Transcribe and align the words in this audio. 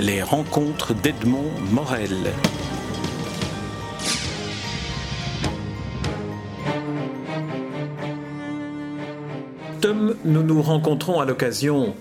Les 0.00 0.22
rencontres 0.22 0.94
d'Edmond 0.94 1.50
Morel. 1.72 2.32
Tom, 9.82 10.14
nous 10.24 10.42
nous 10.42 10.62
rencontrons 10.62 11.20
à 11.20 11.26
l'occasion 11.26 11.94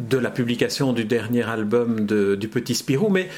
de 0.00 0.18
la 0.18 0.30
publication 0.30 0.92
du 0.92 1.06
dernier 1.06 1.48
album 1.48 2.04
du 2.04 2.48
Petit 2.48 2.74
Spirou, 2.74 3.08
mais 3.08 3.30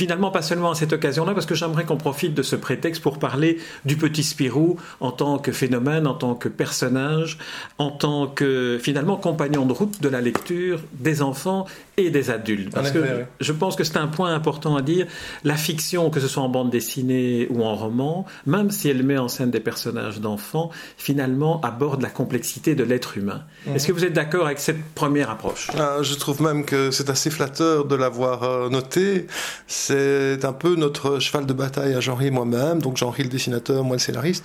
finalement 0.00 0.30
pas 0.30 0.40
seulement 0.40 0.70
à 0.70 0.74
cette 0.74 0.94
occasion-là, 0.94 1.34
parce 1.34 1.44
que 1.44 1.54
j'aimerais 1.54 1.84
qu'on 1.84 1.98
profite 1.98 2.32
de 2.32 2.42
ce 2.42 2.56
prétexte 2.56 3.02
pour 3.02 3.18
parler 3.18 3.58
du 3.84 3.96
petit 3.96 4.22
Spirou 4.22 4.78
en 5.00 5.12
tant 5.12 5.38
que 5.38 5.52
phénomène, 5.52 6.06
en 6.06 6.14
tant 6.14 6.34
que 6.34 6.48
personnage, 6.48 7.36
en 7.76 7.90
tant 7.90 8.26
que 8.26 8.78
finalement 8.80 9.16
compagnon 9.16 9.66
de 9.66 9.74
route 9.74 10.00
de 10.00 10.08
la 10.08 10.22
lecture 10.22 10.80
des 10.94 11.20
enfants 11.20 11.66
et 11.98 12.08
des 12.08 12.30
adultes. 12.30 12.72
Parce 12.72 12.92
que 12.92 13.02
je 13.40 13.52
pense 13.52 13.76
que 13.76 13.84
c'est 13.84 13.98
un 13.98 14.06
point 14.06 14.34
important 14.34 14.74
à 14.74 14.80
dire. 14.80 15.06
La 15.44 15.56
fiction, 15.56 16.08
que 16.08 16.18
ce 16.18 16.28
soit 16.28 16.42
en 16.42 16.48
bande 16.48 16.70
dessinée 16.70 17.46
ou 17.50 17.62
en 17.62 17.74
roman, 17.76 18.24
même 18.46 18.70
si 18.70 18.88
elle 18.88 19.02
met 19.02 19.18
en 19.18 19.28
scène 19.28 19.50
des 19.50 19.60
personnages 19.60 20.18
d'enfants, 20.18 20.70
finalement 20.96 21.60
aborde 21.60 22.00
la 22.00 22.08
complexité 22.08 22.74
de 22.74 22.84
l'être 22.84 23.18
humain. 23.18 23.42
Mhm. 23.66 23.76
Est-ce 23.76 23.86
que 23.86 23.92
vous 23.92 24.06
êtes 24.06 24.14
d'accord 24.14 24.46
avec 24.46 24.60
cette 24.60 24.82
première 24.94 25.28
approche? 25.28 25.68
Ah, 25.78 25.98
Je 26.00 26.14
trouve 26.14 26.40
même 26.40 26.64
que 26.64 26.90
c'est 26.90 27.10
assez 27.10 27.28
flatteur 27.28 27.84
de 27.84 27.96
l'avoir 27.96 28.44
euh, 28.44 28.70
noté 28.70 29.26
c'est 29.66 29.89
un 29.90 30.52
peu 30.52 30.76
notre 30.76 31.18
cheval 31.18 31.46
de 31.46 31.52
bataille 31.52 31.94
à 31.94 32.00
Jean-Ry 32.00 32.28
et 32.28 32.30
moi-même, 32.30 32.80
donc 32.80 32.96
Jean-Ry 32.96 33.24
le 33.24 33.28
dessinateur, 33.28 33.84
moi 33.84 33.96
le 33.96 34.00
scénariste. 34.00 34.44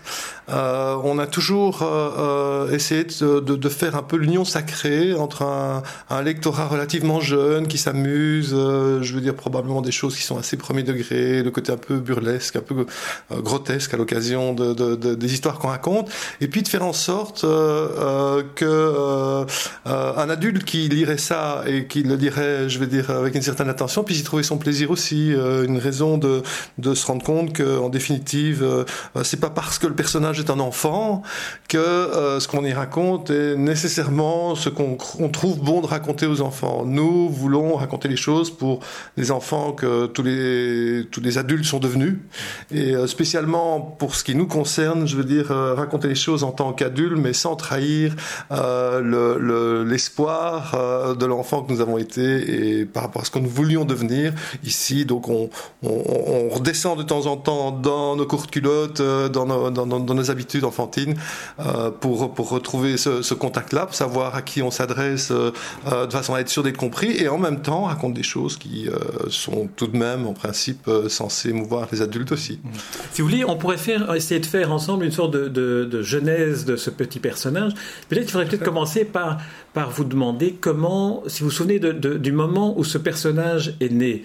Euh, 0.49 0.95
on 1.03 1.19
a 1.19 1.27
toujours 1.27 1.81
euh, 1.81 2.67
euh, 2.67 2.71
essayé 2.71 3.03
de, 3.03 3.69
faire 3.69 3.95
un 3.95 4.03
peu 4.03 4.17
l'union 4.17 4.45
sacrée 4.45 5.13
entre 5.13 5.41
un, 5.41 6.21
lectorat 6.21 6.67
relativement 6.67 7.19
jeune 7.19 7.67
qui 7.67 7.77
s'amuse, 7.77 8.51
je 8.51 9.13
veux 9.13 9.21
dire 9.21 9.35
probablement 9.35 9.81
des 9.81 9.91
choses 9.91 10.15
qui 10.15 10.23
sont 10.23 10.37
assez 10.37 10.57
premier 10.57 10.83
degré, 10.83 11.43
le 11.43 11.51
côté 11.51 11.71
un 11.71 11.77
peu 11.77 11.97
burlesque, 11.97 12.55
un 12.55 12.61
peu 12.61 12.85
grotesque 13.31 13.93
à 13.93 13.97
l'occasion 13.97 14.53
des 14.53 15.33
histoires 15.33 15.59
qu'on 15.59 15.67
raconte, 15.67 16.09
et 16.41 16.47
puis 16.47 16.63
de 16.63 16.67
faire 16.67 16.85
en 16.85 16.93
sorte 16.93 17.41
que 17.41 19.45
un 19.85 20.29
adulte 20.29 20.63
qui 20.63 20.87
lirait 20.87 21.17
ça 21.17 21.63
et 21.67 21.85
qui 21.85 22.03
le 22.03 22.15
lirait, 22.15 22.69
je 22.69 22.79
veux 22.79 22.87
dire, 22.87 23.09
avec 23.09 23.35
une 23.35 23.41
certaine 23.41 23.69
attention, 23.69 24.03
puisse 24.03 24.19
y 24.19 24.23
trouver 24.23 24.43
son 24.43 24.57
plaisir 24.57 24.91
aussi. 24.91 25.24
Euh, 25.33 25.65
une 25.65 25.77
raison 25.77 26.17
de, 26.17 26.43
se 26.93 27.05
rendre 27.05 27.23
compte 27.23 27.53
que, 27.53 27.79
en 27.79 27.89
définitive, 27.89 28.63
euh, 28.63 28.83
c'est 29.23 29.39
pas 29.39 29.49
parce 29.49 29.79
que 29.79 29.87
le 29.87 29.95
personnage 29.95 30.39
est 30.39 30.49
un 30.49 30.59
enfant 30.59 31.23
que 31.67 31.77
euh, 31.77 32.39
ce 32.39 32.47
qu'on 32.47 32.63
y 32.63 32.73
raconte 32.73 33.29
est 33.29 33.55
nécessairement 33.55 34.55
ce 34.55 34.69
qu'on 34.69 35.29
trouve 35.29 35.59
bon 35.59 35.81
de 35.81 35.87
raconter 35.87 36.25
aux 36.25 36.41
enfants. 36.41 36.83
Nous 36.85 37.29
voulons 37.29 37.75
raconter 37.75 38.07
les 38.07 38.15
choses 38.15 38.55
pour 38.55 38.79
les 39.17 39.31
enfants 39.31 39.71
que 39.71 40.05
tous 40.07 40.23
les 40.23 41.05
tous 41.11 41.21
les 41.21 41.37
adultes 41.37 41.65
sont 41.65 41.79
devenus, 41.79 42.17
et 42.71 42.93
spécialement 43.07 43.79
pour 43.79 44.15
ce 44.15 44.23
qui 44.23 44.35
nous 44.35 44.47
concerne, 44.47 45.07
je 45.07 45.15
veux 45.15 45.23
dire 45.23 45.47
raconter 45.47 46.07
les 46.07 46.15
choses 46.15 46.43
en 46.43 46.51
tant 46.51 46.73
qu'adulte, 46.73 47.17
mais 47.17 47.33
sans 47.33 47.55
trahir 47.55 48.15
l'espoir 48.51 50.71
le, 50.73 51.15
de 51.15 51.25
l'enfant 51.25 51.63
que 51.63 51.71
nous 51.71 51.81
avons 51.81 51.97
été 51.97 52.79
et 52.79 52.85
par 52.85 53.03
rapport 53.03 53.23
à 53.23 53.25
ce 53.25 53.31
que 53.31 53.39
nous 53.39 53.49
voulions 53.49 53.85
devenir 53.85 54.33
ici. 54.63 55.05
On, 55.27 55.49
on, 55.83 56.49
redescend 56.49 56.97
de 56.97 57.03
temps 57.03 57.25
en 57.25 57.37
temps 57.37 57.71
dans 57.71 58.15
nos 58.15 58.25
courtes 58.25 58.51
culottes, 58.51 58.99
euh, 58.99 59.29
dans 59.29 59.45
nos, 59.45 59.69
dans, 59.69 59.99
nos 59.99 60.31
habitudes 60.31 60.63
enfantines, 60.63 61.15
euh, 61.59 61.91
pour, 61.91 62.33
pour 62.33 62.49
retrouver 62.49 62.97
ce, 62.97 63.33
contact-là, 63.33 63.85
pour 63.85 63.95
savoir 63.95 64.35
à 64.35 64.41
qui 64.41 64.61
on 64.61 64.71
s'adresse 64.71 65.31
euh, 65.31 65.51
de 66.05 66.11
façon 66.11 66.33
à 66.33 66.39
être 66.39 66.49
sûr 66.49 66.63
d'être 66.63 66.77
compris, 66.77 67.11
et 67.17 67.27
en 67.27 67.37
même 67.37 67.61
temps 67.61 67.83
raconte 67.83 68.13
des 68.13 68.23
choses 68.23 68.57
qui 68.57 68.87
sont 69.29 69.67
tout 69.75 69.87
de 69.87 69.97
même, 69.97 70.27
en 70.27 70.33
principe, 70.33 70.89
censées 71.07 71.49
émouvoir 71.49 71.87
les 71.91 72.01
adultes 72.01 72.31
aussi. 72.31 72.59
Mmh. 72.63 72.69
Si 73.11 73.21
vous 73.21 73.27
voulez, 73.27 73.45
on 73.45 73.57
pourrait 73.57 73.77
faire, 73.77 74.13
essayer 74.15 74.39
de 74.39 74.45
faire 74.45 74.71
ensemble 74.71 75.05
une 75.05 75.11
sorte 75.11 75.31
de, 75.31 75.47
de, 75.47 76.01
genèse 76.01 76.65
de 76.65 76.75
ce 76.75 76.89
petit 76.89 77.19
personnage. 77.19 77.73
Peut-être 78.09 78.23
qu'il 78.23 78.31
faudrait 78.31 78.47
peut-être 78.47 78.63
commencer 78.63 79.05
par, 79.05 79.37
par 79.73 79.89
vous 79.89 80.03
demander 80.03 80.55
comment, 80.59 81.23
si 81.27 81.41
vous 81.41 81.49
vous 81.49 81.55
souvenez 81.55 81.79
du 81.79 82.31
moment 82.31 82.77
où 82.77 82.83
ce 82.83 82.97
personnage 82.97 83.75
est 83.79 83.91
né. 83.91 84.23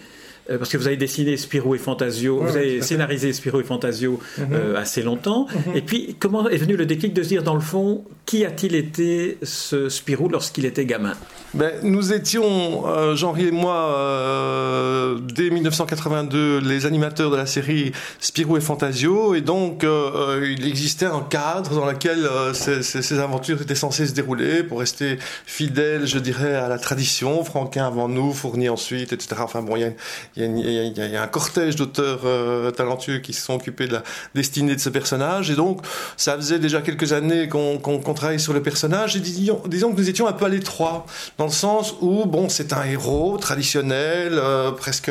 Euh, 0.50 0.59
parce 0.59 0.71
que 0.71 0.77
vous 0.77 0.87
avez 0.87 0.97
dessiné 0.97 1.37
Spirou 1.37 1.75
et 1.75 1.78
Fantasio, 1.78 2.41
vous 2.43 2.56
avez 2.56 2.83
scénarisé 2.83 3.33
Spirou 3.33 3.61
et 3.61 3.65
Fantasio 3.65 4.19
mhm. 4.38 4.47
euh, 4.53 4.77
assez 4.77 5.03
longtemps. 5.03 5.47
Mhm. 5.47 5.77
Et 5.77 5.83
puis, 5.83 6.16
comment 6.19 6.49
est 6.49 6.56
venu 6.56 6.77
le 6.77 6.87
déclic 6.87 7.15
de 7.15 7.22
se 7.22 7.28
dire, 7.28 7.43
dans 7.43 7.55
le 7.55 7.61
fond, 7.61 8.05
qui 8.30 8.44
a-t-il 8.44 8.76
été 8.76 9.38
ce 9.42 9.88
Spirou 9.88 10.28
lorsqu'il 10.28 10.64
était 10.64 10.86
gamin? 10.86 11.14
Ben, 11.52 11.72
Nous 11.82 12.12
étions, 12.12 12.86
euh, 12.86 13.16
Jean-Ry 13.16 13.48
et 13.48 13.50
moi, 13.50 15.16
dès 15.34 15.50
1982, 15.50 16.60
les 16.60 16.86
animateurs 16.86 17.32
de 17.32 17.36
la 17.36 17.46
série 17.46 17.90
Spirou 18.20 18.56
et 18.56 18.60
Fantasio, 18.60 19.34
et 19.34 19.40
donc 19.40 19.84
il 19.84 20.64
existait 20.69 21.06
un 21.06 21.22
cadre 21.22 21.74
dans 21.74 21.86
lequel 21.86 22.28
ces, 22.52 23.19
aventures 23.19 23.60
étaient 23.60 23.74
censées 23.74 24.06
se 24.06 24.12
dérouler 24.12 24.62
pour 24.62 24.78
rester 24.78 25.19
fidèles, 25.44 26.06
je 26.06 26.20
dirais, 26.20 26.54
à 26.54 26.69
la 26.69 26.78
tradition, 26.78 27.42
Franquin 27.42 27.84
avant 27.84 28.08
nous, 28.08 28.32
Fournier 28.32 28.69
ensuite, 28.69 29.12
etc. 29.12 29.40
Enfin 29.40 29.62
bon, 29.62 29.74
il 29.74 29.92
y 30.36 31.16
a, 31.16 31.22
un 31.22 31.26
cortège 31.26 31.74
d'auteurs 31.74 32.20
euh, 32.24 32.70
talentueux 32.70 33.19
qui 33.19 33.32
se 33.32 33.42
sont 33.42 33.54
occupés 33.54 33.88
de 33.88 33.94
la 33.94 34.04
destinée 34.36 34.76
de 34.76 34.80
ce 34.80 34.88
personnage. 34.88 35.50
Et 35.50 35.56
donc, 35.56 35.80
ça 36.16 36.36
faisait 36.36 36.60
déjà 36.60 36.80
quelques 36.80 37.12
années 37.12 37.48
qu'on 37.48 37.78
qu 37.78 38.19
sur 38.38 38.53
le 38.53 38.62
personnage. 38.62 39.16
Et 39.16 39.20
disons, 39.20 39.62
disons, 39.66 39.92
que 39.92 40.00
nous 40.00 40.08
étions 40.08 40.26
un 40.26 40.32
peu 40.32 40.44
à 40.44 40.48
l'étroit, 40.48 41.06
dans 41.38 41.47
le 41.47 41.53
sens 41.53 41.94
où, 42.00 42.26
bon, 42.26 42.48
c'est 42.48 42.72
un 42.72 42.84
héros 42.84 43.38
traditionnel, 43.38 44.34
euh, 44.34 44.70
presque 44.72 45.10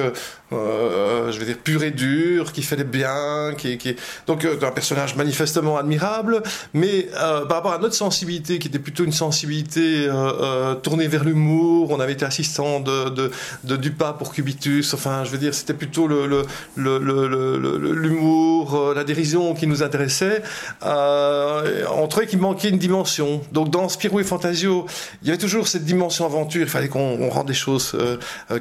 euh, 0.51 1.31
je 1.31 1.39
vais 1.39 1.45
dire 1.45 1.57
pur 1.57 1.83
et 1.83 1.91
dur, 1.91 2.51
qui 2.53 2.63
fait 2.63 2.75
les 2.75 2.83
biens, 2.83 3.53
qui, 3.57 3.77
qui 3.77 3.95
donc 4.27 4.45
euh, 4.45 4.57
un 4.61 4.71
personnage 4.71 5.15
manifestement 5.15 5.77
admirable, 5.77 6.41
mais 6.73 7.07
euh, 7.21 7.45
par 7.45 7.57
rapport 7.57 7.73
à 7.73 7.77
notre 7.77 7.95
sensibilité, 7.95 8.59
qui 8.59 8.67
était 8.67 8.79
plutôt 8.79 9.03
une 9.03 9.11
sensibilité 9.11 10.07
euh, 10.07 10.75
tournée 10.75 11.07
vers 11.07 11.23
l'humour, 11.23 11.91
on 11.91 11.99
avait 11.99 12.13
été 12.13 12.25
assistant 12.25 12.79
de, 12.79 13.09
de, 13.09 13.31
de 13.63 13.75
Dupas 13.75 14.13
pour 14.13 14.33
Cubitus, 14.33 14.93
enfin 14.93 15.23
je 15.23 15.31
veux 15.31 15.37
dire 15.37 15.53
c'était 15.53 15.73
plutôt 15.73 16.07
le, 16.07 16.25
le, 16.27 17.93
l'humour, 17.93 18.93
la 18.95 19.03
dérision 19.03 19.53
qui 19.53 19.67
nous 19.67 19.83
intéressait. 19.83 20.41
on 20.81 22.07
trouvait 22.09 22.27
qu'il 22.27 22.39
manquait 22.39 22.69
une 22.69 22.77
dimension. 22.77 23.41
Donc 23.51 23.69
dans 23.69 23.87
Spirou 23.89 24.19
et 24.19 24.23
Fantasio, 24.23 24.85
il 25.21 25.27
y 25.27 25.31
avait 25.31 25.39
toujours 25.39 25.67
cette 25.67 25.85
dimension 25.85 26.25
aventure. 26.25 26.61
Il 26.61 26.69
fallait 26.69 26.87
qu'on 26.87 27.29
rende 27.29 27.47
des 27.47 27.53
choses 27.53 27.95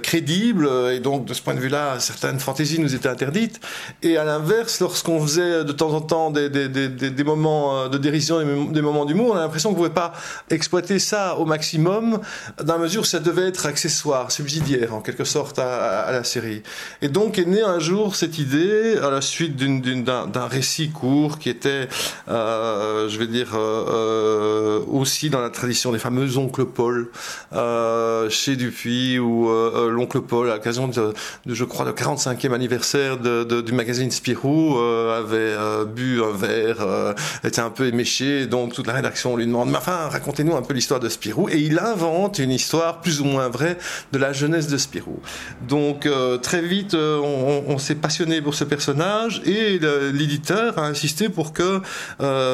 crédibles, 0.03 0.69
et 0.93 1.01
donc 1.01 1.25
de 1.25 1.35
ce 1.35 1.43
point 1.43 1.55
de 1.55 1.61
vue-là 1.61 1.78
certaines 1.99 2.39
fantaisies 2.41 2.81
nous 2.81 2.95
étaient 2.95 3.09
interdites. 3.09 3.61
Et 4.03 4.17
à 4.17 4.25
l'inverse, 4.25 4.81
lorsqu'on 4.81 5.21
faisait 5.21 5.65
de 5.65 5.73
temps 5.73 5.93
en 5.93 6.01
temps 6.01 6.31
des, 6.31 6.49
des, 6.49 6.69
des, 6.69 6.89
des 6.89 7.25
moments 7.25 7.79
euh, 7.79 7.89
de 7.89 7.99
dérision, 7.99 8.39
des 8.71 8.83
moments 8.83 9.05
d'humour, 9.05 9.33
on 9.33 9.37
a 9.37 9.41
l'impression 9.41 9.71
qu'on 9.71 9.77
ne 9.77 9.89
pouvait 9.89 9.95
pas 9.95 10.13
exploiter 10.51 10.99
ça 10.99 11.37
au 11.37 11.45
maximum, 11.45 12.21
dans 12.63 12.75
la 12.75 12.81
mesure 12.81 13.03
où 13.03 13.05
ça 13.05 13.21
devait 13.21 13.49
être 13.49 13.67
accessoire, 13.67 14.31
subsidiaire 14.31 14.95
en 14.95 15.01
quelque 15.01 15.25
sorte 15.25 15.59
à, 15.59 16.11
la 16.11 16.25
série. 16.25 16.63
Et 17.03 17.09
donc 17.09 17.39
est 17.39 17.45
née 17.45 17.63
un 17.63 17.79
jour 17.79 18.17
cette 18.17 18.39
idée, 18.39 18.97
à 19.03 19.11
la 19.11 19.21
suite 19.21 19.57
d'un 19.57 20.47
récit 20.47 20.91
court 20.91 21.39
qui 21.39 21.49
était, 21.49 21.89
euh, 22.29 23.09
je 23.09 23.19
vais 23.19 23.27
dire, 23.27 23.55
euh, 23.55 24.79
euh, 24.79 24.81
aussi 24.87 25.31
dans 25.31 25.41
la 25.41 25.51
tradition 25.51 25.93
des 25.93 25.99
fameux 25.99 26.39
oncles 26.39 26.67
Paul, 26.67 27.11
euh, 27.53 28.29
chez 28.31 28.57
Dupuis, 28.57 29.19
euh, 29.19 29.91
l'oncle 29.91 30.21
Paul, 30.21 30.51
à 30.51 30.55
l'occasion 30.55 30.89
de, 30.89 31.13
de, 31.47 31.55
je 31.55 31.65
crois, 31.69 31.85
le 31.85 31.93
45e 31.93 32.53
anniversaire 32.53 33.19
du 33.19 33.73
magazine 33.73 34.11
Spirou, 34.11 34.79
euh, 34.79 35.21
avait 35.21 35.37
euh, 35.37 35.85
bu 35.85 36.23
un 36.23 36.37
verre, 36.37 36.81
euh, 36.81 37.15
était 37.45 37.61
un 37.61 37.71
peu 37.71 37.87
éméché, 37.87 38.47
donc 38.47 38.75
toute 38.75 38.87
la 38.87 38.95
rédaction 38.95 39.37
lui 39.37 39.47
demande, 39.47 39.71
mais 39.71 39.77
enfin, 39.77 40.09
racontez-nous 40.09 40.57
un 40.57 40.63
peu 40.63 40.75
l'histoire 40.75 41.01
de 41.01 41.09
Spirou, 41.09 41.49
et 41.49 41.59
il 41.59 41.79
invente 41.79 42.39
une 42.39 42.51
histoire 42.51 43.01
plus 43.01 43.21
ou 43.21 43.25
moins 43.25 43.49
vraie 43.49 43.79
de 44.13 44.19
la 44.19 44.33
jeunesse 44.33 44.69
de 44.69 44.79
Spirou. 44.79 45.21
Donc 45.69 46.09
très 46.43 46.63
vite, 46.63 46.95
on, 46.95 47.65
on 47.69 47.79
s'est 47.79 47.95
passionné 47.95 48.41
pour 48.41 48.55
ce 48.55 48.65
personnage, 48.65 49.43
et 49.45 49.79
l'éditeur 50.13 50.79
a 50.79 50.87
insisté 50.87 51.29
pour 51.29 51.53
que, 51.53 51.81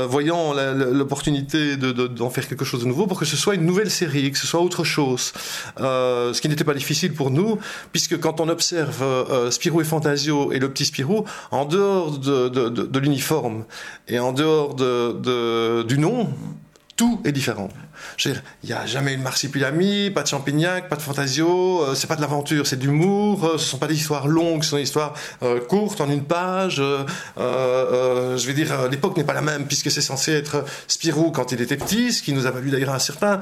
voyant 0.06 0.54
l'opportunité 0.54 1.76
d'en 1.76 1.92
de, 1.92 2.32
faire 2.32 2.48
quelque 2.48 2.64
chose 2.64 2.82
de 2.82 2.88
nouveau, 2.88 3.06
pour 3.06 3.18
que 3.18 3.24
ce 3.24 3.36
soit 3.36 3.54
une 3.54 3.66
nouvelle 3.66 3.90
série, 3.90 4.30
que 4.32 4.38
ce 4.38 4.46
soit 4.46 4.60
autre 4.60 4.84
chose, 4.84 5.32
ce 5.78 6.40
qui 6.40 6.48
n'était 6.48 6.64
pas 6.64 6.74
difficile 6.74 7.12
pour 7.12 7.30
nous, 7.30 7.58
puisque 7.92 8.18
quand 8.18 8.40
on 8.40 8.48
observe 8.48 9.03
euh, 9.04 9.50
Spirou 9.50 9.80
et 9.80 9.84
Fantasio 9.84 10.52
et 10.52 10.58
le 10.58 10.70
petit 10.70 10.84
Spirou, 10.84 11.24
en 11.50 11.64
dehors 11.64 12.18
de, 12.18 12.98
l'uniforme 12.98 13.64
et 14.08 14.18
en 14.18 14.32
dehors 14.32 14.74
de, 14.74 15.82
du 15.82 15.98
nom, 15.98 16.28
tout 16.96 17.20
est 17.24 17.32
différent. 17.32 17.68
Il 18.24 18.40
n'y 18.64 18.72
a 18.72 18.86
jamais 18.86 19.14
eu 19.14 19.16
de 19.16 19.22
marsipilami, 19.22 20.10
pas 20.10 20.22
de 20.22 20.28
champignac, 20.28 20.88
pas 20.88 20.96
de 20.96 21.02
fantasio, 21.02 21.82
euh, 21.82 21.94
c'est 21.94 22.06
pas 22.06 22.16
de 22.16 22.20
l'aventure, 22.20 22.66
c'est 22.66 22.76
de 22.76 22.84
l'humour, 22.84 23.44
euh, 23.44 23.58
ce 23.58 23.66
sont 23.66 23.78
pas 23.78 23.86
des 23.86 23.96
histoires 23.96 24.28
longues, 24.28 24.62
ce 24.62 24.70
sont 24.70 24.76
des 24.76 24.82
histoires 24.82 25.14
euh, 25.42 25.60
courtes, 25.60 26.00
en 26.00 26.08
une 26.10 26.24
page. 26.24 26.76
je 27.36 28.46
vais 28.46 28.52
dire, 28.54 28.88
l'époque 28.90 29.16
n'est 29.16 29.24
pas 29.24 29.34
la 29.34 29.42
même, 29.42 29.66
puisque 29.66 29.90
c'est 29.90 30.00
censé 30.00 30.32
être 30.32 30.64
Spirou 30.88 31.30
quand 31.30 31.52
il 31.52 31.60
était 31.60 31.76
petit, 31.76 32.12
ce 32.12 32.22
qui 32.22 32.32
nous 32.32 32.46
a 32.46 32.50
valu 32.50 32.70
d'ailleurs 32.70 32.94
un 32.94 32.98
certain 32.98 33.40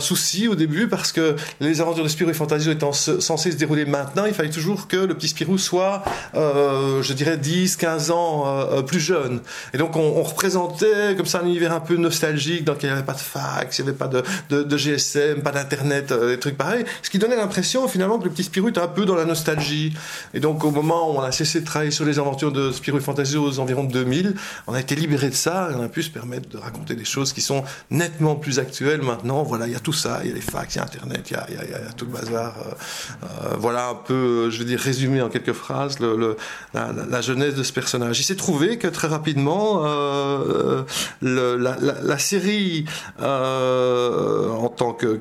souci 0.00 0.48
au 0.48 0.54
début, 0.54 0.88
parce 0.88 1.12
que 1.12 1.36
les 1.60 1.80
aventures 1.80 2.04
de 2.04 2.08
Spirou 2.08 2.30
et 2.30 2.34
Fantasio 2.34 2.72
étant 2.72 2.92
censées 2.92 3.52
se 3.52 3.56
dérouler 3.56 3.84
maintenant, 3.84 4.24
il 4.26 4.34
fallait 4.34 4.50
toujours 4.50 4.88
que 4.88 4.96
le 4.96 5.14
petit 5.14 5.28
Spirou 5.28 5.58
soit, 5.58 6.02
je 6.34 7.12
dirais, 7.12 7.36
10, 7.36 7.76
15 7.76 8.10
ans 8.10 8.82
plus 8.86 9.00
jeune. 9.00 9.40
Et 9.74 9.78
donc 9.78 9.96
on, 9.96 10.00
on 10.16 10.22
représentait 10.22 11.14
comme 11.16 11.26
ça 11.26 11.40
un 11.40 11.46
univers 11.46 11.72
un 11.72 11.80
peu 11.80 11.96
nostalgique 11.96 12.64
dans 12.64 12.72
lequel 12.72 12.90
il 12.90 12.92
n'y 12.92 12.98
avait 12.98 13.06
pas 13.06 13.14
de 13.14 13.18
fax, 13.18 13.75
il 13.78 13.84
n'y 13.84 13.90
avait 13.90 13.98
pas 13.98 14.08
de, 14.08 14.76
GSM, 14.76 15.42
pas 15.42 15.52
d'internet, 15.52 16.12
euh, 16.12 16.30
des 16.30 16.38
trucs 16.38 16.56
pareils. 16.56 16.84
Ce 17.02 17.10
qui 17.10 17.18
donnait 17.18 17.36
l'impression 17.36 17.88
finalement 17.88 18.18
que 18.18 18.24
le 18.24 18.30
petit 18.30 18.44
Spirou 18.44 18.68
était 18.68 18.80
un 18.80 18.88
peu 18.88 19.04
dans 19.04 19.14
la 19.14 19.24
nostalgie. 19.24 19.92
Et 20.34 20.40
donc 20.40 20.64
au 20.64 20.70
moment 20.70 21.10
où 21.12 21.18
on 21.18 21.22
a 21.22 21.32
cessé 21.32 21.60
de 21.60 21.66
travailler 21.66 21.90
sur 21.90 22.04
les 22.04 22.18
aventures 22.18 22.52
de 22.52 22.70
Spirou 22.72 22.98
et 22.98 23.00
Fantasy 23.00 23.36
aux 23.36 23.58
environs 23.58 23.84
de 23.84 23.92
2000, 23.92 24.34
on 24.66 24.74
a 24.74 24.80
été 24.80 24.94
libéré 24.94 25.30
de 25.30 25.34
ça 25.34 25.70
et 25.70 25.74
on 25.74 25.82
a 25.82 25.88
pu 25.88 26.02
se 26.02 26.10
permettre 26.10 26.48
de 26.48 26.58
raconter 26.58 26.94
des 26.94 27.04
choses 27.04 27.32
qui 27.32 27.40
sont 27.40 27.64
nettement 27.90 28.36
plus 28.36 28.58
actuelles 28.58 29.02
maintenant. 29.02 29.42
Voilà, 29.42 29.66
il 29.66 29.72
y 29.72 29.76
a 29.76 29.80
tout 29.80 29.92
ça, 29.92 30.20
il 30.22 30.28
y 30.28 30.32
a 30.32 30.34
les 30.34 30.40
fax, 30.40 30.74
il 30.74 30.78
y 30.78 30.80
a 30.80 30.84
Internet, 30.84 31.30
il 31.30 31.34
y 31.34 31.74
a, 31.74 31.92
tout 31.96 32.06
le 32.06 32.12
bazar. 32.12 32.54
Euh, 32.58 32.70
euh, 33.22 33.54
voilà 33.58 33.88
un 33.88 33.94
peu, 33.94 34.50
je 34.50 34.58
veux 34.58 34.64
dire, 34.64 34.80
résumé 34.80 35.22
en 35.22 35.28
quelques 35.28 35.52
phrases 35.52 35.98
la, 36.00 36.92
la, 37.08 37.20
jeunesse 37.20 37.54
de 37.54 37.62
ce 37.62 37.72
personnage. 37.72 38.20
Il 38.20 38.24
s'est 38.24 38.36
trouvé 38.36 38.78
que 38.78 38.88
très 38.88 39.08
rapidement, 39.08 39.82
la, 41.22 42.18
série 42.18 42.84
en 44.66 44.68
tant 44.68 44.92
que, 44.92 45.18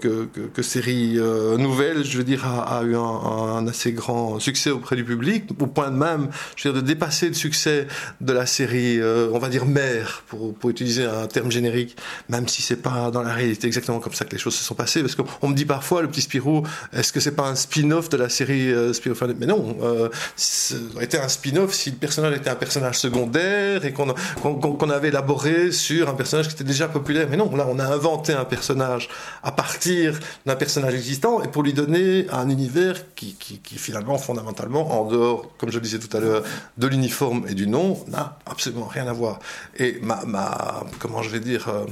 série 0.61 1.17
euh, 1.17 1.57
nouvelle, 1.57 2.03
je 2.03 2.17
veux 2.17 2.23
dire, 2.23 2.45
a, 2.45 2.81
eu 2.83 2.95
un, 2.95 3.67
assez 3.67 3.91
grand 3.91 4.39
succès 4.39 4.71
auprès 4.71 4.95
du 4.95 5.03
public, 5.03 5.45
au 5.59 5.67
point 5.67 5.91
de 5.91 5.97
même, 5.97 6.29
je 6.55 6.67
veux 6.67 6.73
dire, 6.73 6.81
de 6.81 6.87
dépasser 6.87 7.27
le 7.27 7.33
succès 7.33 7.87
de 8.21 8.33
la 8.33 8.45
série, 8.45 8.99
euh, 8.99 9.29
on 9.33 9.39
va 9.39 9.49
dire 9.49 9.65
mère, 9.65 10.23
pour, 10.27 10.55
utiliser 10.69 11.05
un 11.05 11.27
terme 11.27 11.51
générique, 11.51 11.95
même 12.27 12.47
si 12.47 12.61
c'est 12.61 12.81
pas 12.81 13.11
dans 13.11 13.21
la 13.21 13.33
réalité 13.33 13.67
exactement 13.67 13.99
comme 13.99 14.13
ça 14.13 14.25
que 14.25 14.31
les 14.31 14.39
choses 14.39 14.55
se 14.55 14.63
sont 14.63 14.73
passées, 14.73 15.01
parce 15.01 15.15
qu'on 15.15 15.47
me 15.47 15.53
dit 15.53 15.65
parfois, 15.65 16.01
le 16.01 16.07
petit 16.07 16.21
Spirou, 16.21 16.63
est-ce 16.91 17.13
que 17.13 17.19
c'est 17.19 17.35
pas 17.35 17.47
un 17.47 17.55
spin-off 17.55 18.09
de 18.09 18.17
la 18.17 18.29
série 18.29 18.71
euh, 18.71 18.93
Spirou 18.93 19.15
Mais 19.39 19.45
non, 19.45 19.77
euh, 19.83 20.09
ça 20.35 20.75
aurait 20.95 21.05
été 21.05 21.19
un 21.19 21.27
spin-off 21.27 21.73
si 21.73 21.91
le 21.91 21.97
personnage 21.97 22.35
était 22.35 22.49
un 22.49 22.55
personnage 22.55 22.97
secondaire 22.97 23.85
et 23.85 23.93
qu'on 23.93 24.89
avait 24.89 25.09
élaboré 25.09 25.71
sur 25.71 26.09
un 26.09 26.13
personnage 26.13 26.47
qui 26.47 26.55
était 26.55 26.63
déjà 26.63 26.87
populaire. 26.87 27.27
Mais 27.29 27.37
non, 27.37 27.55
là, 27.55 27.67
on 27.69 27.79
a 27.79 27.85
inventé 27.85 28.33
un 28.35 28.45
personnage 28.45 29.09
à 29.43 29.51
partir 29.51 30.19
d'un 30.45 30.55
personnage 30.55 30.93
existant 30.93 31.41
et 31.41 31.47
pour 31.47 31.63
lui 31.63 31.73
donner 31.73 32.27
un 32.31 32.49
univers 32.49 33.13
qui, 33.15 33.35
qui, 33.35 33.77
finalement, 33.77 34.17
fondamentalement, 34.17 34.99
en 34.99 35.05
dehors, 35.05 35.51
comme 35.57 35.69
je 35.69 35.75
le 35.75 35.81
disais 35.81 35.99
tout 35.99 36.15
à 36.15 36.19
l'heure, 36.19 36.43
de 36.77 36.87
l'uniforme 36.87 37.45
et 37.47 37.53
du 37.53 37.67
nom, 37.67 38.03
n'a 38.07 38.37
absolument 38.45 38.87
rien 38.87 39.07
à 39.07 39.13
voir. 39.13 39.39
Et 39.77 39.99
ma, 40.01 40.23
ma 40.25 40.83
comment 40.99 41.21
je 41.21 41.29
vais 41.29 41.39
dire, 41.39 41.67
euh, 41.67 41.85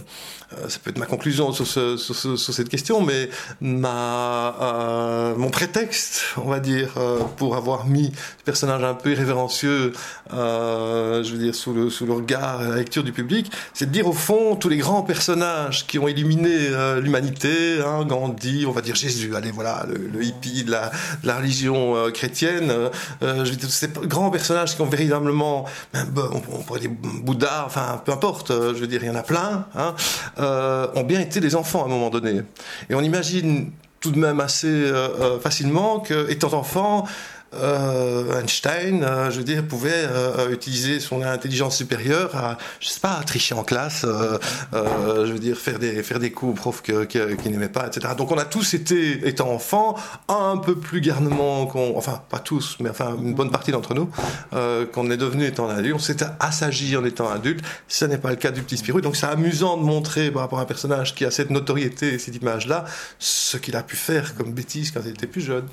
euh, 0.54 0.69
ça 0.69 0.80
peut 0.84 0.90
être 0.90 0.98
ma 0.98 1.06
conclusion 1.06 1.51
sur, 1.51 1.68
ce, 1.68 1.98
sur, 1.98 2.16
ce, 2.16 2.36
sur 2.36 2.54
cette 2.54 2.69
question, 2.69 3.01
mais 3.01 3.30
ma, 3.62 4.56
euh, 4.62 5.36
mon 5.36 5.50
prétexte, 5.50 6.22
on 6.38 6.50
va 6.50 6.60
dire, 6.60 6.94
pour 7.38 7.56
avoir 7.56 7.86
mis 7.86 8.12
ce 8.39 8.44
personnage 8.44 8.84
un 8.84 8.94
peu 8.94 9.12
irrévérencieux, 9.12 9.94
je 10.31 11.31
veux 11.31 11.38
dire, 11.38 11.56
sous 11.56 11.74
le, 11.74 11.89
sous 11.89 12.06
le 12.06 12.13
regard 12.13 12.62
la 12.62 12.75
lecture 12.75 13.04
du 13.04 13.12
public, 13.12 13.51
c'est 13.74 13.88
de 13.88 13.92
dire 13.92 14.07
au 14.07 14.13
fond 14.13 14.56
tous 14.56 14.69
les 14.69 14.78
grands 14.78 15.04
personnages 15.04 15.88
qui 15.88 16.00
ont 16.00 16.07
illuminé 16.34 17.00
l'humanité, 17.02 17.82
hein, 17.86 18.06
Gandhi, 18.06 18.66
on 18.68 18.72
va 18.72 18.82
dire 18.82 18.96
Jésus, 18.96 19.36
allez 19.36 19.52
voilà, 19.52 19.86
le, 19.88 20.24
hippie 20.24 20.64
de 20.64 20.72
la, 20.72 20.92
religion 21.36 22.12
chrétienne, 22.12 22.72
je 23.22 23.28
veux 23.28 23.56
dire, 23.56 23.70
ces 23.70 23.90
grands 23.90 24.30
personnages 24.30 24.76
qui 24.76 24.82
ont 24.82 24.88
véritablement, 24.88 25.66
ben, 25.94 26.08
on, 26.18 26.38
on 26.38 26.64
pourrait 26.64 26.80
dire 26.80 26.92
Bouddha, 27.24 27.64
enfin 27.66 28.02
peu 28.06 28.12
importe, 28.12 28.52
je 28.52 28.80
veux 28.80 28.88
dire, 28.88 29.04
il 29.04 29.08
y 29.08 29.10
en 29.10 29.16
a 29.16 29.24
plein. 29.24 29.66
Hein, 29.76 29.96
euh, 30.40 30.88
ont 30.96 31.04
bien 31.04 31.20
été 31.20 31.40
des 31.40 31.56
enfants 31.56 31.84
à 31.84 31.86
un 31.86 31.90
moment 31.90 32.10
donné. 32.10 32.42
Et 32.90 32.96
on 32.96 33.02
imagine 33.02 33.72
tout 34.00 34.12
de 34.12 34.20
même 34.20 34.40
assez 34.40 34.68
euh, 34.68 35.10
euh, 35.20 35.40
facilement 35.40 36.00
que, 36.00 36.30
étant 36.30 36.54
enfant, 36.54 37.06
euh, 37.56 38.40
Einstein, 38.40 39.04
euh, 39.04 39.32
je 39.32 39.38
veux 39.38 39.44
dire, 39.44 39.64
pouvait 39.66 39.92
euh, 39.94 40.52
utiliser 40.52 41.00
son 41.00 41.22
intelligence 41.22 41.78
supérieure 41.78 42.36
à, 42.36 42.58
je 42.80 42.90
sais 42.90 43.00
pas, 43.00 43.14
à 43.14 43.24
tricher 43.24 43.56
en 43.56 43.64
classe, 43.64 44.06
je 44.74 45.32
veux 45.32 45.40
dire, 45.40 45.58
faire 45.58 45.80
des 45.80 46.04
faire 46.04 46.20
des 46.20 46.32
coups 46.32 46.52
aux 46.52 46.56
profs 46.56 46.82
qu'il 46.82 47.06
qui 47.08 47.50
n'aimait 47.50 47.70
pas, 47.70 47.88
etc. 47.88 48.14
Donc 48.18 48.32
on 48.32 48.38
a 48.38 48.46
tous 48.46 48.74
été, 48.74 49.28
étant 49.28 49.52
enfants, 49.52 49.96
un 50.28 50.58
peu 50.58 50.76
plus 50.76 51.02
garnement 51.02 51.66
qu'on, 51.66 51.98
enfin 51.98 52.22
pas 52.30 52.40
tous, 52.40 52.78
mais 52.80 52.90
enfin 52.90 53.16
une 53.22 53.34
bonne 53.34 53.52
partie 53.52 53.72
d'entre 53.72 53.94
nous, 53.94 54.10
qu'on 54.92 55.12
est 55.12 55.18
devenu 55.18 55.46
étant 55.46 55.70
adulte. 55.70 55.96
On 55.96 56.00
s'est 56.00 56.24
assagi 56.40 56.96
en 56.98 57.06
étant 57.06 57.30
adulte. 57.30 57.64
Ce 57.88 58.06
n'est 58.06 58.18
pas 58.18 58.30
le 58.30 58.36
cas 58.36 58.52
du 58.52 58.62
petit 58.62 58.78
Spirou. 58.78 59.02
Donc 59.02 59.16
c'est 59.16 59.28
amusant 59.28 59.78
de 59.78 59.84
montrer 59.84 60.32
par 60.32 60.42
rapport 60.44 60.60
à 60.60 60.64
un 60.64 60.66
personnage 60.66 61.16
qui 61.16 61.26
a 61.26 61.32
cette 61.32 61.50
notoriété, 61.50 62.18
cette 62.20 62.36
image-là, 62.36 62.86
ce 63.20 63.58
qu'il 63.58 63.76
a 63.76 63.84
pu 63.84 63.96
faire 63.96 64.36
comme 64.36 64.52
bêtise 64.52 64.92
quand 64.92 65.02
il 65.06 65.12
était 65.12 65.28
plus 65.28 65.42
jeune. 65.42 65.68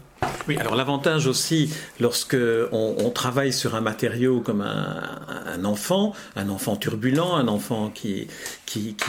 Oui, 0.48 0.56
alors 0.58 0.74
l'avantage 0.74 1.26
aussi, 1.26 1.72
lorsque 2.00 2.36
on, 2.72 3.10
travaille 3.10 3.52
sur 3.52 3.74
un 3.74 3.80
matériau 3.80 4.40
comme 4.40 4.62
un, 4.62 5.64
enfant, 5.64 6.12
un 6.36 6.48
enfant 6.48 6.76
turbulent, 6.76 7.34
un 7.34 7.48
enfant 7.48 7.90
qui, 7.92 8.28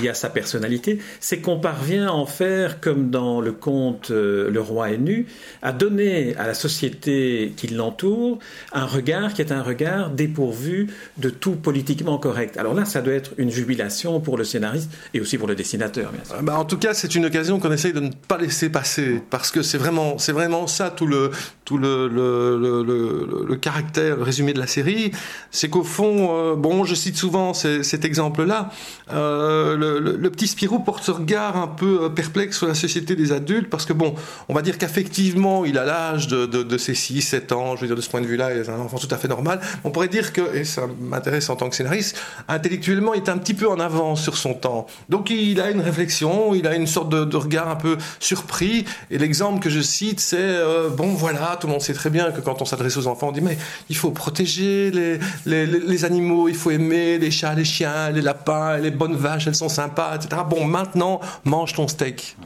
a 0.07 0.13
sa 0.13 0.29
personnalité, 0.29 0.99
c'est 1.19 1.39
qu'on 1.39 1.59
parvient 1.59 2.07
à 2.07 2.11
en 2.11 2.25
faire, 2.25 2.79
comme 2.79 3.09
dans 3.09 3.41
le 3.41 3.51
conte 3.51 4.11
euh, 4.11 4.49
Le 4.49 4.59
roi 4.59 4.91
est 4.91 4.97
nu, 4.97 5.27
à 5.61 5.71
donner 5.71 6.35
à 6.37 6.47
la 6.47 6.53
société 6.53 7.53
qui 7.55 7.67
l'entoure 7.67 8.39
un 8.73 8.85
regard 8.85 9.33
qui 9.33 9.41
est 9.41 9.51
un 9.51 9.61
regard 9.61 10.09
dépourvu 10.09 10.87
de 11.17 11.29
tout 11.29 11.55
politiquement 11.55 12.17
correct. 12.17 12.57
Alors 12.57 12.73
là, 12.73 12.85
ça 12.85 13.01
doit 13.01 13.13
être 13.13 13.31
une 13.37 13.51
jubilation 13.51 14.19
pour 14.19 14.37
le 14.37 14.43
scénariste 14.43 14.91
et 15.13 15.21
aussi 15.21 15.37
pour 15.37 15.47
le 15.47 15.55
dessinateur, 15.55 16.11
bien 16.11 16.23
sûr. 16.23 16.41
Bah, 16.41 16.57
en 16.57 16.65
tout 16.65 16.77
cas, 16.77 16.93
c'est 16.93 17.15
une 17.15 17.25
occasion 17.25 17.59
qu'on 17.59 17.71
essaye 17.71 17.93
de 17.93 17.99
ne 17.99 18.11
pas 18.27 18.37
laisser 18.37 18.69
passer, 18.69 19.21
parce 19.29 19.51
que 19.51 19.61
c'est 19.61 19.77
vraiment, 19.77 20.17
c'est 20.17 20.33
vraiment 20.33 20.67
ça 20.67 20.89
tout 20.89 21.00
le, 21.07 21.31
tout 21.65 21.77
le, 21.77 22.07
le, 22.07 23.45
le, 23.47 23.55
caractère, 23.55 24.19
résumé 24.19 24.53
de 24.53 24.59
la 24.59 24.67
série, 24.67 25.11
c'est 25.51 25.69
qu'au 25.69 25.83
fond, 25.83 26.29
euh, 26.31 26.55
bon, 26.55 26.83
je 26.83 26.95
cite 26.95 27.15
souvent 27.15 27.53
cet 27.53 28.03
exemple-là, 28.03 28.71
euh, 29.13 29.77
le, 29.77 30.29
petit 30.31 30.47
Spirou 30.47 30.79
porte 30.79 31.03
ce 31.03 31.11
regard 31.11 31.57
un 31.57 31.67
peu 31.67 32.03
euh, 32.03 32.09
perplexe 32.09 32.57
sur 32.57 32.67
la 32.67 32.73
société 32.73 33.15
des 33.15 33.31
adultes, 33.31 33.69
parce 33.69 33.85
que 33.85 33.93
bon, 33.93 34.15
on 34.49 34.53
va 34.53 34.61
dire 34.61 34.77
qu'effectivement, 34.77 35.65
il 35.65 35.77
a 35.77 35.85
l'âge 35.85 36.27
de, 36.27 36.45
de, 36.45 36.77
ses 36.77 36.95
6, 36.95 37.21
7 37.21 37.51
ans, 37.51 37.75
je 37.75 37.81
veux 37.81 37.87
dire, 37.87 37.95
de 37.95 38.01
ce 38.01 38.09
point 38.09 38.21
de 38.21 38.27
vue-là, 38.27 38.53
il 38.53 38.59
est 38.59 38.69
un 38.69 38.79
enfant 38.79 38.97
tout 38.97 39.07
à 39.11 39.17
fait 39.17 39.27
normal. 39.27 39.61
On 39.83 39.91
pourrait 39.91 40.07
dire 40.07 40.33
que, 40.33 40.55
et 40.55 40.65
ça 40.65 40.83
m'intéresse 40.99 41.49
en 41.49 41.55
tant 41.55 41.69
que 41.69 41.75
scénariste, 41.75 42.19
intellectuellement, 42.47 43.13
il 43.13 43.23
est 43.23 43.29
un 43.29 43.37
petit 43.37 43.53
peu 43.53 43.69
en 43.69 43.79
avance 43.79 44.21
sur 44.21 44.35
son 44.35 44.53
temps. 44.53 44.87
Donc 45.09 45.29
il 45.29 45.59
a 45.61 45.69
une 45.69 45.81
réflexion, 45.81 46.53
il 46.53 46.67
a 46.67 46.75
une 46.75 46.87
sorte 46.87 47.09
de 47.09 47.37
regard 47.37 47.69
un 47.69 47.75
peu 47.75 47.97
surpris, 48.19 48.85
et 49.09 49.17
l'exemple 49.17 49.61
que 49.61 49.69
je 49.69 49.81
cite, 49.81 50.19
c'est 50.19 50.57
bon 50.91 51.13
voilà, 51.13 51.57
tout 51.59 51.67
le 51.67 51.73
monde 51.73 51.81
sait 51.81 51.93
très 51.93 52.09
bien 52.09 52.31
que 52.31 52.41
quand 52.41 52.61
on 52.61 52.65
s'adresse 52.65 52.97
aux 52.97 53.07
enfants, 53.07 53.29
on 53.29 53.31
dit 53.31 53.41
mais 53.41 53.57
il 53.89 53.97
faut 53.97 54.11
protéger 54.11 54.91
les, 54.91 55.19
les, 55.65 56.05
animaux, 56.05 56.47
il 56.47 56.55
faut 56.55 56.71
aimer 56.71 57.17
les 57.17 57.31
chats, 57.31 57.53
les 57.53 57.65
chiens, 57.65 58.11
les 58.11 58.21
lapins, 58.21 58.77
les 58.77 58.91
bonnes 58.91 59.15
vaches, 59.15 59.47
elles 59.47 59.55
sont 59.55 59.69
sympas, 59.69 60.15
etc. 60.15 60.41
Bon, 60.49 60.65
maintenant, 60.65 61.19
mange 61.43 61.73
ton 61.73 61.87
steak. 61.87 62.37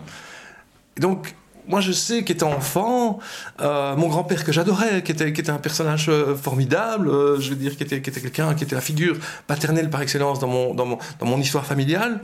donc, 0.98 1.36
moi, 1.68 1.82
je 1.82 1.92
sais 1.92 2.24
qu'étant 2.24 2.52
enfant, 2.54 3.20
euh, 3.62 3.96
mon 3.96 4.08
grand-père 4.08 4.44
que 4.44 4.52
j'adorais, 4.52 5.02
qui 5.02 5.12
était, 5.12 5.34
qui 5.34 5.42
était 5.42 5.52
un 5.52 5.58
personnage 5.58 6.08
euh, 6.10 6.36
formidable, 6.36 7.10
euh, 7.10 7.40
je 7.40 7.50
veux 7.50 7.56
dire, 7.56 7.76
qui 7.76 7.84
était, 7.84 8.02
qui 8.02 8.10
était 8.10 8.22
quelqu'un 8.22 8.54
qui 8.54 8.64
était 8.64 8.76
la 8.76 8.82
figure 8.82 9.18
paternelle 9.48 9.90
par 9.90 10.02
excellence 10.02 10.40
dans 10.40 10.48
mon, 10.48 10.76
dans 10.76 10.86
mon, 10.86 11.00
dans 11.20 11.26
mon 11.26 11.40
histoire 11.40 11.66
familiale, 11.66 12.22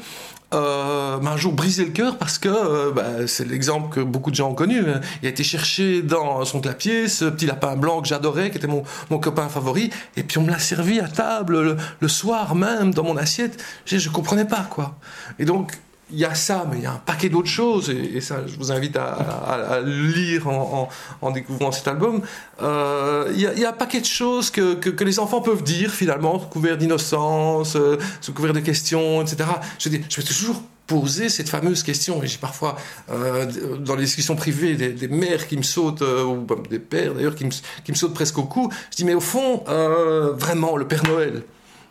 euh, 0.53 1.19
m'a 1.19 1.31
un 1.31 1.37
jour 1.37 1.53
brisé 1.53 1.85
le 1.85 1.91
cœur 1.91 2.17
parce 2.17 2.37
que 2.37 2.49
euh, 2.49 2.91
bah, 2.91 3.27
c'est 3.27 3.47
l'exemple 3.47 3.93
que 3.93 4.01
beaucoup 4.01 4.31
de 4.31 4.35
gens 4.35 4.49
ont 4.49 4.55
connu. 4.55 4.79
Hein. 4.79 4.99
Il 5.21 5.27
a 5.27 5.29
été 5.29 5.43
cherché 5.43 6.01
dans 6.01 6.43
son 6.43 6.59
clapier 6.59 7.07
ce 7.07 7.25
petit 7.25 7.45
lapin 7.45 7.75
blanc 7.75 8.01
que 8.01 8.07
j'adorais, 8.07 8.51
qui 8.51 8.57
était 8.57 8.67
mon, 8.67 8.83
mon 9.09 9.19
copain 9.19 9.47
favori, 9.47 9.89
et 10.17 10.23
puis 10.23 10.37
on 10.39 10.43
me 10.43 10.51
l'a 10.51 10.59
servi 10.59 10.99
à 10.99 11.07
table 11.07 11.77
le, 11.99 12.07
soir 12.07 12.55
même 12.55 12.93
dans 12.93 13.03
mon 13.03 13.15
assiette. 13.15 13.63
Je, 13.85 13.97
je 13.97 14.09
comprenais 14.09 14.45
pas 14.45 14.67
quoi. 14.69 14.97
Et 15.39 15.45
donc 15.45 15.79
il 16.11 16.19
y 16.19 16.25
a 16.25 16.35
ça, 16.35 16.65
mais 16.69 16.77
il 16.77 16.83
y 16.83 16.85
a 16.85 16.93
un 16.93 17.01
paquet 17.05 17.29
d'autres 17.29 17.49
choses, 17.49 17.89
et, 17.89 18.21
ça, 18.21 18.45
je 18.45 18.55
vous 18.57 18.71
invite 18.71 18.95
à, 18.97 19.13
à, 19.13 19.81
lire 19.81 20.47
en, 20.47 21.31
découvrant 21.31 21.71
cet 21.71 21.87
album. 21.87 22.21
Euh, 22.61 23.31
il, 23.33 23.41
y 23.41 23.65
a, 23.65 23.69
un 23.69 23.73
paquet 23.73 24.01
de 24.01 24.05
choses 24.05 24.49
que, 24.49 25.03
les 25.03 25.19
enfants 25.19 25.41
peuvent 25.41 25.63
dire, 25.63 25.91
finalement, 25.91 26.39
sous 26.39 26.47
couvert 26.47 26.77
d'innocence, 26.77 27.75
euh, 27.75 27.97
couvert 28.33 28.53
de 28.53 28.59
questions, 28.59 29.21
etc. 29.21 29.49
Je, 29.79 29.89
dis, 29.89 30.01
je 30.09 30.21
toujours 30.21 30.61
poser 30.87 31.29
cette 31.29 31.49
fameuse 31.49 31.83
question, 31.83 32.21
et 32.21 32.27
j'ai 32.27 32.37
parfois, 32.37 32.75
euh, 33.11 33.45
dans 33.77 33.95
les 33.95 34.03
discussions 34.03 34.35
privées, 34.35 34.75
des, 34.75 34.91
des 34.91 35.07
mères 35.07 35.47
qui 35.47 35.57
me 35.57 35.63
sautent, 35.63 36.01
euh, 36.01 36.23
ou 36.23 36.45
des 36.69 36.79
pères 36.79 37.13
d'ailleurs, 37.13 37.35
qui 37.35 37.45
me, 37.45 37.51
qui 37.83 37.91
me 37.91 37.95
sautent 37.95 38.13
presque 38.13 38.37
au 38.37 38.43
cou. 38.43 38.69
Je 38.91 38.97
dis, 38.97 39.05
mais 39.05 39.13
au 39.13 39.21
fond, 39.21 39.63
vraiment, 39.67 40.75
le 40.75 40.87
Père 40.87 41.03
Noël, 41.05 41.43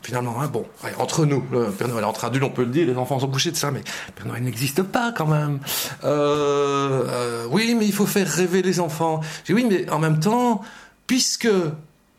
finalement, 0.03 0.41
hein, 0.41 0.49
bon, 0.49 0.67
entre 0.99 1.25
nous, 1.27 1.45
le 1.53 1.71
Père 1.71 1.89
Noël 1.89 2.05
entre 2.05 2.25
adultes, 2.25 2.45
on 2.45 2.51
peut 2.51 2.65
le 2.65 2.71
dire, 2.71 2.87
les 2.87 2.97
enfants 2.97 3.19
sont 3.19 3.29
couchés 3.29 3.51
de 3.51 3.57
ça, 3.57 3.71
mais 3.71 3.83
Père 4.15 4.27
Noël 4.27 4.43
n'existe 4.43 4.83
pas 4.83 5.13
quand 5.13 5.27
même. 5.27 5.61
Euh, 6.05 7.05
euh, 7.09 7.47
oui, 7.51 7.75
mais 7.79 7.87
il 7.87 7.93
faut 7.93 8.07
faire 8.07 8.29
rêver 8.29 8.63
les 8.63 8.81
enfants. 8.81 9.21
J'ai 9.45 9.55
oui, 9.55 9.67
mais 9.69 9.89
en 9.91 9.99
même 9.99 10.21
temps, 10.21 10.63
puisque 11.07 11.49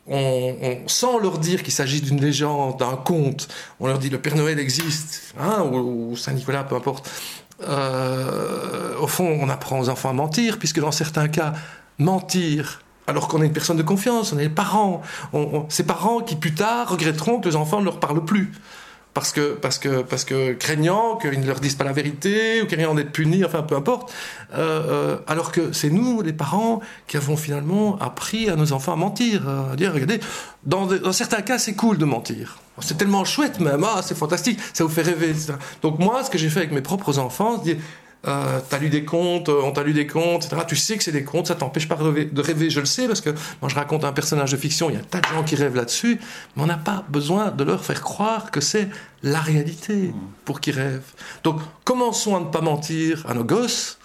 on, 0.07 0.79
sans 0.87 1.19
leur 1.19 1.37
dire 1.39 1.63
qu'il 1.63 1.73
s'agit 1.73 2.01
d'une 2.01 2.19
légende, 2.21 2.77
d'un 2.79 2.95
conte, 2.95 3.47
on 3.79 3.87
leur 3.87 3.99
dit 3.99 4.09
le 4.09 4.19
Père 4.19 4.35
Noël 4.35 4.59
existe, 4.59 5.33
hein, 5.39 5.63
ou, 5.63 6.15
Saint 6.17 6.33
Nicolas, 6.33 6.63
peu 6.63 6.75
importe. 6.75 7.09
Euh, 7.67 8.97
au 8.99 9.07
fond, 9.07 9.37
on 9.39 9.49
apprend 9.49 9.79
aux 9.79 9.89
enfants 9.89 10.09
à 10.09 10.13
mentir, 10.13 10.57
puisque 10.57 10.79
dans 10.79 10.91
certains 10.91 11.27
cas, 11.27 11.53
mentir 11.99 12.81
alors 13.07 13.27
qu'on 13.27 13.41
est 13.41 13.47
une 13.47 13.53
personne 13.53 13.77
de 13.77 13.83
confiance, 13.83 14.33
on 14.33 14.37
est 14.37 14.43
les 14.43 14.49
parents. 14.49 15.01
ces 15.69 15.83
parents 15.83 16.21
qui 16.21 16.35
plus 16.35 16.53
tard 16.53 16.89
regretteront 16.89 17.39
que 17.39 17.49
les 17.49 17.55
enfants 17.55 17.79
ne 17.79 17.85
leur 17.85 17.99
parlent 17.99 18.23
plus. 18.23 18.51
Parce 19.13 19.33
que, 19.33 20.53
craignant 20.53 21.17
qu'ils 21.17 21.41
ne 21.41 21.45
leur 21.45 21.59
disent 21.59 21.75
pas 21.75 21.83
la 21.83 21.91
vérité, 21.91 22.61
ou 22.61 22.65
craignant 22.65 22.95
d'être 22.95 23.11
punis, 23.11 23.43
enfin 23.43 23.61
peu 23.61 23.75
importe. 23.75 24.13
Euh, 24.53 24.57
euh, 24.57 25.17
alors 25.27 25.51
que 25.51 25.73
c'est 25.73 25.89
nous, 25.89 26.21
les 26.21 26.31
parents, 26.31 26.79
qui 27.07 27.17
avons 27.17 27.35
finalement 27.35 27.99
appris 27.99 28.49
à 28.49 28.55
nos 28.55 28.71
enfants 28.71 28.93
à 28.93 28.95
mentir. 28.95 29.49
À 29.49 29.75
dire, 29.75 29.93
regardez, 29.93 30.21
dans, 30.63 31.11
certains 31.11 31.41
cas, 31.41 31.59
c'est 31.59 31.73
cool 31.73 31.97
de 31.97 32.05
mentir. 32.05 32.59
C'est 32.79 32.97
tellement 32.97 33.25
chouette 33.25 33.59
même, 33.59 33.83
ah, 33.83 34.01
c'est 34.01 34.17
fantastique, 34.17 34.59
ça 34.73 34.85
vous 34.85 34.89
fait 34.89 35.01
rêver. 35.01 35.33
Donc 35.81 35.99
moi, 35.99 36.23
ce 36.23 36.29
que 36.29 36.37
j'ai 36.37 36.49
fait 36.49 36.59
avec 36.59 36.71
mes 36.71 36.81
propres 36.81 37.19
enfants, 37.19 37.61
c'est 37.63 37.77
euh, 38.27 38.59
t'as 38.69 38.77
lu 38.77 38.89
des 38.89 39.03
contes, 39.03 39.49
euh, 39.49 39.61
on 39.63 39.71
t'a 39.71 39.81
lu 39.83 39.93
des 39.93 40.05
contes, 40.05 40.45
etc. 40.45 40.61
Tu 40.67 40.75
sais 40.75 40.95
que 40.95 41.03
c'est 41.03 41.11
des 41.11 41.23
contes, 41.23 41.47
ça 41.47 41.55
t'empêche 41.55 41.87
pas 41.87 41.95
de 41.95 42.41
rêver, 42.41 42.69
je 42.69 42.79
le 42.79 42.85
sais, 42.85 43.07
parce 43.07 43.21
que 43.21 43.31
moi 43.61 43.69
je 43.69 43.75
raconte 43.75 44.03
un 44.03 44.11
personnage 44.11 44.51
de 44.51 44.57
fiction, 44.57 44.89
il 44.89 44.93
y 44.93 44.95
a 44.97 44.99
un 44.99 45.03
tas 45.03 45.21
de 45.21 45.25
gens 45.25 45.43
qui 45.43 45.55
rêvent 45.55 45.75
là-dessus, 45.75 46.19
mais 46.55 46.63
on 46.63 46.67
n'a 46.67 46.77
pas 46.77 47.03
besoin 47.09 47.49
de 47.49 47.63
leur 47.63 47.83
faire 47.83 48.01
croire 48.01 48.51
que 48.51 48.61
c'est 48.61 48.89
la 49.23 49.39
réalité 49.39 50.13
pour 50.45 50.59
qu'ils 50.61 50.75
rêvent. 50.75 51.13
Donc 51.43 51.59
commençons 51.83 52.35
à 52.35 52.39
ne 52.39 52.45
pas 52.45 52.61
mentir 52.61 53.25
à 53.27 53.33
nos 53.33 53.43
gosses, 53.43 53.97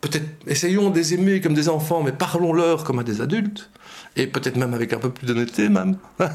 peut-être 0.00 0.26
essayons 0.46 0.88
de 0.88 0.96
les 0.96 1.12
aimer 1.12 1.42
comme 1.42 1.54
des 1.54 1.68
enfants, 1.68 2.02
mais 2.02 2.12
parlons-leur 2.12 2.84
comme 2.84 2.98
à 2.98 3.04
des 3.04 3.20
adultes 3.20 3.70
et 4.16 4.26
peut-être 4.26 4.56
même 4.56 4.74
avec 4.74 4.92
un 4.92 4.98
peu 4.98 5.10
plus 5.10 5.26
d'honnêteté 5.26 5.68
même. 5.68 5.96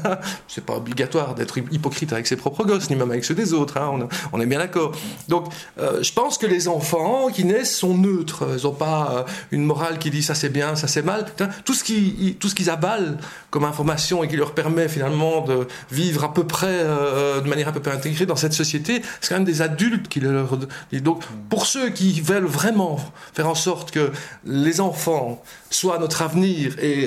c'est 0.48 0.64
pas 0.64 0.74
obligatoire 0.76 1.34
d'être 1.34 1.58
hypocrite 1.58 2.12
avec 2.12 2.26
ses 2.26 2.36
propres 2.36 2.64
gosses, 2.64 2.88
ni 2.90 2.96
même 2.96 3.10
avec 3.10 3.24
ceux 3.24 3.34
des 3.34 3.52
autres, 3.52 3.76
hein. 3.76 4.08
on, 4.32 4.40
est 4.40 4.46
bien 4.46 4.58
d'accord. 4.58 4.92
Donc 5.28 5.52
euh, 5.78 6.02
je 6.02 6.12
pense 6.12 6.38
que 6.38 6.46
les 6.46 6.68
enfants 6.68 7.28
qui 7.28 7.44
naissent 7.44 7.76
sont 7.76 7.96
neutres, 7.96 8.46
ils 8.58 8.64
n'ont 8.64 8.72
pas 8.72 9.10
euh, 9.12 9.22
une 9.50 9.64
morale 9.64 9.98
qui 9.98 10.10
dit 10.10 10.22
ça 10.22 10.34
c'est 10.34 10.48
bien, 10.48 10.74
ça 10.74 10.88
c'est 10.88 11.02
mal. 11.02 11.26
Tout 11.64 11.74
ce 11.74 11.84
qu'ils 11.84 12.36
qu'ils 12.38 12.70
avalent 12.70 13.18
comme 13.50 13.64
information 13.64 14.24
et 14.24 14.28
qui 14.28 14.36
leur 14.36 14.52
permet 14.52 14.88
finalement 14.88 15.42
de 15.42 15.66
vivre 15.90 16.24
à 16.24 16.32
peu 16.32 16.46
près 16.46 16.66
euh, 16.70 17.40
de 17.40 17.48
manière 17.48 17.68
à 17.68 17.72
peu 17.72 17.80
près 17.80 17.92
intégrée 17.92 18.24
dans 18.24 18.36
cette 18.36 18.54
société, 18.54 19.02
c'est 19.20 19.28
quand 19.28 19.36
même 19.36 19.44
des 19.44 19.62
adultes 19.62 20.08
qui 20.08 20.20
leur... 20.20 20.58
Donc 20.92 21.22
pour 21.50 21.66
ceux 21.66 21.90
qui 21.90 22.20
veulent 22.20 22.46
vraiment 22.46 22.98
faire 23.34 23.48
en 23.48 23.54
sorte 23.54 23.90
que 23.90 24.10
les 24.44 24.80
enfants 24.80 25.42
soient 25.70 25.98
notre 25.98 26.22
avenir 26.22 26.78
et 26.78 27.06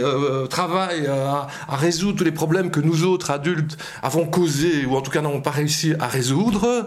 travail 0.59 1.07
à, 1.07 1.47
résoudre 1.69 2.17
tous 2.17 2.23
les 2.25 2.33
problèmes 2.33 2.69
que 2.69 2.81
nous 2.81 3.05
autres 3.05 3.31
adultes 3.31 3.77
avons 4.03 4.25
causés 4.25 4.85
ou 4.85 4.97
en 4.97 5.01
tout 5.01 5.09
cas 5.09 5.21
n'avons 5.21 5.39
pas 5.39 5.51
réussi 5.51 5.93
à 5.99 6.07
résoudre, 6.07 6.85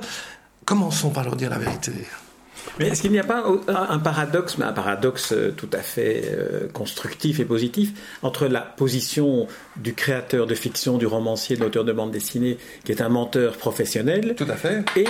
commençons 0.67 1.09
par 1.09 1.25
leur 1.25 1.37
dire 1.37 1.49
la 1.49 1.59
vérité. 1.59 1.93
Mais 2.79 2.89
est-ce 2.89 3.03
qu'il 3.03 3.13
n'y 3.13 3.19
a 3.19 3.25
pas 3.25 3.45
un 3.69 3.99
paradoxe, 3.99 4.57
mais 4.59 4.65
un 4.65 4.73
paradoxe 4.73 5.33
euh, 5.33 5.53
tout 5.57 5.69
à 5.73 5.79
fait 5.79 6.23
euh, 6.27 6.69
constructif 6.73 7.41
et 7.41 7.45
positif, 7.45 7.93
entre 8.23 8.47
la 8.47 8.61
position 8.61 9.47
du 9.77 9.95
créateur 9.95 10.47
de 10.47 10.55
fiction, 10.55 10.99
du 10.99 11.07
romancier, 11.07 11.57
de 11.57 11.63
l'auteur 11.63 11.85
de 11.85 11.93
bande 11.93 12.11
dessinée, 12.11 12.59
qui 12.85 12.93
est 12.93 13.01
un 13.01 13.09
menteur 13.09 13.57
professionnel, 13.57 14.35
tout 14.37 14.47
à 14.49 14.57
fait, 14.57 14.85
et 14.97 15.07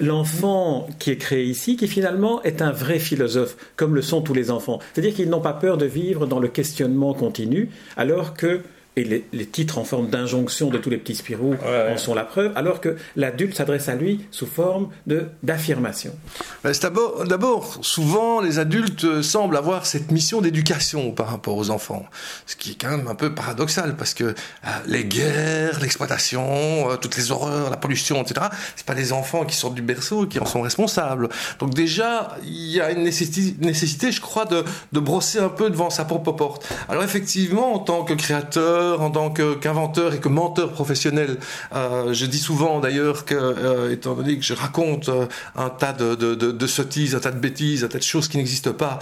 l'enfant 0.00 0.88
qui 0.98 1.10
est 1.10 1.16
créé 1.16 1.44
ici, 1.44 1.76
qui 1.76 1.88
finalement 1.88 2.42
est 2.42 2.60
un 2.60 2.72
vrai 2.72 2.98
philosophe, 2.98 3.56
comme 3.76 3.94
le 3.94 4.02
sont 4.02 4.20
tous 4.20 4.34
les 4.34 4.50
enfants. 4.50 4.80
C'est-à-dire 4.92 5.14
qu'ils 5.14 5.30
n'ont 5.30 5.40
pas 5.40 5.52
peur 5.52 5.78
de 5.78 5.86
vivre 5.86 6.26
dans 6.26 6.40
le 6.40 6.48
questionnement 6.48 7.14
continu, 7.14 7.70
alors 7.96 8.34
que 8.34 8.62
et 8.96 9.04
les, 9.32 9.46
titres 9.46 9.78
en 9.78 9.84
forme 9.84 10.08
d'injonction 10.08 10.70
de 10.70 10.78
tous 10.78 10.88
les 10.88 10.96
petits 10.96 11.14
Spirou 11.14 11.54
en 11.64 11.96
sont 11.98 12.14
la 12.14 12.24
preuve, 12.24 12.52
alors 12.56 12.80
que 12.80 12.96
l'adulte 13.14 13.54
s'adresse 13.54 13.88
à 13.88 13.94
lui 13.94 14.26
sous 14.30 14.46
forme 14.46 14.88
de 15.06 15.26
d'affirmation. 15.42 16.12
D'abord, 16.64 17.78
souvent, 17.82 18.40
les 18.40 18.58
adultes 18.58 19.04
euh, 19.04 19.22
semblent 19.22 19.56
avoir 19.56 19.86
cette 19.86 20.10
mission 20.10 20.40
d'éducation 20.40 21.12
par 21.12 21.28
rapport 21.28 21.56
aux 21.56 21.70
enfants, 21.70 22.06
ce 22.46 22.56
qui 22.56 22.72
est 22.72 22.74
quand 22.80 22.90
même 22.90 23.06
un 23.08 23.14
peu 23.14 23.34
paradoxal, 23.34 23.96
parce 23.96 24.14
que 24.14 24.24
euh, 24.24 24.32
les 24.86 25.04
guerres, 25.04 25.78
l'exploitation, 25.80 26.90
euh, 26.90 26.96
toutes 26.96 27.16
les 27.16 27.30
horreurs, 27.30 27.70
la 27.70 27.76
pollution, 27.76 28.22
etc., 28.22 28.46
c'est 28.76 28.86
pas 28.86 28.94
les 28.94 29.12
enfants 29.12 29.44
qui 29.44 29.54
sortent 29.54 29.74
du 29.74 29.82
berceau 29.82 30.26
qui 30.26 30.40
en 30.40 30.46
sont 30.46 30.62
responsables. 30.62 31.28
Donc 31.58 31.74
déjà, 31.74 32.36
il 32.44 32.70
y 32.70 32.80
a 32.80 32.90
une 32.90 33.02
nécessité, 33.02 33.54
nécessité 33.60 34.10
je 34.10 34.20
crois, 34.20 34.44
de, 34.44 34.64
de 34.92 35.00
brosser 35.00 35.38
un 35.38 35.48
peu 35.48 35.70
devant 35.70 35.90
sa 35.90 36.04
propre 36.04 36.32
porte. 36.32 36.66
Alors 36.88 37.02
effectivement, 37.02 37.74
en 37.74 37.78
tant 37.78 38.04
que 38.04 38.14
créateur, 38.14 38.85
en 38.94 39.10
tant 39.10 39.30
qu'inventeur 39.30 40.14
et 40.14 40.18
que 40.18 40.28
menteur 40.28 40.72
professionnel. 40.72 41.38
Euh, 41.74 42.12
je 42.12 42.26
dis 42.26 42.38
souvent 42.38 42.80
d'ailleurs 42.80 43.24
que, 43.24 43.34
euh, 43.34 43.92
étant 43.92 44.14
donné 44.14 44.38
que 44.38 44.44
je 44.44 44.54
raconte 44.54 45.08
euh, 45.08 45.26
un 45.56 45.70
tas 45.70 45.92
de, 45.92 46.14
de, 46.14 46.34
de, 46.34 46.66
sottises, 46.66 47.14
un 47.14 47.20
tas 47.20 47.30
de 47.30 47.38
bêtises, 47.38 47.84
un 47.84 47.88
tas 47.88 47.98
de 47.98 48.02
choses 48.02 48.28
qui 48.28 48.36
n'existent 48.36 48.72
pas, 48.72 48.98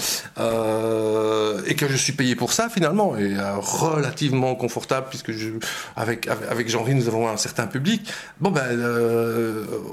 et 1.66 1.74
que 1.74 1.88
je 1.88 1.96
suis 1.96 2.12
payé 2.12 2.36
pour 2.36 2.52
ça 2.52 2.68
finalement, 2.68 3.16
et 3.16 3.34
relativement 3.58 4.54
confortable 4.54 5.06
puisque 5.08 5.32
avec 5.96 6.28
avec 6.28 6.68
Jean-Ry 6.68 6.94
nous 6.94 7.08
avons 7.08 7.28
un 7.28 7.36
certain 7.36 7.66
public. 7.66 8.10
Bon 8.40 8.50
ben 8.50 8.78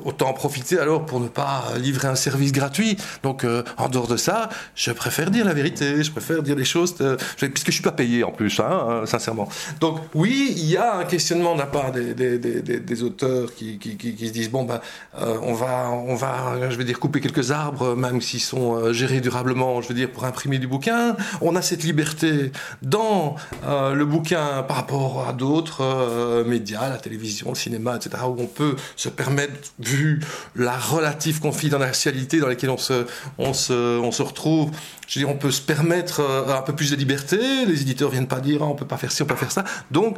autant 0.05 0.29
en 0.29 0.33
profiter 0.33 0.79
alors 0.79 1.05
pour 1.05 1.19
ne 1.19 1.27
pas 1.27 1.63
livrer 1.77 2.07
un 2.07 2.15
service 2.15 2.51
gratuit. 2.51 2.97
Donc 3.23 3.45
en 3.77 3.89
dehors 3.89 4.07
de 4.07 4.17
ça, 4.17 4.49
je 4.75 4.91
préfère 4.91 5.31
dire 5.31 5.45
la 5.45 5.53
vérité, 5.53 6.03
je 6.03 6.11
préfère 6.11 6.43
dire 6.43 6.55
les 6.55 6.65
choses 6.65 6.95
puisque 7.37 7.67
je 7.67 7.71
suis 7.71 7.83
pas 7.83 7.91
payé 7.91 8.23
en 8.23 8.31
plus, 8.31 8.59
hein, 8.59 9.03
sincèrement. 9.05 9.47
Donc 9.81 9.97
oui, 10.13 10.53
il 10.57 10.69
y 10.69 10.77
a 10.77 10.97
un 10.97 11.05
questionnement 11.05 11.55
de 11.55 11.59
la 11.59 11.65
part 11.65 11.91
des, 11.91 13.03
auteurs 13.03 13.51
qui, 13.55 13.79
se 13.81 14.31
disent 14.31 14.51
bon 14.51 14.63
ben 14.63 14.79
euh, 15.19 15.39
on 15.41 15.55
va 15.55 15.89
on 15.89 16.13
va 16.13 16.69
je 16.69 16.75
vais 16.75 16.83
dire 16.83 16.99
couper 16.99 17.19
quelques 17.19 17.49
arbres 17.49 17.95
même 17.95 18.21
s'ils 18.21 18.41
sont 18.41 18.75
euh, 18.75 18.93
gérés 18.93 19.21
durablement 19.21 19.81
je 19.81 19.87
veux 19.87 19.95
dire 19.95 20.11
pour 20.11 20.25
imprimer 20.25 20.59
du 20.59 20.67
bouquin. 20.67 21.15
On 21.41 21.55
a 21.55 21.63
cette 21.63 21.83
liberté 21.83 22.51
dans 22.83 23.35
euh, 23.65 23.95
le 23.95 24.05
bouquin 24.05 24.61
par 24.61 24.77
rapport 24.77 25.27
à 25.27 25.33
d'autres 25.33 26.43
médias, 26.45 26.87
la 26.87 26.97
télévision, 26.97 27.49
le 27.49 27.55
cinéma, 27.55 27.95
etc. 27.95 28.23
où 28.27 28.35
on 28.39 28.45
peut 28.45 28.75
se 28.95 29.09
permettre 29.09 29.71
vu 29.79 30.19
la 30.55 30.77
relative 30.77 31.39
confidentialité 31.39 32.39
dans 32.39 32.47
laquelle 32.47 32.69
on 32.69 32.77
se 32.77 33.07
on 33.39 33.53
se 33.53 33.99
on 33.99 34.11
se 34.11 34.21
retrouve 34.21 34.69
je 35.07 35.19
veux 35.19 35.25
dire, 35.25 35.35
on 35.35 35.37
peut 35.37 35.51
se 35.51 35.61
permettre 35.61 36.21
un 36.21 36.61
peu 36.61 36.73
plus 36.73 36.91
de 36.91 36.95
liberté. 36.95 37.65
Les 37.65 37.81
éditeurs 37.81 38.09
viennent 38.09 38.29
pas 38.29 38.39
dire, 38.39 38.61
ah, 38.61 38.67
on 38.67 38.75
peut 38.75 38.87
pas 38.87 38.95
faire 38.95 39.11
ci, 39.11 39.21
on 39.21 39.25
peut 39.25 39.33
pas 39.33 39.41
faire 39.41 39.51
ça. 39.51 39.65
Donc, 39.91 40.17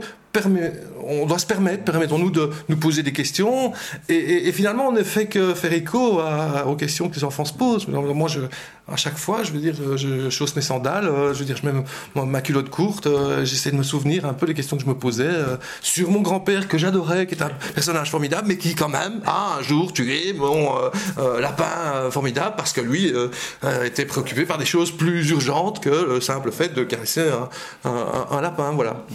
on 1.06 1.26
doit 1.26 1.38
se 1.38 1.46
permettre, 1.46 1.84
permettons-nous 1.84 2.32
de 2.32 2.50
nous 2.70 2.78
poser 2.78 3.04
des 3.04 3.14
questions. 3.14 3.72
Et, 4.10 4.52
finalement, 4.52 4.88
on 4.88 4.92
ne 4.92 5.04
fait 5.04 5.28
que 5.28 5.54
faire 5.54 5.74
écho 5.74 6.20
aux 6.66 6.76
questions 6.76 7.10
que 7.10 7.16
les 7.16 7.24
enfants 7.24 7.46
se 7.46 7.54
posent. 7.54 7.88
Moi, 7.88 8.28
je, 8.28 8.40
à 8.92 8.98
chaque 8.98 9.18
fois, 9.18 9.44
je 9.44 9.52
veux 9.54 9.60
dire, 9.60 9.76
je 9.96 10.30
chausse 10.30 10.56
mes 10.58 10.62
sandales, 10.62 11.06
euh, 11.06 11.34
je 11.34 11.40
veux 11.40 11.46
dire, 11.46 11.56
je 11.56 11.66
mets 11.66 12.26
ma 12.26 12.42
culotte 12.42 12.70
courte, 12.70 13.08
euh, 13.08 13.46
j'essaie 13.46 13.72
de 13.72 13.78
me 13.78 13.84
souvenir 13.84 14.26
un 14.26 14.34
peu 14.34 14.46
des 14.46 14.54
questions 14.54 14.76
que 14.76 14.84
je 14.84 14.90
me 14.90 14.94
posais 14.94 15.24
euh, 15.24 15.56
sur 15.82 16.12
mon 16.12 16.20
grand-père 16.20 16.68
que 16.68 16.78
j'adorais, 16.78 17.26
qui 17.26 17.36
est 17.36 17.42
un 17.42 17.52
personnage 17.74 18.12
formidable, 18.12 18.50
mais 18.50 18.58
qui 18.58 18.76
quand 18.76 18.90
même 18.90 19.22
a 19.26 19.58
un 19.58 19.64
jour 19.64 19.94
tué 19.94 20.34
mon 20.34 20.70
lapin 21.40 22.10
formidable 22.12 22.56
parce 22.58 22.74
que 22.74 22.82
lui 22.82 23.14
était 23.86 24.06
préoccupé 24.06 24.46
par 24.46 24.58
des 24.58 24.66
choses 24.66 24.92
plus 24.92 25.30
urgentes 25.30 25.80
que 25.80 25.90
le 25.90 26.22
simple 26.22 26.52
fait 26.52 26.74
de 26.74 26.84
caresser 26.84 27.30
un, 27.86 28.42
lapin. 28.42 28.72
Voilà. 28.72 29.06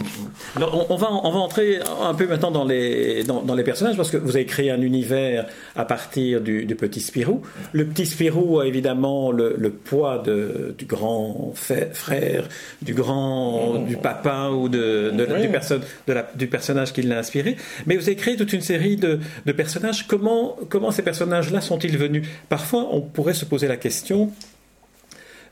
Alors, 0.55 0.89
on, 0.89 0.95
va, 0.95 1.11
on 1.11 1.31
va 1.31 1.39
entrer 1.39 1.79
un 2.01 2.13
peu 2.13 2.27
maintenant 2.27 2.51
dans 2.51 2.65
les, 2.65 3.23
dans, 3.23 3.55
les 3.55 3.63
personnages 3.63 3.97
parce 3.97 4.09
que 4.09 4.17
vous 4.17 4.35
avez 4.35 4.45
créé 4.45 4.71
un 4.71 4.81
univers 4.81 5.45
à 5.75 5.85
partir 5.85 6.41
du, 6.41 6.65
du 6.65 6.75
petit 6.75 7.01
Spirou. 7.01 7.41
Le 7.73 7.85
petit 7.85 8.05
Spirou 8.05 8.59
a 8.59 8.67
évidemment 8.67 9.31
le, 9.31 9.58
le 9.59 9.71
poids 9.71 10.19
de, 10.19 10.73
du 10.77 10.85
grand 10.85 11.53
frère, 11.53 12.47
du 12.81 12.93
grand, 12.93 13.75
du 13.79 13.97
papa 13.97 14.49
ou 14.49 14.69
de, 14.69 15.11
du, 15.41 15.49
personne, 15.49 15.81
de 16.07 16.13
la, 16.13 16.31
du 16.33 16.47
personnage 16.47 16.93
qui 16.93 17.01
l'a 17.01 17.19
inspiré. 17.19 17.57
Mais 17.85 17.97
vous 17.97 18.03
avez 18.03 18.15
créé 18.15 18.37
toute 18.37 18.53
une 18.53 18.61
série 18.61 18.95
de, 18.95 19.19
de 19.45 19.51
personnages. 19.51 20.07
Comment, 20.07 20.57
comment 20.69 20.91
ces 20.91 21.03
personnages-là 21.03 21.59
sont-ils 21.61 21.97
venus? 21.97 22.27
Parfois, 22.47 22.87
on 22.91 23.01
pourrait 23.01 23.33
se 23.33 23.45
poser 23.45 23.67
la 23.67 23.77
question 23.77 24.31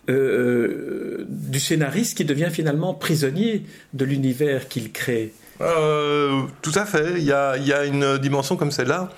euh, 0.09 0.13
euh, 0.13 1.25
du 1.27 1.59
scénariste 1.59 2.15
qui 2.15 2.23
devient 2.23 2.49
finalement 2.49 2.93
prisonnier 2.93 3.65
de 3.93 4.05
l'univers 4.05 4.69
qu'il 4.69 4.93
crée. 4.93 5.33
Euh, 5.59 6.43
tout 6.61 6.71
à 6.75 6.85
fait. 6.85 7.15
Il 7.17 7.23
y 7.23 7.33
a, 7.33 7.57
il 7.57 7.67
y 7.67 7.73
a 7.73 7.83
une 7.83 8.17
dimension 8.19 8.55
comme 8.55 8.71
celle-là 8.71 9.09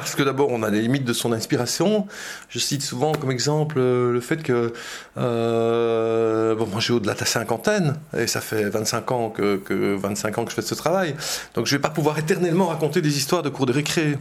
parce 0.00 0.14
que 0.14 0.22
d'abord 0.22 0.48
on 0.50 0.62
a 0.62 0.70
les 0.70 0.80
limites 0.80 1.04
de 1.04 1.12
son 1.12 1.32
inspiration. 1.32 2.06
Je 2.48 2.58
cite 2.58 2.82
souvent 2.82 3.12
comme 3.12 3.30
exemple 3.30 3.78
le 3.78 4.20
fait 4.20 4.42
que 4.42 4.72
euh, 5.16 6.54
bon, 6.54 6.66
moi 6.66 6.80
j'ai 6.80 6.92
au-delà 6.92 7.14
de 7.14 7.20
la 7.20 7.26
cinquantaine 7.26 7.96
et 8.16 8.26
ça 8.26 8.40
fait 8.40 8.68
25 8.68 9.12
ans 9.12 9.30
que, 9.30 9.56
que 9.56 9.94
25 9.96 10.38
ans 10.38 10.44
que 10.44 10.50
je 10.50 10.56
fais 10.56 10.62
ce 10.62 10.74
travail. 10.74 11.14
Donc 11.54 11.66
je 11.66 11.76
vais 11.76 11.82
pas 11.82 11.90
pouvoir 11.90 12.18
éternellement 12.18 12.66
raconter 12.66 13.00
des 13.00 13.16
histoires 13.16 13.42
de 13.42 13.48
cours 13.48 13.66
de 13.66 13.72
récré. 13.72 14.18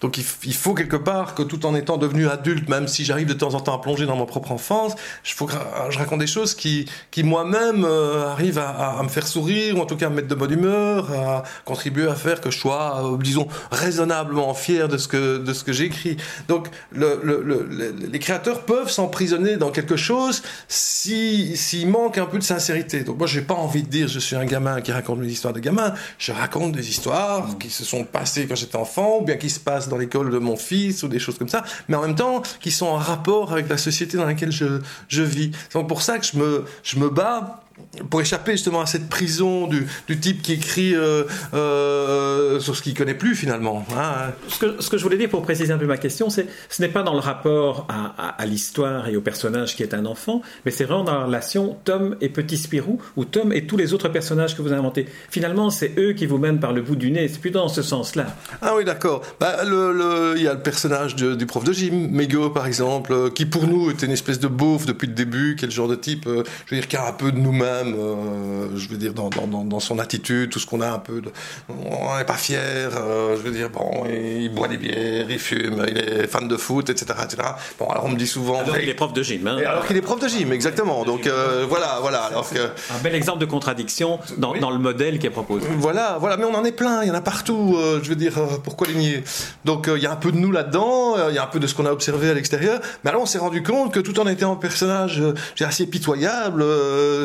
Donc 0.00 0.18
il, 0.18 0.54
faut 0.54 0.74
quelque 0.74 0.96
part 0.96 1.34
que 1.34 1.42
tout 1.42 1.66
en 1.66 1.74
étant 1.74 1.96
devenu 1.96 2.28
adulte, 2.28 2.68
même 2.68 2.86
si 2.86 3.04
j'arrive 3.04 3.26
de 3.26 3.34
temps 3.34 3.54
en 3.54 3.60
temps 3.60 3.74
à 3.74 3.80
plonger 3.80 4.06
dans 4.06 4.16
ma 4.16 4.26
propre 4.26 4.52
enfance, 4.52 4.94
je 5.24 5.98
raconte 5.98 6.20
des 6.20 6.26
choses 6.26 6.54
qui, 6.54 6.86
qui 7.10 7.22
moi-même 7.22 7.84
euh, 7.84 8.28
arrivent 8.28 8.58
à, 8.58 9.00
me 9.02 9.08
faire 9.08 9.26
sourire, 9.26 9.76
ou 9.76 9.80
en 9.80 9.86
tout 9.86 9.96
cas 9.96 10.06
à 10.06 10.10
me 10.10 10.16
mettre 10.16 10.28
de 10.28 10.34
bonne 10.34 10.52
humeur, 10.52 11.12
à 11.12 11.42
contribuer 11.64 12.08
à 12.08 12.14
faire 12.14 12.40
que 12.40 12.50
je 12.50 12.58
sois, 12.58 13.02
euh, 13.04 13.16
disons, 13.18 13.48
raisonnablement 13.70 14.54
fier 14.54 14.88
de 14.88 14.98
ce 14.98 15.08
que, 15.08 15.38
de 15.38 15.52
ce 15.52 15.64
que 15.64 15.72
j'écris. 15.72 16.16
Donc 16.48 16.68
le, 16.92 17.20
le, 17.22 17.66
les 18.10 18.18
créateurs 18.18 18.62
peuvent 18.62 18.90
s'emprisonner 18.90 19.56
dans 19.56 19.70
quelque 19.70 19.96
chose 19.96 20.42
s'il 20.68 21.56
si, 21.56 21.86
manque 21.86 22.18
un 22.18 22.26
peu 22.26 22.38
de 22.38 22.44
sincérité. 22.44 23.02
Donc 23.02 23.18
moi 23.18 23.26
j'ai 23.26 23.42
pas 23.42 23.54
envie 23.54 23.82
de 23.82 23.88
dire 23.88 24.08
je 24.08 24.18
suis 24.18 24.36
un 24.36 24.44
gamin 24.44 24.80
qui 24.80 24.92
raconte 24.92 25.18
mes 25.18 25.28
histoires 25.28 25.54
de 25.54 25.60
gamin, 25.60 25.94
je 26.18 26.32
raconte 26.32 26.72
des 26.72 26.88
histoires 26.88 27.58
qui 27.58 27.70
se 27.70 27.84
sont 27.84 28.04
passées 28.04 28.46
quand 28.46 28.54
j'étais 28.54 28.76
enfant, 28.76 29.18
ou 29.20 29.24
bien 29.24 29.36
qui 29.36 29.50
se 29.50 29.60
passent 29.60 29.87
dans 29.88 29.98
l'école 29.98 30.30
de 30.30 30.38
mon 30.38 30.56
fils 30.56 31.02
ou 31.02 31.08
des 31.08 31.18
choses 31.18 31.38
comme 31.38 31.48
ça, 31.48 31.64
mais 31.88 31.96
en 31.96 32.02
même 32.02 32.14
temps 32.14 32.42
qui 32.60 32.70
sont 32.70 32.86
en 32.86 32.96
rapport 32.96 33.52
avec 33.52 33.68
la 33.68 33.76
société 33.76 34.16
dans 34.16 34.26
laquelle 34.26 34.52
je, 34.52 34.80
je 35.08 35.22
vis. 35.22 35.52
C'est 35.68 35.86
pour 35.86 36.02
ça 36.02 36.18
que 36.18 36.26
je 36.26 36.36
me, 36.36 36.64
je 36.82 36.98
me 36.98 37.08
bats 37.08 37.62
pour 38.10 38.20
échapper 38.20 38.52
justement 38.52 38.80
à 38.80 38.86
cette 38.86 39.08
prison 39.08 39.66
du, 39.66 39.86
du 40.06 40.18
type 40.18 40.42
qui 40.42 40.52
écrit 40.54 40.94
euh, 40.94 41.24
euh, 41.54 42.60
sur 42.60 42.76
ce 42.76 42.82
qu'il 42.82 42.94
connaît 42.94 43.14
plus 43.14 43.34
finalement. 43.34 43.84
Hein. 43.96 44.32
Ce, 44.48 44.58
que, 44.58 44.82
ce, 44.82 44.90
que, 44.90 44.98
je 44.98 45.02
voulais 45.02 45.16
dire 45.16 45.28
pour 45.28 45.42
préciser 45.42 45.72
un 45.72 45.78
peu 45.78 45.86
ma 45.86 45.96
question, 45.96 46.30
c'est 46.30 46.46
ce 46.68 46.82
n'est 46.82 46.88
pas 46.88 47.02
dans 47.02 47.14
le 47.14 47.20
rapport 47.20 47.86
à, 47.88 48.30
à, 48.40 48.46
l'histoire 48.46 49.08
et 49.08 49.16
au 49.16 49.20
personnage 49.20 49.76
qui 49.76 49.82
est 49.82 49.94
un 49.94 50.06
enfant, 50.06 50.42
mais 50.64 50.70
c'est 50.70 50.84
vraiment 50.84 51.04
dans 51.04 51.18
la 51.18 51.24
relation 51.24 51.76
Tom 51.84 52.16
et 52.20 52.28
Petit 52.28 52.56
Spirou, 52.56 53.00
ou 53.16 53.24
Tom 53.24 53.52
et 53.52 53.66
tous 53.66 53.76
les 53.76 53.94
autres 53.94 54.08
personnages 54.08 54.56
que 54.56 54.62
vous 54.62 54.68
avez 54.68 54.78
inventés. 54.78 55.06
Finalement, 55.30 55.70
c'est 55.70 55.92
eux 55.98 56.12
qui 56.12 56.26
vous 56.26 56.38
mènent 56.38 56.60
par 56.60 56.72
le 56.72 56.82
bout 56.82 56.96
du 56.96 57.10
nez. 57.10 57.28
C'est 57.28 57.40
plutôt 57.40 57.60
dans 57.60 57.68
ce 57.68 57.82
sens-là. 57.82 58.26
Ah 58.62 58.74
oui, 58.76 58.84
d'accord. 58.84 59.22
Bah, 59.40 59.64
le, 59.64 59.92
le, 59.92 60.34
il 60.36 60.42
y 60.42 60.48
a 60.48 60.54
le 60.54 60.60
personnage 60.60 61.16
du 61.16 61.46
prof 61.46 61.64
de 61.64 61.72
gym, 61.72 62.10
Mego 62.10 62.50
par 62.50 62.66
exemple, 62.66 63.12
euh, 63.12 63.30
qui 63.30 63.46
pour 63.46 63.66
nous 63.66 63.90
était 63.90 64.06
une 64.06 64.12
espèce 64.12 64.38
de 64.38 64.48
beauf 64.48 64.86
depuis 64.86 65.06
le 65.06 65.14
début, 65.14 65.56
quel 65.58 65.70
genre 65.70 65.88
de 65.88 65.94
type, 65.94 66.24
je 66.26 66.30
veux 66.74 66.80
dire, 66.80 66.88
qui 66.88 66.96
a 66.96 67.06
un 67.06 67.12
peu 67.12 67.32
de 67.32 67.38
nous-mêmes 67.38 67.67
euh, 67.68 68.76
je 68.76 68.88
veux 68.88 68.96
dire, 68.96 69.14
dans, 69.14 69.30
dans, 69.30 69.64
dans, 69.64 69.80
son 69.80 69.98
attitude, 69.98 70.50
tout 70.50 70.58
ce 70.58 70.66
qu'on 70.66 70.80
a 70.80 70.90
un 70.90 70.98
peu. 70.98 71.20
De, 71.20 71.30
on 71.68 72.16
n'est 72.16 72.24
pas 72.24 72.34
fier, 72.34 72.58
euh, 72.96 73.36
je 73.36 73.42
veux 73.42 73.50
dire, 73.50 73.70
bon, 73.70 74.04
il 74.08 74.48
boit 74.50 74.68
des 74.68 74.76
bières, 74.76 75.26
il 75.28 75.38
fume, 75.38 75.84
il 75.88 75.98
est 75.98 76.26
fan 76.26 76.48
de 76.48 76.56
foot, 76.56 76.90
etc. 76.90 77.14
etc. 77.24 77.48
Bon, 77.78 77.88
alors 77.88 78.04
on 78.04 78.08
me 78.08 78.16
dit 78.16 78.26
souvent. 78.26 78.60
Alors 78.60 78.78
qu'il 78.78 78.88
est 78.88 78.94
prof 78.94 79.12
de 79.12 79.22
gym. 79.22 79.46
Hein. 79.46 79.58
alors 79.66 79.86
qu'il 79.86 79.96
est 79.96 80.02
prof 80.02 80.20
de 80.20 80.28
gym, 80.28 80.52
exactement. 80.52 81.04
Donc 81.04 81.26
euh, 81.26 81.64
voilà, 81.68 81.98
voilà. 82.00 82.24
Alors 82.24 82.48
que, 82.48 82.58
un 82.58 82.98
bel 83.02 83.14
exemple 83.14 83.38
de 83.38 83.46
contradiction 83.46 84.18
dans, 84.38 84.54
dans, 84.54 84.70
le 84.70 84.78
modèle 84.78 85.18
qui 85.18 85.26
est 85.26 85.30
proposé. 85.30 85.66
Voilà, 85.78 86.16
voilà, 86.20 86.36
mais 86.36 86.44
on 86.44 86.54
en 86.54 86.64
est 86.64 86.72
plein, 86.72 87.02
il 87.02 87.08
y 87.08 87.10
en 87.10 87.14
a 87.14 87.20
partout. 87.20 87.76
je 88.02 88.08
veux 88.08 88.16
dire, 88.16 88.34
pourquoi 88.64 88.86
les 88.88 88.94
nier 88.94 89.24
Donc 89.64 89.88
il 89.94 90.02
y 90.02 90.06
a 90.06 90.12
un 90.12 90.16
peu 90.16 90.32
de 90.32 90.38
nous 90.38 90.52
là-dedans, 90.52 91.28
il 91.28 91.34
y 91.34 91.38
a 91.38 91.44
un 91.44 91.46
peu 91.46 91.60
de 91.60 91.66
ce 91.66 91.74
qu'on 91.74 91.86
a 91.86 91.92
observé 91.92 92.30
à 92.30 92.34
l'extérieur. 92.34 92.80
Mais 93.04 93.10
alors 93.10 93.22
on 93.22 93.26
s'est 93.26 93.38
rendu 93.38 93.62
compte 93.62 93.92
que 93.92 94.00
tout 94.00 94.18
en 94.20 94.26
étant 94.26 94.52
un 94.52 94.56
personnage 94.56 95.22
assez 95.60 95.86
pitoyable, 95.86 96.64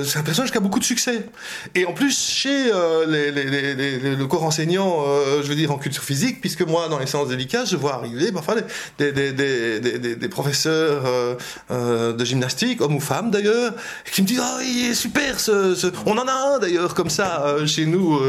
c'est 0.03 0.19
un 0.19 0.23
personnage 0.33 0.51
qui 0.51 0.57
a 0.57 0.61
beaucoup 0.61 0.79
de 0.79 0.83
succès. 0.83 1.27
Et 1.75 1.85
en 1.85 1.93
plus, 1.93 2.19
chez 2.19 2.71
euh, 2.73 3.05
le 4.17 4.25
corps 4.25 4.43
enseignant, 4.43 5.03
euh, 5.07 5.43
je 5.43 5.47
veux 5.47 5.53
dire 5.53 5.71
en 5.71 5.77
culture 5.77 6.01
physique, 6.01 6.41
puisque 6.41 6.63
moi, 6.63 6.89
dans 6.89 6.97
les 6.97 7.05
séances 7.05 7.27
délicates, 7.27 7.69
je 7.69 7.77
vois 7.77 7.93
arriver 7.93 8.31
parfois 8.31 8.55
des, 8.97 9.11
des, 9.11 10.29
professeurs 10.29 11.03
euh, 11.69 12.13
de 12.13 12.25
gymnastique, 12.25 12.81
hommes 12.81 12.95
ou 12.95 12.99
femmes 12.99 13.29
d'ailleurs, 13.29 13.73
qui 14.11 14.23
me 14.23 14.27
disent 14.27 14.41
Ah, 14.43 14.57
il 14.63 14.89
est 14.89 14.95
super, 14.95 15.35
on 16.07 16.17
en 16.17 16.27
a 16.27 16.55
un 16.55 16.59
d'ailleurs 16.59 16.95
comme 16.95 17.11
ça 17.11 17.55
chez 17.67 17.85
nous. 17.85 18.19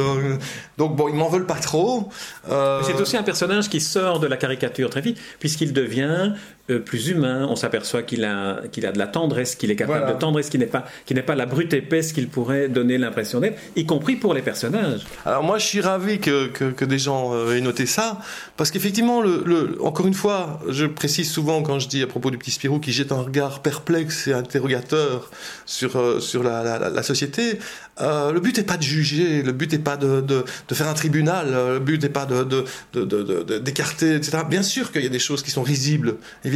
donc 0.76 0.96
bon, 0.96 1.08
ils 1.08 1.14
m'en 1.14 1.30
veulent 1.30 1.46
pas 1.46 1.54
trop. 1.54 2.11
C'est 2.46 3.00
aussi 3.00 3.16
un 3.16 3.23
personnage 3.23 3.70
qui 3.70 3.80
sort 3.80 4.20
de 4.20 4.26
la 4.26 4.37
caricature 4.37 4.90
très 4.90 5.00
vite, 5.00 5.18
puisqu'il 5.38 5.73
devient 5.73 6.34
euh, 6.71 6.78
plus 6.78 7.09
humain. 7.09 7.47
On 7.50 7.56
s'aperçoit 7.56 8.02
qu'il 8.02 8.25
a, 8.25 8.62
qu'il 8.73 8.87
a 8.87 8.92
de 8.92 8.99
la 8.99 9.06
tendresse, 9.06 9.54
qu'il 9.54 9.71
est 9.71 9.76
capable 9.76 10.11
de 10.11 10.18
tendresse, 10.18 10.49
qu'il 10.49 10.61
n'est 10.61 10.66
pas, 10.66 10.87
qui 11.04 11.12
n'est 11.12 11.23
pas 11.23 11.35
la 11.35 11.44
brute 11.44 11.75
épaisse 11.75 12.14
qu'il 12.14 12.26
pourrait 12.26 12.71
donner 12.71 12.97
l'impression 12.97 13.38
d'être, 13.40 13.61
y 13.76 13.85
compris 13.85 14.16
pour 14.16 14.33
les 14.33 14.40
personnages. 14.40 15.02
Alors 15.26 15.42
moi, 15.42 15.59
je 15.59 15.66
suis 15.66 15.83
ravi 15.83 16.21
que, 16.21 16.47
que, 16.47 16.85
des 16.87 16.99
gens 16.99 17.35
euh, 17.35 17.54
aient 17.54 17.61
noté 17.61 17.85
ça, 17.85 18.18
parce 18.56 18.71
qu'effectivement, 18.71 19.21
le, 19.21 19.76
encore 19.83 20.06
une 20.06 20.14
fois, 20.14 20.59
je 20.66 20.87
précise 20.87 21.30
souvent 21.30 21.62
quand 21.62 21.80
je 21.80 21.88
dis 21.88 22.02
à 22.02 22.06
propos 22.06 22.30
du 22.30 22.38
petit 22.38 22.50
Spirou 22.50 22.80
qui 22.80 22.92
jette 22.92 23.12
un 23.12 23.21
regard 23.21 23.61
perplexe 23.61 24.26
et 24.28 24.33
interrogateur 24.33 25.30
sur, 25.66 25.97
euh, 25.97 26.18
sur 26.18 26.42
la, 26.42 26.78
la, 26.78 27.02
société, 27.02 27.58
le 28.00 28.39
but 28.39 28.56
n'est 28.56 28.65
pas 28.65 28.78
de 28.78 28.82
juger, 28.82 29.43
le 29.43 29.52
but 29.52 29.71
n'est 29.71 29.78
pas 29.78 29.99
de, 29.99 30.23
de, 30.23 30.47
de, 30.69 30.75
faire 30.75 30.89
un 30.89 30.95
tribunal, 30.95 31.50
le 31.75 31.78
but 31.78 32.02
n'est 32.02 32.08
pas 32.08 32.25
de, 32.25 33.58
d'écarter, 33.58 34.15
etc. 34.15 34.39
Bien 34.49 34.62
sûr 34.62 34.93
qu'il 34.93 35.02
y 35.02 35.06
a 35.06 35.10
des 35.10 35.19
choses 35.19 35.43
qui 35.43 35.50
sont 35.50 35.62
risibles, 35.62 36.17
évidemment. 36.43 36.53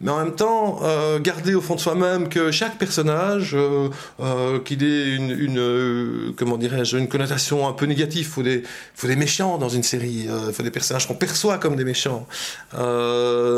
Mais 0.00 0.10
en 0.10 0.18
même 0.18 0.34
temps, 0.34 0.80
euh, 0.82 1.18
garder 1.18 1.54
au 1.54 1.60
fond 1.60 1.74
de 1.74 1.80
soi-même 1.80 2.28
que 2.28 2.50
chaque 2.50 2.78
personnage, 2.78 3.54
euh, 3.54 3.88
euh, 4.20 4.58
qu'il 4.60 4.82
ait 4.82 5.14
une, 5.14 5.30
une 5.30 6.34
comment 6.36 6.56
dirais-je, 6.56 6.96
une 6.96 7.08
connotation 7.08 7.68
un 7.68 7.72
peu 7.72 7.86
négative. 7.86 8.26
Faut 8.26 8.42
des, 8.42 8.62
faut 8.94 9.06
des 9.06 9.16
méchants 9.16 9.58
dans 9.58 9.68
une 9.68 9.82
série. 9.82 10.26
Il 10.46 10.52
faut 10.52 10.62
des 10.62 10.70
personnages 10.70 11.06
qu'on 11.06 11.14
perçoit 11.14 11.58
comme 11.58 11.76
des 11.76 11.84
méchants. 11.84 12.26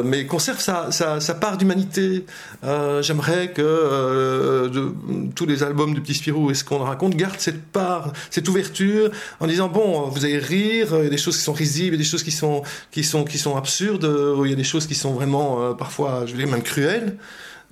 mais 0.05 0.27
conserve 0.27 0.61
sa, 0.61 0.91
sa, 0.91 1.21
sa 1.21 1.35
part 1.35 1.57
d'humanité. 1.57 2.25
J'aimerais 2.63 3.53
que 3.53 4.71
tous 5.35 5.47
les 5.47 5.63
albums 5.63 5.95
du 5.95 6.01
Petit 6.01 6.15
Spirou 6.15 6.51
et 6.51 6.55
ce 6.55 6.65
qu'on 6.65 6.79
raconte 6.79 7.17
gardent 7.17 7.39
cette 7.39 7.63
part, 7.63 8.13
cette 8.31 8.49
ouverture, 8.49 9.11
en 9.41 9.47
disant 9.47 9.69
bon, 9.69 10.09
vous 10.09 10.25
allez 10.25 10.39
rire. 10.39 10.89
Il 10.99 11.05
y 11.05 11.07
a 11.07 11.11
des 11.11 11.17
choses 11.17 11.37
qui 11.37 11.43
sont 11.43 11.53
risibles, 11.53 11.95
il 11.95 11.99
y 11.99 12.03
a 12.03 12.05
des 12.05 12.11
choses 12.11 12.23
qui 12.23 12.31
sont 12.31 12.63
qui 12.91 13.05
sont 13.05 13.25
qui 13.25 13.39
sont 13.39 13.57
absurdes. 13.57 14.09
Il 14.45 14.51
y 14.51 14.53
a 14.53 14.57
des 14.57 14.65
choses 14.65 14.87
qui 14.87 14.95
sont 14.95 15.13
vraiment 15.13 15.62
euh, 15.63 15.75
parfois, 15.75 16.25
je 16.27 16.35
dire, 16.35 16.49
même 16.49 16.63
cruel. 16.63 17.17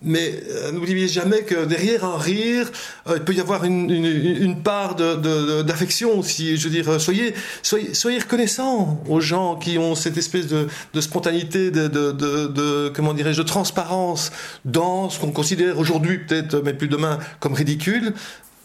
Mais 0.02 0.42
euh, 0.48 0.72
n'oubliez 0.72 1.08
jamais 1.08 1.42
que 1.42 1.66
derrière 1.66 2.06
un 2.06 2.16
rire, 2.16 2.70
euh, 3.06 3.16
il 3.16 3.22
peut 3.22 3.34
y 3.34 3.40
avoir 3.40 3.64
une, 3.64 4.56
part 4.62 4.94
d'affection 4.94 6.18
aussi. 6.18 6.56
Je 6.56 6.68
veux 6.68 6.74
dire, 6.74 7.00
soyez, 7.00 7.34
soyez, 7.62 7.92
soyez 7.92 8.18
reconnaissants 8.18 9.02
aux 9.08 9.20
gens 9.20 9.56
qui 9.56 9.76
ont 9.76 9.94
cette 9.94 10.16
espèce 10.16 10.46
de, 10.46 10.68
spontanéité, 11.00 11.70
de, 11.70 11.88
de, 11.88 12.88
comment 12.94 13.12
dirais-je, 13.12 13.42
de 13.42 13.46
transparence 13.46 14.32
dans 14.64 15.10
ce 15.10 15.20
qu'on 15.20 15.32
considère 15.32 15.78
aujourd'hui, 15.78 16.18
peut-être, 16.18 16.62
mais 16.64 16.72
plus 16.72 16.88
demain, 16.88 17.18
comme 17.38 17.52
ridicule 17.52 18.14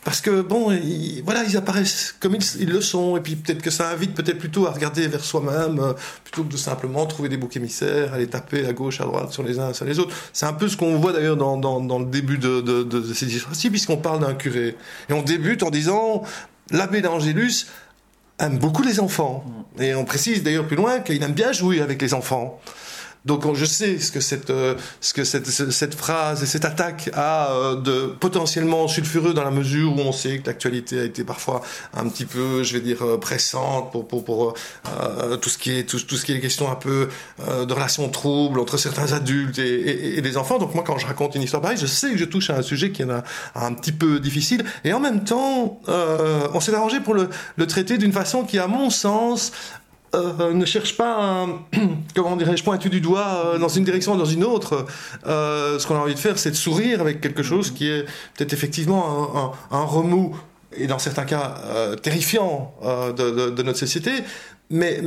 parce 0.06 0.22
que 0.22 0.42
bon, 0.42 0.72
voilà, 1.24 1.44
ils 1.44 1.58
apparaissent 1.58 2.16
comme 2.20 2.38
ils, 2.60 2.70
le 2.70 2.80
sont, 2.80 3.18
et 3.18 3.22
puis 3.22 3.36
peut-être 3.36 3.64
que 3.64 3.72
ça 3.72 3.90
invite 3.90 4.14
peut-être 4.14 4.38
plutôt 4.38 4.68
à 4.68 4.72
regarder 4.72 5.08
vers 5.08 5.26
soi-même, 5.26 5.80
euh, 5.80 5.94
plutôt 6.24 6.44
que 6.44 6.52
de 6.52 6.58
simplement 6.58 7.08
trouver 7.08 7.28
des 7.28 7.38
boucs 7.38 7.58
émissaires, 7.58 8.14
aller 8.14 8.28
taper 8.28 8.68
à 8.68 8.74
gauche, 8.74 9.02
à 9.02 9.06
droite 9.06 9.34
sur 9.34 9.42
les 9.42 9.58
uns 9.58 9.74
sur 9.74 9.84
les 9.84 9.98
autres. 9.98 10.16
C'est 10.32 10.46
un 10.46 10.54
peu 10.54 10.68
ce 10.68 10.78
qu'on 10.78 11.00
voit 11.00 11.12
d'ailleurs 11.12 11.38
dans, 11.38 11.58
dans, 11.58 11.82
dans, 11.82 11.98
le 11.98 12.06
début 12.06 12.38
de, 12.38 12.62
de, 12.62 12.84
de, 12.84 13.14
ces 13.16 13.36
histoires-ci, 13.36 13.72
puisqu'on 13.72 13.98
parle 13.98 14.20
d'un 14.20 14.36
curé. 14.36 14.78
Et 15.10 15.14
on 15.14 15.24
débute 15.24 15.64
en 15.64 15.72
disant, 15.72 16.22
l'abbé 16.70 17.02
d'Angélus 17.02 17.66
aime 18.38 18.60
beaucoup 18.60 18.84
les 18.84 19.00
enfants. 19.00 19.44
Et 19.80 19.96
on 19.96 20.06
précise 20.06 20.44
d'ailleurs 20.44 20.68
plus 20.68 20.78
loin 20.78 21.00
qu'il 21.00 21.24
aime 21.24 21.34
bien 21.34 21.52
jouer 21.52 21.82
avec 21.82 22.00
les 22.00 22.14
enfants. 22.14 22.62
Donc 23.26 23.56
je 23.56 23.66
sais 23.66 23.98
ce 23.98 24.12
que 24.12 24.20
cette, 24.20 24.52
euh, 24.52 24.76
ce 25.02 25.14
que 25.14 25.24
cette, 25.24 25.48
cette 25.48 25.96
phrase 25.96 26.44
et 26.44 26.46
cette 26.46 26.64
attaque 26.64 27.10
a 27.14 27.52
euh, 27.52 27.76
de 27.76 28.14
potentiellement 28.20 28.88
sulfureux 28.88 29.34
dans 29.34 29.44
la 29.44 29.50
mesure 29.50 29.96
où 29.96 30.00
on 30.00 30.12
sait 30.12 30.38
que 30.38 30.48
l'actualité 30.48 31.00
a 31.00 31.04
été 31.04 31.24
parfois 31.24 31.62
un 31.96 32.08
petit 32.08 32.26
peu, 32.26 32.62
je 32.62 32.74
vais 32.74 32.82
dire, 32.82 33.04
euh, 33.04 33.18
pressante 33.18 33.92
pour, 33.92 34.08
pour, 34.08 34.24
pour 34.24 34.54
tout 35.42 35.50
ce 35.50 35.58
qui 35.58 35.72
est 35.72 35.90
tout, 35.90 35.98
ce 35.98 36.26
qui 36.26 36.34
est 36.34 36.40
question 36.40 36.72
un 36.72 36.76
peu 36.76 37.10
de 37.48 37.74
relations 37.74 38.08
troubles 38.10 38.60
entre 38.60 38.78
certains 38.78 39.14
adultes 39.14 39.58
et, 39.58 40.18
et, 40.18 40.22
des 40.22 40.38
enfants. 40.38 40.60
Donc 40.60 40.76
moi, 40.76 40.84
quand 40.86 40.98
je 40.98 41.08
raconte 41.08 41.36
une 41.36 41.42
histoire 41.42 41.62
pareille, 41.62 41.78
je 41.78 41.86
sais 41.86 42.12
que 42.12 42.18
je 42.18 42.26
touche 42.26 42.50
à 42.50 42.58
un 42.58 42.62
sujet 42.62 42.92
qui 42.92 43.02
est 43.02 43.10
un, 43.10 43.24
un 43.56 43.74
petit 43.74 43.92
peu 43.92 44.20
difficile. 44.20 44.64
Et 44.84 44.94
en 44.94 45.00
même 45.00 45.24
temps, 45.24 45.80
on 45.88 46.60
s'est 46.60 46.74
arrangé 46.74 47.00
pour 47.00 47.14
le, 47.14 47.30
le 47.56 47.68
traiter 47.68 47.98
d'une 47.98 48.14
façon 48.14 48.44
qui, 48.44 48.60
à 48.60 48.68
mon 48.68 48.90
sens, 48.90 49.52
euh, 50.16 50.54
ne 50.54 50.66
cherche 50.66 50.98
pas, 50.98 51.48
comment 52.16 52.36
dirais-je, 52.36 52.64
pointer 52.64 52.90
du 52.90 53.02
doigt 53.02 53.44
euh, 53.46 53.58
dans 53.58 53.68
une 53.68 53.84
direction 53.84 54.14
ou 54.14 54.18
dans 54.18 54.26
une 54.26 54.44
autre. 54.44 54.86
Euh, 55.28 55.78
ce 55.80 55.88
qu'on 55.88 55.96
a 55.96 56.00
envie 56.00 56.16
de 56.16 56.20
faire, 56.20 56.40
c'est 56.40 56.52
de 56.52 56.56
sourire 56.56 57.02
avec 57.02 57.22
quelque 57.22 57.44
chose 57.44 57.72
qui 57.72 57.90
est 57.90 58.06
peut-être 58.36 58.54
effectivement 58.54 59.54
un, 59.72 59.84
remous 59.84 60.36
et 60.78 60.88
dans 60.88 61.00
certains 61.00 61.26
cas 61.26 61.56
terrifiant 62.02 62.74
de, 63.16 63.62
notre 63.62 63.78
société. 63.78 64.12
Mais, 64.70 65.02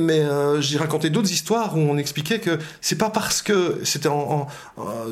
j'ai 0.59 0.77
raconté 0.77 1.09
d'autres 1.09 1.31
histoires 1.31 1.75
où 1.75 1.79
on 1.79 1.97
expliquait 1.97 2.39
que 2.39 2.57
c'est 2.81 2.97
pas 2.97 3.09
parce 3.09 3.41
que 3.41 3.79
c'était 3.83 4.09
en, 4.09 4.47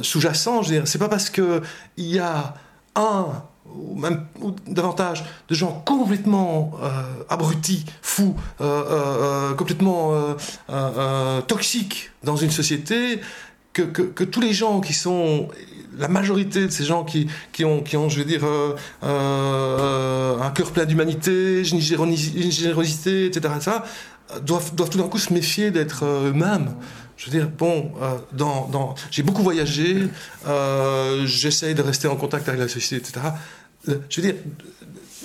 sous-jacent, 0.02 0.64
c'est 0.86 1.00
pas 1.00 1.10
parce 1.10 1.30
que 1.30 1.62
il 1.98 2.08
y 2.08 2.20
a 2.20 2.54
un 2.96 3.28
ou 3.76 3.96
même 3.96 4.26
davantage 4.68 5.24
de 5.48 5.56
gens 5.56 5.84
complètement 5.86 6.72
euh, 6.82 6.90
abrutis, 7.30 7.86
fous, 8.02 8.36
euh, 8.62 9.54
complètement 9.54 10.14
toxiques 11.48 12.12
dans 12.24 12.36
une 12.36 12.52
société, 12.52 13.20
que, 13.74 13.84
que, 13.84 14.24
tous 14.24 14.42
les 14.42 14.54
gens 14.54 14.82
qui 14.82 14.94
sont 14.94 15.50
la 16.00 16.08
majorité 16.08 16.66
de 16.66 16.72
ces 16.72 16.84
gens 16.84 17.04
qui, 17.04 17.28
qui, 17.52 17.64
ont, 17.64 17.84
qui 17.84 17.96
ont, 17.96 18.10
je 18.10 18.20
veux 18.20 18.26
dire, 18.26 18.44
un 19.04 20.50
cœur 20.52 20.72
plein 20.72 20.86
d'humanité, 20.86 21.62
une 21.70 21.80
générosité, 21.80 23.28
etc., 23.28 23.54
doivent, 24.44 24.74
doivent 24.76 24.90
tout 24.90 24.98
d'un 24.98 25.08
coup 25.08 25.20
se 25.20 25.32
méfier 25.32 25.70
d'être 25.72 26.06
eux-mêmes. 26.06 26.74
Je 27.18 27.26
veux 27.26 27.32
dire, 27.32 27.50
bon, 27.50 27.92
euh, 28.00 28.18
dans, 28.32 28.68
dans, 28.68 28.96
j'ai 29.10 29.24
beaucoup 29.24 29.42
voyagé, 29.42 30.08
euh, 30.48 31.26
j'essaye 31.26 31.74
de 31.74 31.82
rester 31.82 32.08
en 32.08 32.16
contact 32.16 32.48
avec 32.48 32.60
la 32.60 32.68
société, 32.68 32.98
etc. 32.98 33.26
Euh, 33.90 33.96
je 34.10 34.22
veux 34.22 34.32
dire, 34.32 34.42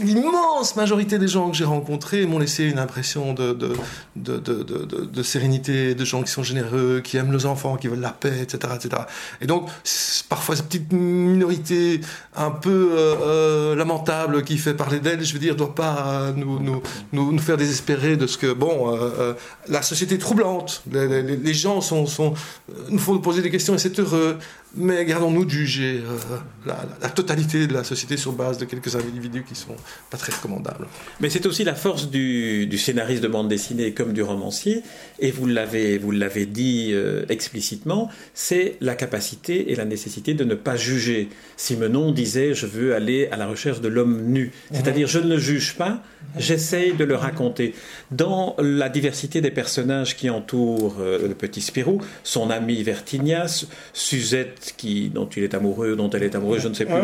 l'immense 0.00 0.76
majorité 0.76 1.18
des 1.18 1.28
gens 1.28 1.50
que 1.50 1.56
j'ai 1.56 1.64
rencontrés 1.64 2.26
m'ont 2.26 2.38
laissé 2.38 2.64
une 2.64 2.78
impression 2.78 3.34
de, 3.34 3.52
de, 3.52 3.74
de, 4.16 4.38
de, 4.38 5.22
sérénité, 5.22 5.94
de 5.94 6.04
gens 6.04 6.22
qui 6.22 6.30
sont 6.30 6.42
généreux, 6.42 7.00
qui 7.02 7.16
aiment 7.16 7.30
nos 7.30 7.46
enfants, 7.46 7.76
qui 7.76 7.88
veulent 7.88 8.00
la 8.00 8.10
paix, 8.10 8.40
etc. 8.40 8.74
etc. 8.74 9.02
Et 9.40 9.46
donc, 9.46 9.68
parfois, 10.28 10.56
cette 10.56 10.66
petite 10.66 10.92
minorité 10.92 12.00
un 12.34 12.50
peu 12.50 12.90
euh, 12.92 13.14
euh, 13.22 13.74
lamentable 13.74 14.42
qui 14.42 14.58
fait 14.58 14.74
parler 14.74 15.00
d'elle, 15.00 15.24
je 15.24 15.32
veux 15.32 15.38
dire, 15.38 15.54
ne 15.54 15.58
doit 15.58 15.74
pas 15.74 16.06
euh, 16.06 16.32
nous, 16.34 16.58
nous, 16.58 16.82
nous, 17.12 17.38
faire 17.38 17.56
désespérer 17.56 18.16
de 18.16 18.26
ce 18.26 18.38
que, 18.38 18.52
bon, 18.52 18.98
la 19.68 19.82
société 19.82 20.14
est 20.14 20.18
troublante, 20.18 20.82
les, 20.90 21.22
les, 21.22 21.54
gens 21.54 21.80
sont, 21.80 22.06
nous 22.88 22.98
font 22.98 23.18
poser 23.18 23.42
des 23.42 23.50
questions 23.50 23.74
et 23.74 23.78
c'est 23.78 23.98
heureux, 23.98 24.38
mais 24.74 25.04
gardons-nous 25.04 25.44
de 25.44 25.50
juger 25.50 26.00
euh, 26.04 26.36
la, 26.66 27.08
totalité 27.10 27.66
de 27.66 27.74
la 27.74 27.84
société 27.84 28.16
sur 28.16 28.32
base 28.32 28.58
de 28.58 28.64
quelques 28.64 28.96
individus 28.96 29.44
qui 29.46 29.54
sont 29.54 29.76
pas 30.10 30.16
très 30.16 30.32
recommandables. 30.32 30.86
Mais 31.20 31.28
c'est 31.30 31.46
aussi 31.46 31.64
la 31.64 31.74
force 31.74 32.10
du, 32.10 32.78
scénariste 32.78 33.22
de 33.22 33.28
bande 33.28 33.48
dessinée 33.48 33.92
comme 33.92 34.12
du 34.12 34.22
romancier, 34.22 34.82
et 35.18 35.30
vous 35.30 35.46
l'avez, 35.46 35.98
vous 35.98 36.10
l'avez 36.10 36.46
dit 36.46 36.90
euh, 36.92 37.24
explicitement, 37.28 38.10
c'est 38.34 38.76
la 38.80 38.94
capacité 38.94 39.72
et 39.72 39.76
la 39.76 39.84
nécessité 39.84 40.34
de 40.34 40.44
ne 40.44 40.54
pas 40.54 40.76
juger. 40.76 41.28
Simenon 41.56 42.12
disait 42.12 42.54
Je 42.54 42.66
veux 42.66 42.94
aller 42.94 43.28
à 43.30 43.36
la 43.36 43.46
recherche 43.46 43.80
de 43.80 43.88
l'homme 43.88 44.22
nu. 44.22 44.52
C'est-à-dire, 44.72 45.06
je 45.06 45.18
ne 45.18 45.28
le 45.28 45.38
juge 45.38 45.74
pas, 45.76 46.02
j'essaye 46.38 46.94
de 46.94 47.04
le 47.04 47.14
raconter. 47.14 47.74
Dans 48.10 48.56
la 48.58 48.88
diversité 48.88 49.40
des 49.40 49.50
personnages 49.50 50.16
qui 50.16 50.30
entourent 50.30 50.96
euh, 51.00 51.28
le 51.28 51.34
petit 51.34 51.60
Spirou, 51.60 52.00
son 52.24 52.50
ami 52.50 52.82
Vertignas, 52.82 53.66
Suzette 53.92 54.61
qui, 54.76 55.08
dont 55.08 55.28
il 55.36 55.42
est 55.42 55.54
amoureux, 55.54 55.96
dont 55.96 56.10
elle 56.10 56.22
est 56.22 56.34
amoureuse, 56.34 56.62
je 56.62 56.68
ne 56.68 56.74
sais 56.74 56.84
plus. 56.84 56.94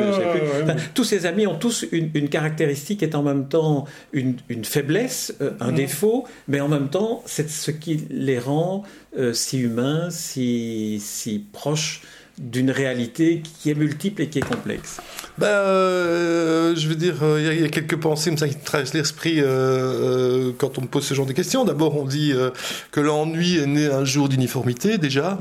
tous 0.94 1.04
ses 1.04 1.26
amis 1.26 1.46
ont 1.46 1.56
tous 1.56 1.86
une, 1.92 2.28
caractéristique 2.28 3.00
qui 3.00 3.04
est 3.04 3.14
en 3.14 3.22
même 3.22 3.48
temps 3.48 3.86
une, 4.12 4.36
faiblesse, 4.64 5.34
euh, 5.40 5.52
un 5.60 5.72
défaut, 5.72 6.26
mais 6.46 6.60
en 6.60 6.68
même 6.68 6.88
temps, 6.88 7.22
c'est 7.26 7.48
ce 7.48 7.70
qui 7.70 8.06
les 8.10 8.38
rend 8.38 8.82
euh, 9.18 9.32
si 9.32 9.58
humains, 9.58 10.08
si, 10.10 10.98
si 11.00 11.44
proches 11.52 12.02
d'une 12.38 12.70
réalité 12.70 13.42
qui 13.42 13.70
est 13.70 13.74
multiple 13.74 14.22
et 14.22 14.28
qui 14.28 14.38
est 14.38 14.48
complexe 14.48 14.98
ben, 15.38 15.46
euh, 15.46 16.74
Je 16.76 16.88
veux 16.88 16.94
dire, 16.94 17.16
euh, 17.22 17.52
il 17.54 17.62
y, 17.62 17.64
a 17.64 17.68
quelques 17.68 17.96
pensées 17.96 18.34
qui 18.34 18.54
traversent 18.56 18.94
l'esprit 18.94 19.36
euh, 19.38 20.52
quand 20.56 20.78
on 20.78 20.82
me 20.82 20.86
pose 20.86 21.04
ce 21.04 21.14
genre 21.14 21.26
de 21.26 21.32
questions. 21.32 21.64
D'abord, 21.64 21.96
on 21.96 22.04
dit 22.04 22.32
que 22.92 23.00
l'ennui 23.00 23.58
est 23.58 23.66
né 23.66 23.86
un 23.86 24.04
jour 24.04 24.28
d'uniformité, 24.28 24.98
déjà. 24.98 25.38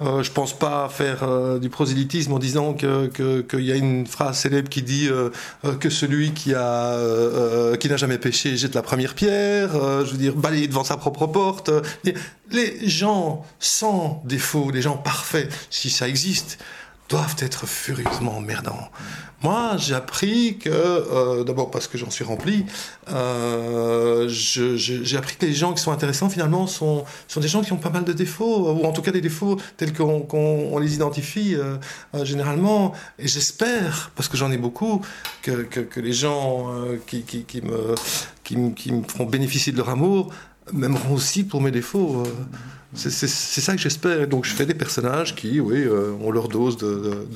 Euh, 0.00 0.22
je 0.22 0.30
pense 0.30 0.56
pas 0.56 0.88
faire 0.88 1.24
euh, 1.24 1.58
du 1.58 1.70
prosélytisme 1.70 2.32
en 2.32 2.38
disant 2.38 2.72
que 2.72 3.08
qu'il 3.42 3.64
y 3.64 3.72
a 3.72 3.74
une 3.74 4.06
phrase 4.06 4.38
célèbre 4.38 4.68
qui 4.68 4.82
dit 4.82 5.08
euh, 5.08 5.30
que 5.80 5.90
celui 5.90 6.32
qui 6.32 6.54
a 6.54 6.96
qui 7.78 7.88
n'a 7.88 7.96
jamais 7.96 8.18
péché 8.18 8.56
jette 8.56 8.74
la 8.74 8.82
première 8.82 9.14
pierre. 9.14 9.70
je 9.72 10.10
veux 10.10 10.18
dire 10.18 10.34
balayer 10.34 10.68
devant 10.68 10.84
sa 10.84 10.96
propre 10.96 11.26
porte. 11.26 11.70
Les 12.50 12.88
gens 12.88 13.44
sans 13.58 14.22
défaut, 14.24 14.70
les 14.70 14.82
gens 14.82 14.96
parfaits, 14.96 15.52
si 15.70 15.90
ça 15.90 16.08
existe, 16.08 16.58
doivent 17.08 17.36
être 17.40 17.66
furieusement 17.66 18.36
emmerdants. 18.36 18.90
Moi, 19.42 19.76
j'ai 19.76 19.94
appris 19.94 20.58
que, 20.58 20.68
euh, 20.68 21.44
d'abord 21.44 21.70
parce 21.70 21.86
que 21.86 21.96
j'en 21.96 22.10
suis 22.10 22.24
rempli, 22.24 22.66
euh, 23.08 24.28
j'ai 24.28 25.16
appris 25.16 25.36
que 25.36 25.46
les 25.46 25.54
gens 25.54 25.72
qui 25.72 25.82
sont 25.82 25.92
intéressants, 25.92 26.28
finalement, 26.28 26.66
sont, 26.66 27.04
sont 27.28 27.40
des 27.40 27.46
gens 27.46 27.62
qui 27.62 27.72
ont 27.72 27.76
pas 27.76 27.90
mal 27.90 28.04
de 28.04 28.12
défauts, 28.12 28.72
ou 28.72 28.84
en 28.84 28.92
tout 28.92 29.00
cas 29.00 29.12
des 29.12 29.20
défauts 29.20 29.56
tels 29.76 29.92
qu'on 29.92 30.78
les 30.80 30.94
identifie 30.96 31.54
euh, 31.54 31.76
généralement. 32.24 32.92
Et 33.18 33.28
j'espère, 33.28 34.10
parce 34.16 34.28
que 34.28 34.36
j'en 34.36 34.50
ai 34.50 34.58
beaucoup, 34.58 35.02
que, 35.42 35.62
que, 35.62 36.00
les 36.00 36.12
gens 36.12 36.66
qui, 37.06 37.22
qui, 37.22 37.44
qui, 37.44 37.62
me, 37.62 37.94
qui, 38.42 38.56
qui 38.74 38.92
me 38.92 39.02
feront 39.04 39.26
bénéficier 39.26 39.72
de 39.72 39.76
leur 39.76 39.88
amour 39.88 40.32
m'aimeront 40.72 41.14
aussi 41.14 41.44
pour 41.44 41.60
mes 41.60 41.70
défauts. 41.70 42.24
C'est 42.94 43.10
ça 43.10 43.74
que 43.74 43.80
j'espère. 43.80 44.26
Donc 44.28 44.46
je 44.46 44.54
fais 44.54 44.64
des 44.64 44.74
personnages 44.74 45.34
qui, 45.34 45.60
oui, 45.60 45.82
euh, 45.82 46.12
ont 46.22 46.30
leur 46.30 46.48
dose 46.48 46.78
de, 46.78 47.26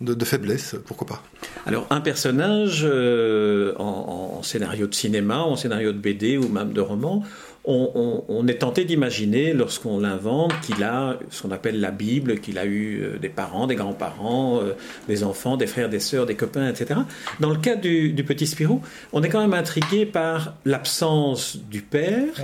de, 0.00 0.14
de, 0.14 0.24
faiblesse, 0.24 0.76
pourquoi 0.86 1.06
pas. 1.06 1.22
Alors 1.66 1.86
un 1.90 2.00
personnage 2.00 2.82
euh, 2.84 3.74
en, 3.76 4.42
scénario 4.42 4.86
de 4.86 4.94
cinéma, 4.94 5.38
en 5.38 5.56
scénario 5.56 5.92
de 5.92 5.98
BD 5.98 6.38
ou 6.38 6.48
même 6.48 6.72
de 6.72 6.80
roman, 6.80 7.24
on, 7.66 8.46
est 8.46 8.58
tenté 8.58 8.84
d'imaginer, 8.84 9.54
lorsqu'on 9.54 9.98
l'invente, 9.98 10.52
qu'il 10.60 10.84
a 10.84 11.18
ce 11.30 11.42
qu'on 11.42 11.50
appelle 11.50 11.80
la 11.80 11.90
Bible, 11.90 12.38
qu'il 12.40 12.58
a 12.58 12.66
eu 12.66 13.00
euh, 13.00 13.18
des 13.18 13.30
parents, 13.30 13.66
des 13.66 13.74
grands-parents, 13.74 14.60
des 15.08 15.24
enfants, 15.24 15.56
des 15.56 15.66
frères, 15.66 15.88
des 15.88 15.98
sœurs, 15.98 16.26
des 16.26 16.36
copains, 16.36 16.68
etc. 16.68 17.00
Dans 17.40 17.50
le 17.50 17.56
cas 17.56 17.74
du, 17.74 18.12
du 18.12 18.22
petit 18.22 18.46
Spirou, 18.46 18.82
on 19.14 19.22
est 19.22 19.30
quand 19.30 19.40
même 19.40 19.54
intrigué 19.54 20.04
par 20.04 20.54
l'absence 20.66 21.56
du 21.56 21.80
père 21.80 22.34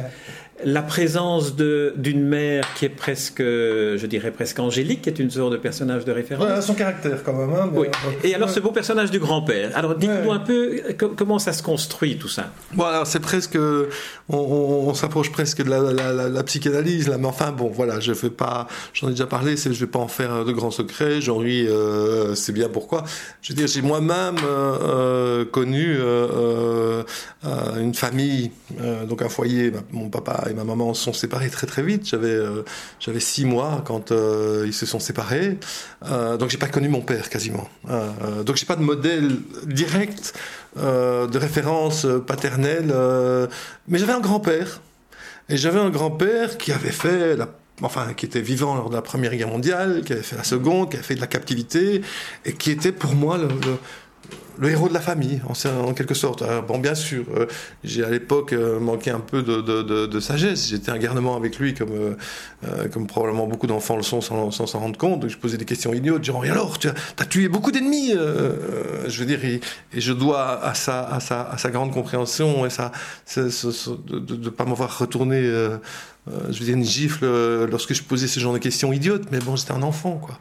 la 0.65 0.83
présence 0.83 1.55
d'une 1.57 2.23
mère 2.23 2.75
qui 2.75 2.85
est 2.85 2.91
presque, 2.91 3.41
je 3.41 4.07
dirais 4.07 4.31
presque 4.31 4.59
angélique, 4.59 5.03
qui 5.03 5.09
est 5.09 5.19
une 5.19 5.31
sorte 5.31 5.53
de 5.53 5.57
personnage 5.57 6.05
de 6.05 6.13
référence. 6.13 6.47
Ouais, 6.47 6.61
son 6.61 6.75
caractère 6.75 7.23
quand 7.23 7.33
même. 7.33 7.51
Hein, 7.55 7.71
oui. 7.73 7.89
Et 8.25 8.35
alors 8.35 8.51
ce 8.51 8.61
beau 8.61 8.71
personnage 8.71 9.11
du 9.11 9.19
grand-père. 9.19 9.71
Alors 9.75 9.95
dites-nous 9.95 10.33
un 10.33 10.39
peu 10.39 10.81
comment 11.17 11.39
ça 11.39 11.53
se 11.53 11.63
construit 11.63 12.19
tout 12.19 12.29
ça? 12.29 12.47
Bon 12.75 12.85
alors 12.85 13.07
c'est 13.07 13.21
presque, 13.21 13.59
on, 14.29 14.95
s'approche 14.95 15.31
presque 15.33 15.63
de 15.63 15.71
la, 15.71 16.43
psychanalyse 16.43 17.09
là, 17.09 17.19
mais 17.19 17.27
enfin 17.27 17.53
bon 17.53 17.69
voilà, 17.69 18.01
je 18.01 18.13
fais 18.13 18.31
pas, 18.31 18.67
j'en 18.93 19.09
ai 19.09 19.13
déjà 19.13 19.27
parlé, 19.27 19.57
je 19.57 19.69
vais 19.69 19.87
pas 19.87 19.99
en 19.99 20.09
faire 20.09 20.45
de 20.45 20.53
grands 20.53 20.71
secrets. 20.71 21.21
J'en 21.21 21.39
ris, 21.39 21.67
euh, 21.67 22.35
c'est 22.35 22.53
bien 22.53 22.69
pourquoi. 22.69 23.05
Je 23.43 23.53
veux 23.53 23.57
dire, 23.57 23.67
j'ai 23.67 23.83
moi-même 23.83 24.37
euh, 24.45 24.79
euh, 24.83 25.45
connu 25.45 25.99
une 27.79 27.95
famille, 27.95 28.51
donc 29.09 29.23
un 29.23 29.29
foyer, 29.29 29.73
mon 29.93 30.09
papa 30.09 30.45
ma 30.55 30.65
maman 30.65 30.95
se 30.95 31.05
sont 31.05 31.13
séparés 31.13 31.51
très 31.51 31.67
très 31.67 31.83
vite. 31.83 32.09
J'avais 32.09 32.29
euh, 32.29 32.63
j'avais 32.99 33.21
six 33.21 33.45
mois 33.45 33.83
quand 33.85 34.13
euh, 34.13 34.65
ils 34.67 34.75
se 34.75 34.87
sont 34.87 35.01
séparés, 35.01 35.59
euh, 36.07 36.37
donc 36.37 36.51
j'ai 36.51 36.59
pas 36.59 36.69
connu 36.69 36.89
mon 36.89 37.01
père 37.01 37.29
quasiment. 37.31 37.69
Donc 38.45 38.57
j'ai 38.57 38.67
pas 38.67 38.77
de 38.77 38.83
modèle 38.83 39.37
direct 39.67 40.35
de 40.77 41.39
référence 41.39 42.07
paternelle, 42.27 42.95
mais 43.89 43.99
j'avais 43.99 44.13
un 44.13 44.21
grand-père 44.21 44.81
et 45.49 45.57
j'avais 45.57 45.81
un 45.81 45.91
grand-père 45.91 46.59
qui 46.59 46.73
avait 46.73 46.93
fait 46.93 47.37
enfin, 47.83 48.13
qui 48.15 48.27
était 48.27 48.41
vivant 48.41 48.75
lors 48.75 48.91
de 48.91 48.95
la 48.95 49.03
Première 49.03 49.35
Guerre 49.35 49.49
mondiale, 49.49 50.03
qui 50.05 50.13
avait 50.13 50.23
fait 50.23 50.37
la 50.37 50.45
Seconde, 50.45 50.91
qui 50.91 50.97
avait 50.97 51.05
fait 51.05 51.15
de 51.15 51.21
la 51.21 51.27
captivité, 51.27 52.03
et 52.45 52.53
qui 52.53 52.71
était 52.71 52.93
pour 52.93 53.15
moi 53.15 53.39
le 53.39 53.49
héros 54.69 54.89
de 54.89 54.95
la 54.95 55.01
famille, 55.01 55.41
en, 55.49 55.95
quelque 55.95 56.15
sorte. 56.15 56.45
bon, 56.67 56.79
bien 56.79 56.95
sûr, 56.95 57.25
euh, 57.35 57.47
j'ai 57.83 58.05
à 58.05 58.11
l'époque 58.11 58.53
euh, 58.53 58.79
manqué 58.79 59.11
un 59.11 59.21
peu 59.21 59.43
de, 59.43 60.21
sagesse. 60.21 60.69
J'étais 60.69 60.91
un 60.91 60.99
garnement 60.99 61.37
avec 61.37 61.59
lui, 61.59 61.73
comme, 61.73 62.17
euh, 62.65 62.89
comme 62.89 63.07
probablement 63.07 63.47
beaucoup 63.47 63.67
d'enfants 63.67 63.97
le 63.97 64.03
sont 64.03 64.21
sans 64.21 64.51
s'en 64.51 64.79
rendre 64.79 64.99
compte. 64.99 65.27
je 65.29 65.39
posais 65.39 65.57
des 65.57 65.65
questions 65.65 65.95
idiotes, 65.95 66.25
genre, 66.25 66.45
et 66.45 66.51
alors, 66.51 66.79
tu 66.79 66.89
as, 66.89 67.25
tué 67.25 67.49
beaucoup 67.49 67.73
d'ennemis 67.73 68.11
Je 68.11 69.19
veux 69.19 69.27
dire, 69.27 69.45
et, 69.45 69.61
je 69.97 70.13
dois 70.13 70.63
à 70.63 70.75
sa, 70.75 71.07
à 71.07 71.21
sa, 71.21 71.43
à 71.43 71.57
sa 71.57 71.71
grande 71.71 71.93
compréhension 71.93 72.67
et 72.67 72.71
ça, 72.71 72.93
de 73.37 74.37
ne 74.37 74.51
pas 74.51 74.65
m'avoir 74.65 74.99
retourné. 74.99 75.43
je 75.43 76.59
veux 76.59 76.65
dire, 76.65 76.77
une 76.77 76.85
gifle 76.85 77.25
lorsque 77.71 77.95
je 77.95 78.03
posais 78.03 78.27
ce 78.27 78.41
genre 78.41 78.53
de 78.53 78.59
questions 78.59 78.93
idiotes, 78.93 79.25
mais 79.31 79.39
bon, 79.39 79.57
j'étais 79.57 79.73
un 79.73 79.83
enfant, 79.83 80.17
quoi. 80.19 80.39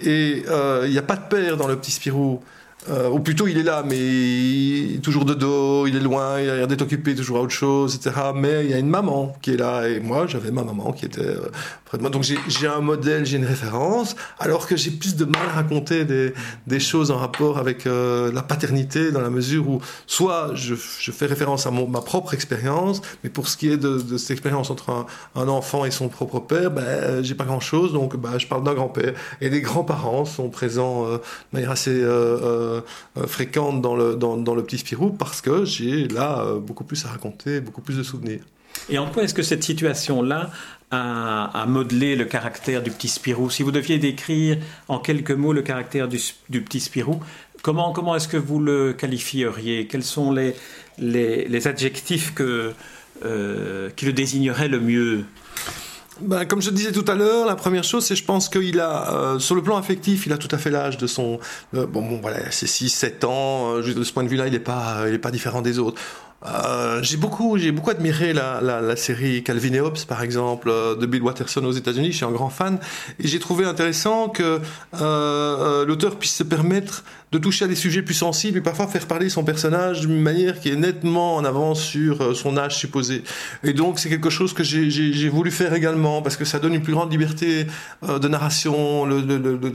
Et 0.00 0.44
il 0.84 0.90
n'y 0.90 0.98
a 0.98 1.02
pas 1.02 1.16
de 1.16 1.26
père 1.28 1.56
dans 1.56 1.68
le 1.68 1.76
petit 1.76 1.92
Spirou. 1.92 2.42
Euh, 2.90 3.08
ou 3.08 3.20
plutôt 3.20 3.46
il 3.46 3.58
est 3.58 3.62
là, 3.62 3.84
mais 3.86 4.98
toujours 5.02 5.24
de 5.24 5.34
dos, 5.34 5.86
il 5.86 5.94
est 5.94 6.00
loin, 6.00 6.40
il 6.40 6.50
a 6.50 6.56
l'air 6.56 6.66
d'être 6.66 6.82
occupé 6.82 7.14
toujours 7.14 7.38
à 7.38 7.40
autre 7.42 7.52
chose, 7.52 7.94
etc. 7.94 8.16
Mais 8.34 8.64
il 8.64 8.70
y 8.72 8.74
a 8.74 8.78
une 8.78 8.88
maman 8.88 9.36
qui 9.40 9.52
est 9.52 9.56
là, 9.56 9.86
et 9.88 10.00
moi 10.00 10.26
j'avais 10.26 10.50
ma 10.50 10.64
maman 10.64 10.92
qui 10.92 11.04
était 11.04 11.20
euh, 11.20 11.50
près 11.84 11.96
de 11.96 12.02
moi. 12.02 12.10
Donc 12.10 12.24
j'ai 12.24 12.66
un 12.66 12.80
modèle, 12.80 13.24
j'ai 13.24 13.36
une 13.36 13.44
référence, 13.44 14.16
alors 14.40 14.66
que 14.66 14.76
j'ai 14.76 14.90
plus 14.90 15.14
de 15.14 15.24
mal 15.24 15.42
à 15.48 15.52
raconter 15.52 16.04
des, 16.04 16.34
des 16.66 16.80
choses 16.80 17.12
en 17.12 17.18
rapport 17.18 17.58
avec 17.58 17.86
euh, 17.86 18.32
la 18.32 18.42
paternité, 18.42 19.12
dans 19.12 19.20
la 19.20 19.30
mesure 19.30 19.68
où 19.68 19.80
soit 20.08 20.50
je, 20.54 20.74
je 20.74 21.12
fais 21.12 21.26
référence 21.26 21.68
à 21.68 21.70
mon, 21.70 21.86
ma 21.86 22.00
propre 22.00 22.34
expérience, 22.34 23.00
mais 23.22 23.30
pour 23.30 23.46
ce 23.46 23.56
qui 23.56 23.70
est 23.70 23.76
de, 23.76 23.98
de 23.98 24.16
cette 24.16 24.32
expérience 24.32 24.70
entre 24.70 24.90
un, 24.90 25.06
un, 25.36 25.46
enfant 25.46 25.84
et 25.84 25.92
son 25.92 26.08
propre 26.08 26.40
père, 26.40 26.72
ben, 26.72 27.22
j'ai 27.22 27.36
pas 27.36 27.44
grand-chose, 27.44 27.92
donc 27.92 28.16
ben, 28.16 28.38
je 28.38 28.48
parle 28.48 28.64
d'un 28.64 28.74
grand-père. 28.74 29.12
Et 29.40 29.50
les 29.50 29.60
grands-parents 29.60 30.24
sont 30.24 30.48
présents 30.48 31.08
de 31.08 31.20
manière 31.52 31.70
assez 31.70 32.02
fréquente 33.26 33.82
dans 33.82 33.96
le, 33.96 34.16
dans, 34.16 34.54
le 34.54 34.62
petit 34.64 34.78
Spirou 34.78 35.10
parce 35.10 35.40
que 35.40 35.64
j'ai 35.64 36.08
là 36.08 36.44
beaucoup 36.60 36.84
plus 36.84 37.04
à 37.04 37.08
raconter, 37.08 37.60
beaucoup 37.60 37.80
plus 37.80 37.96
de 37.96 38.02
souvenirs. 38.02 38.42
Et 38.88 38.98
en 38.98 39.06
quoi 39.06 39.22
est-ce 39.24 39.34
que 39.34 39.42
cette 39.42 39.62
situation-là 39.62 40.50
a, 40.90 41.64
modelé 41.66 42.16
le 42.16 42.24
caractère 42.24 42.82
du 42.82 42.90
petit 42.90 43.08
Spirou? 43.08 43.50
Si 43.50 43.62
vous 43.62 43.72
deviez 43.72 43.98
décrire 43.98 44.58
en 44.88 44.98
quelques 44.98 45.30
mots 45.30 45.52
le 45.52 45.62
caractère 45.62 46.08
du, 46.08 46.18
petit 46.62 46.80
Spirou, 46.80 47.20
comment, 47.62 47.92
comment 47.92 48.16
est-ce 48.16 48.28
que 48.28 48.36
vous 48.36 48.60
le 48.60 48.92
qualifieriez? 48.92 49.86
Quels 49.86 50.04
sont 50.04 50.32
les, 50.32 50.54
les, 50.98 51.66
adjectifs 51.66 52.34
que, 52.34 52.72
euh, 53.24 53.90
qui 53.96 54.04
le 54.06 54.12
désigneraient 54.12 54.68
le 54.68 54.80
mieux? 54.80 55.24
Ben, 56.22 56.44
comme 56.44 56.62
je 56.62 56.70
disais 56.70 56.92
tout 56.92 57.04
à 57.08 57.14
l'heure, 57.14 57.46
la 57.46 57.56
première 57.56 57.84
chose, 57.84 58.04
c'est 58.04 58.16
je 58.16 58.24
pense 58.24 58.48
qu'il 58.48 58.80
a, 58.80 59.12
euh, 59.12 59.38
sur 59.38 59.54
le 59.54 59.62
plan 59.62 59.76
affectif, 59.76 60.26
il 60.26 60.32
a 60.32 60.38
tout 60.38 60.48
à 60.50 60.58
fait 60.58 60.70
l'âge 60.70 60.98
de 60.98 61.06
son... 61.06 61.38
bon, 61.72 61.86
bon, 61.86 62.18
voilà, 62.20 62.38
c'est 62.50 62.66
6, 62.66 62.88
7 62.90 63.24
ans, 63.24 63.76
euh, 63.76 63.94
de 63.94 64.02
ce 64.04 64.12
point 64.12 64.24
de 64.24 64.28
vue-là, 64.28 64.46
il 64.46 64.52
n'est 64.52 64.58
pas, 64.58 65.04
il 65.08 65.14
est 65.14 65.18
pas 65.18 65.30
différent 65.30 65.62
des 65.62 65.78
autres. 65.78 66.00
Euh, 66.44 67.00
j'ai 67.02 67.16
beaucoup, 67.16 67.56
j'ai 67.56 67.70
beaucoup 67.70 67.90
admiré 67.90 68.32
la, 68.32 68.60
la, 68.60 68.80
la, 68.80 68.96
série 68.96 69.44
Calvin 69.44 69.72
et 69.74 69.80
Hobbes, 69.80 69.98
par 70.08 70.22
exemple, 70.22 70.68
euh, 70.70 70.96
de 70.96 71.06
Bill 71.06 71.22
Watterson 71.22 71.64
aux 71.64 71.72
États-Unis. 71.72 72.10
Je 72.10 72.16
suis 72.16 72.24
un 72.24 72.32
grand 72.32 72.50
fan 72.50 72.78
et 73.20 73.28
j'ai 73.28 73.38
trouvé 73.38 73.64
intéressant 73.64 74.28
que 74.28 74.60
euh 75.00 75.84
l'auteur 75.86 76.16
puisse 76.16 76.34
se 76.34 76.42
permettre 76.42 77.04
de 77.32 77.38
toucher 77.38 77.64
à 77.64 77.68
des 77.68 77.74
sujets 77.74 78.02
plus 78.02 78.14
sensibles 78.14 78.58
et 78.58 78.60
parfois 78.60 78.86
faire 78.86 79.06
parler 79.06 79.28
son 79.30 79.42
personnage 79.42 80.02
d'une 80.02 80.20
manière 80.20 80.60
qui 80.60 80.68
est 80.68 80.76
nettement 80.76 81.36
en 81.36 81.44
avance 81.44 81.80
sur 81.82 82.20
euh, 82.20 82.34
son 82.34 82.58
âge 82.58 82.76
supposé. 82.76 83.24
Et 83.64 83.72
donc 83.72 83.98
c'est 83.98 84.10
quelque 84.10 84.30
chose 84.30 84.52
que 84.52 84.62
j'ai 84.62 85.28
voulu 85.28 85.50
faire 85.50 85.72
également 85.74 86.22
parce 86.22 86.36
que 86.36 86.44
ça 86.44 86.58
donne 86.58 86.74
une 86.74 86.82
plus 86.82 86.92
grande 86.92 87.10
liberté 87.10 87.66
euh, 88.06 88.18
de 88.18 88.28
narration, 88.28 89.06
le, 89.06 89.20
le, 89.20 89.38
le, 89.38 89.56
le. 89.56 89.72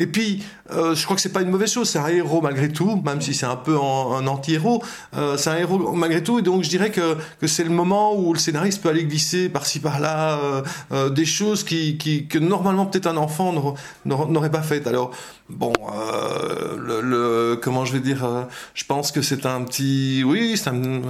Et 0.00 0.06
puis 0.06 0.42
euh, 0.72 0.94
je 0.94 1.04
crois 1.04 1.14
que 1.14 1.22
c'est 1.22 1.32
pas 1.32 1.42
une 1.42 1.50
mauvaise 1.50 1.72
chose, 1.72 1.88
c'est 1.88 1.98
un 1.98 2.08
héros 2.08 2.40
malgré 2.40 2.68
tout, 2.68 3.00
même 3.04 3.20
si 3.20 3.34
c'est 3.34 3.46
un 3.46 3.56
peu 3.56 3.76
un 3.76 4.26
anti-héros, 4.26 4.82
euh, 5.16 5.36
c'est 5.36 5.50
un 5.50 5.58
héros 5.58 5.92
malgré 5.92 6.22
tout. 6.22 6.40
Et 6.40 6.42
donc 6.42 6.64
je 6.64 6.68
dirais 6.68 6.90
que, 6.90 7.16
que 7.40 7.46
c'est 7.46 7.64
le 7.64 7.70
moment 7.70 8.16
où 8.18 8.32
le 8.32 8.38
scénariste 8.38 8.82
peut 8.82 8.88
aller 8.88 9.04
glisser 9.04 9.48
par-ci 9.48 9.78
par-là 9.78 10.40
euh, 10.92 11.10
des 11.10 11.24
choses 11.24 11.62
qui, 11.62 11.98
qui, 11.98 12.26
que 12.26 12.38
normalement 12.38 12.86
peut-être 12.86 13.06
un 13.06 13.16
enfant 13.16 13.74
n'aurait 14.04 14.50
pas 14.50 14.62
faites. 14.62 14.86
Alors 14.88 15.12
bon, 15.48 15.72
le, 16.86 17.00
le, 17.00 17.56
comment 17.60 17.84
je 17.84 17.92
vais 17.92 18.00
dire, 18.00 18.24
euh, 18.24 18.42
je 18.74 18.84
pense 18.84 19.12
que 19.12 19.22
c'est 19.22 19.46
un 19.46 19.62
petit, 19.62 20.22
oui, 20.24 20.56
c'est 20.56 20.70
euh, 20.70 21.00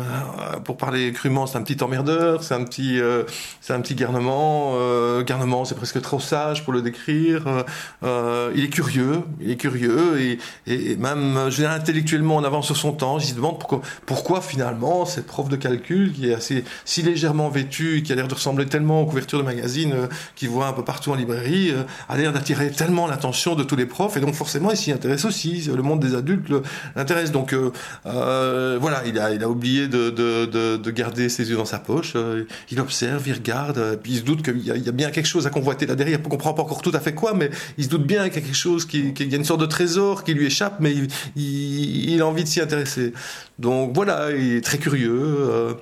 pour 0.65 0.77
parler 0.77 1.13
crûment, 1.13 1.47
c'est 1.47 1.59
un 1.59 1.63
petit 1.63 1.83
emmerdeur, 1.83 2.43
c'est 2.43 2.55
un 2.55 2.65
petit, 2.65 3.01
euh, 3.01 3.25
c'est 3.61 3.73
un 3.73 3.81
petit 3.81 3.95
garnement. 3.95 4.75
garnement, 5.23 5.65
c'est 5.65 5.75
presque 5.75 6.01
trop 6.01 6.21
sage 6.21 6.65
pour 6.65 6.73
le 6.73 6.83
décrire. 6.83 7.65
il 8.03 8.65
est 8.65 8.69
curieux, 8.69 9.23
il 9.41 9.51
est 9.51 9.57
curieux 9.57 10.21
et, 10.21 10.39
et, 10.67 10.97
même, 10.97 11.49
je 11.51 11.67
intellectuellement 11.67 12.37
en 12.37 12.45
avance 12.45 12.67
sur 12.67 12.77
son 12.77 12.93
temps. 12.93 13.19
Je 13.19 13.27
se 13.27 13.35
demande 13.35 13.59
pourquoi, 13.59 13.83
pourquoi 14.07 14.41
finalement 14.41 15.05
cette 15.05 15.27
prof 15.27 15.49
de 15.49 15.57
calcul 15.57 16.13
qui 16.13 16.31
est 16.31 16.35
assez 16.35 16.65
si 16.85 17.03
légèrement 17.03 17.49
vêtue, 17.49 18.03
qui 18.05 18.13
a 18.13 18.15
l'air 18.15 18.29
de 18.29 18.35
ressembler 18.35 18.67
tellement 18.67 19.03
aux 19.03 19.07
couvertures 19.07 19.39
de 19.39 19.45
magazines 19.45 20.09
qu'il 20.37 20.49
voit 20.49 20.69
un 20.69 20.73
peu 20.73 20.85
partout 20.85 21.11
en 21.11 21.17
librairie, 21.17 21.73
a 22.09 22.17
l'air 22.17 22.33
d'attirer 22.33 22.71
tellement 22.71 23.07
l'attention 23.07 23.55
de 23.55 23.65
tous 23.65 23.77
les 23.77 23.87
profs 23.87 24.17
et 24.17 24.21
forcément 24.33 24.71
il 24.71 24.77
s'y 24.77 24.93
intéresse 24.93 25.25
aussi 25.25 25.71
le 25.75 25.83
monde 25.83 26.01
des 26.01 26.15
adultes 26.15 26.51
l'intéresse. 26.95 27.33
Donc 27.33 27.53
euh, 27.53 27.71
euh, 28.07 28.79
voilà, 28.81 29.03
il 29.07 29.19
a, 29.19 29.33
il 29.33 29.43
a 29.43 29.49
oublié 29.49 29.89
de, 29.89 30.11
de, 30.11 30.77
de, 30.77 30.91
garder 30.91 31.29
ses 31.29 31.51
yeux 31.51 31.57
dans 31.57 31.65
sa 31.65 31.79
poche. 31.79 32.13
Euh, 32.17 32.45
il 32.71 32.81
observe, 32.81 33.27
il 33.27 33.35
regarde, 33.35 33.99
puis 34.03 34.13
il 34.13 34.19
se 34.19 34.23
doute 34.23 34.43
qu'il 34.43 34.65
y, 34.65 34.89
a 34.89 34.93
bien 34.93 35.11
quelque 35.11 35.27
chose 35.27 35.47
à 35.47 35.51
convoiter 35.51 35.87
là 35.87 35.95
derrière. 35.95 36.19
Il 36.19 36.29
comprend 36.29 36.55
pas 36.55 36.63
encore 36.63 36.83
tout 36.83 36.93
à 36.95 37.01
fait 37.01 37.15
quoi, 37.15 37.35
mais 37.35 37.51
il 37.79 37.85
se 37.85 37.89
doute 37.89 38.07
bien 38.07 38.29
qu'il 38.29 38.41
y 38.41 38.45
a 38.45 38.47
quelque 38.47 38.57
chose, 38.57 38.87
qui, 38.87 39.13
qu'il 39.13 39.31
y 39.31 39.35
a 39.35 39.37
une 39.37 39.45
sorte 39.45 39.61
de 39.61 39.67
trésor 39.67 40.25
qui 40.25 40.35
lui 40.35 40.47
échappe, 40.47 40.79
mais 40.81 40.95
il 41.37 42.21
a 42.21 42.27
envie 42.27 42.45
de 42.45 42.49
s'y 42.49 42.61
intéresser. 42.61 43.13
Donc 43.59 43.95
voilà, 43.95 44.33
il 44.33 44.57
est 44.57 44.65
très 44.65 44.79
curieux. 44.79 45.77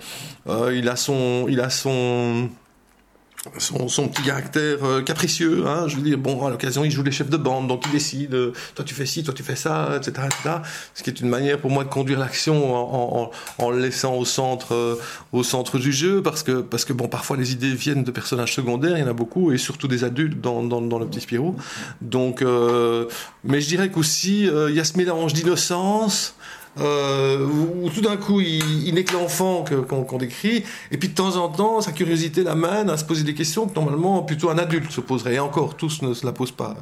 il 0.72 0.88
a 0.88 0.96
son, 0.96 1.46
il 1.48 1.60
a 1.60 1.70
son 1.70 2.48
son, 3.58 3.88
son, 3.88 4.08
petit 4.08 4.22
caractère 4.22 4.84
euh, 4.84 5.02
capricieux. 5.02 5.66
Hein, 5.66 5.86
je 5.88 5.96
veux 5.96 6.02
dire, 6.02 6.18
bon, 6.18 6.46
à 6.46 6.50
l'occasion, 6.50 6.84
il 6.84 6.90
joue 6.90 7.02
les 7.02 7.12
chefs 7.12 7.30
de 7.30 7.36
bande, 7.36 7.68
donc 7.68 7.84
il 7.86 7.92
décide, 7.92 8.34
euh, 8.34 8.52
toi 8.74 8.84
tu 8.84 8.94
fais 8.94 9.06
ci, 9.06 9.22
toi 9.22 9.34
tu 9.34 9.42
fais 9.42 9.56
ça, 9.56 9.90
etc., 9.96 10.26
etc. 10.26 10.56
Ce 10.94 11.02
qui 11.02 11.10
est 11.10 11.20
une 11.20 11.28
manière 11.28 11.58
pour 11.58 11.70
moi 11.70 11.84
de 11.84 11.88
conduire 11.88 12.18
l'action 12.18 12.74
en, 12.74 13.30
en, 13.58 13.64
en, 13.64 13.70
le 13.70 13.80
laissant 13.80 14.14
au 14.14 14.24
centre, 14.24 14.74
euh, 14.74 14.96
au 15.32 15.42
centre 15.42 15.78
du 15.78 15.92
jeu, 15.92 16.22
parce 16.22 16.42
que, 16.42 16.60
parce 16.60 16.84
que 16.84 16.92
bon, 16.92 17.08
parfois 17.08 17.36
les 17.36 17.52
idées 17.52 17.74
viennent 17.74 18.04
de 18.04 18.10
personnages 18.10 18.54
secondaires, 18.54 18.96
il 18.96 19.00
y 19.00 19.04
en 19.04 19.10
a 19.10 19.12
beaucoup, 19.12 19.52
et 19.52 19.58
surtout 19.58 19.88
des 19.88 20.04
adultes 20.04 20.40
dans, 20.40 20.62
dans, 20.62 20.80
dans 20.80 20.98
le 20.98 21.06
petit 21.06 21.20
Spirou. 21.20 21.56
Donc, 22.00 22.42
mais 23.44 23.60
je 23.60 23.68
dirais 23.68 23.90
qu'aussi, 23.90 24.44
il 24.44 24.74
y 24.74 24.80
a 24.80 24.84
ce 24.84 24.96
mélange 24.96 25.32
d'innocence, 25.32 26.34
euh, 26.80 27.46
où 27.46 27.88
tout 27.90 28.00
d'un 28.00 28.16
coup 28.16 28.40
il, 28.40 28.86
il 28.86 28.94
n'est 28.94 29.04
que 29.04 29.12
l'enfant 29.12 29.64
qu'on 29.88 30.18
décrit, 30.18 30.64
et 30.90 30.96
puis 30.96 31.08
de 31.08 31.14
temps 31.14 31.36
en 31.36 31.48
temps 31.48 31.80
sa 31.80 31.92
curiosité 31.92 32.42
l'amène 32.42 32.90
à 32.90 32.96
se 32.96 33.04
poser 33.04 33.24
des 33.24 33.34
questions 33.34 33.66
que 33.66 33.74
normalement 33.74 34.22
plutôt 34.22 34.50
un 34.50 34.58
adulte 34.58 34.90
se 34.90 35.00
poserait, 35.00 35.34
et 35.34 35.40
encore 35.40 35.76
tous 35.76 36.02
ne 36.02 36.14
se 36.14 36.26
la 36.26 36.32
posent 36.32 36.52
pas. 36.52 36.76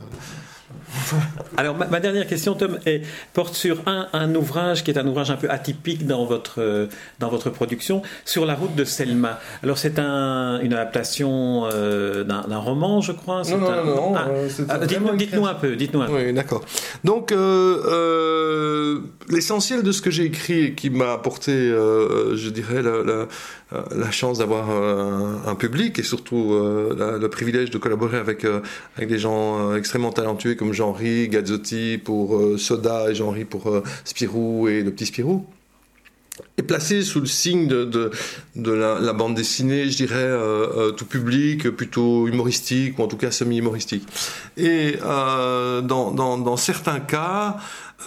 Alors, 1.57 1.77
ma, 1.77 2.01
dernière 2.01 2.27
question, 2.27 2.55
Tom, 2.55 2.79
est, 2.87 3.03
porte 3.33 3.55
sur 3.55 3.83
un, 3.87 4.09
un, 4.13 4.35
ouvrage 4.35 4.85
qui 4.85 4.91
est 4.91 4.99
un 4.99 5.07
ouvrage 5.07 5.31
un 5.31 5.37
peu 5.37 5.51
atypique 5.51 6.07
dans 6.07 6.25
votre, 6.25 6.61
euh, 6.61 6.87
dans 7.19 7.29
votre 7.29 7.51
production, 7.51 8.03
Sur 8.25 8.47
la 8.47 8.55
route 8.55 8.75
de 8.75 8.85
Selma. 8.85 9.39
Alors, 9.63 9.79
c'est 9.79 9.99
un, 9.99 10.61
une 10.61 10.73
adaptation 10.73 11.69
euh, 11.73 12.25
d'un 12.25 12.57
roman, 12.59 13.01
je 13.01 13.13
crois 13.13 13.43
Non, 13.51 13.59
non, 13.59 13.71
un... 13.71 13.85
non, 13.85 14.15
ah, 14.17 14.29
ah, 14.69 14.79
Dites-nous 14.87 15.47
un 15.47 15.55
peu, 15.55 15.77
dites-nous 15.77 16.03
un 16.03 16.07
peu. 16.07 16.27
Oui, 16.27 16.33
d'accord. 16.33 16.65
Donc, 17.05 17.33
euh, 17.33 17.83
euh, 17.87 19.01
l'essentiel 19.29 19.83
de 19.83 19.93
ce 19.93 20.03
que 20.03 20.11
j'ai 20.11 20.25
écrit 20.25 20.75
qui 20.75 20.91
m'a 20.91 21.13
apporté, 21.13 21.53
euh, 21.53 22.37
je 22.37 22.51
dirais, 22.51 22.83
la, 22.83 23.03
la, 23.03 23.27
la 23.95 24.11
chance 24.11 24.39
d'avoir 24.39 24.71
un, 24.71 25.43
un, 25.47 25.55
public 25.55 25.99
et 25.99 26.03
surtout 26.03 26.55
la, 26.97 27.19
le 27.19 27.29
privilège 27.29 27.71
de 27.71 27.79
collaborer 27.79 28.19
avec, 28.19 28.47
avec 28.97 29.09
des 29.09 29.19
gens 29.19 29.75
extrêmement 29.75 30.13
talentueux 30.13 30.55
comme 30.55 30.73
Jean-Ry, 30.83 31.29
Gazzotti 31.29 31.99
pour 31.99 32.59
Soda 32.59 33.11
et 33.11 33.15
Jean-Ry 33.15 33.45
pour 33.45 33.83
Spirou 34.05 34.69
et 34.69 34.83
le 34.83 34.91
petit 34.91 35.07
Spirou 35.07 35.47
est 36.57 36.63
placé 36.63 37.03
sous 37.03 37.21
le 37.21 37.27
signe 37.27 37.67
de, 37.67 38.11
la, 38.57 39.13
bande 39.13 39.35
dessinée, 39.35 39.89
je 39.89 39.97
dirais, 39.97 40.17
euh, 40.17 40.89
euh, 40.89 40.91
tout 40.93 41.07
public, 41.07 41.71
plutôt 41.71 42.27
humoristique, 42.29 42.99
ou 42.99 43.03
en 43.03 43.09
tout 43.09 43.17
cas 43.17 43.31
semi-humoristique. 43.31 44.07
Et 44.57 44.97
euh, 45.03 45.81
dans, 45.81 46.57
certains 46.57 47.01
cas, 47.01 47.57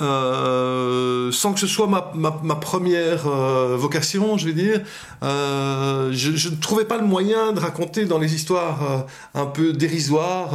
euh, 0.02 1.32
sans 1.32 1.54
que 1.54 1.60
ce 1.60 1.68
soit 1.68 1.88
ma, 1.88 2.12
ma, 2.16 2.40
ma 2.44 2.56
première 2.56 3.28
euh, 3.28 3.76
vocation, 3.78 4.38
je 4.38 4.48
vais 4.48 4.54
dire, 4.54 4.82
euh, 5.24 6.12
je, 6.12 6.32
je, 6.36 6.50
ne 6.50 6.56
trouvais 6.56 6.86
pas 6.86 6.98
le 6.98 7.06
moyen 7.06 7.54
de 7.54 7.60
raconter 7.60 8.06
dans 8.06 8.20
les 8.20 8.36
histoires 8.36 9.06
un 9.34 9.46
peu 9.46 9.74
dérisoires 9.74 10.52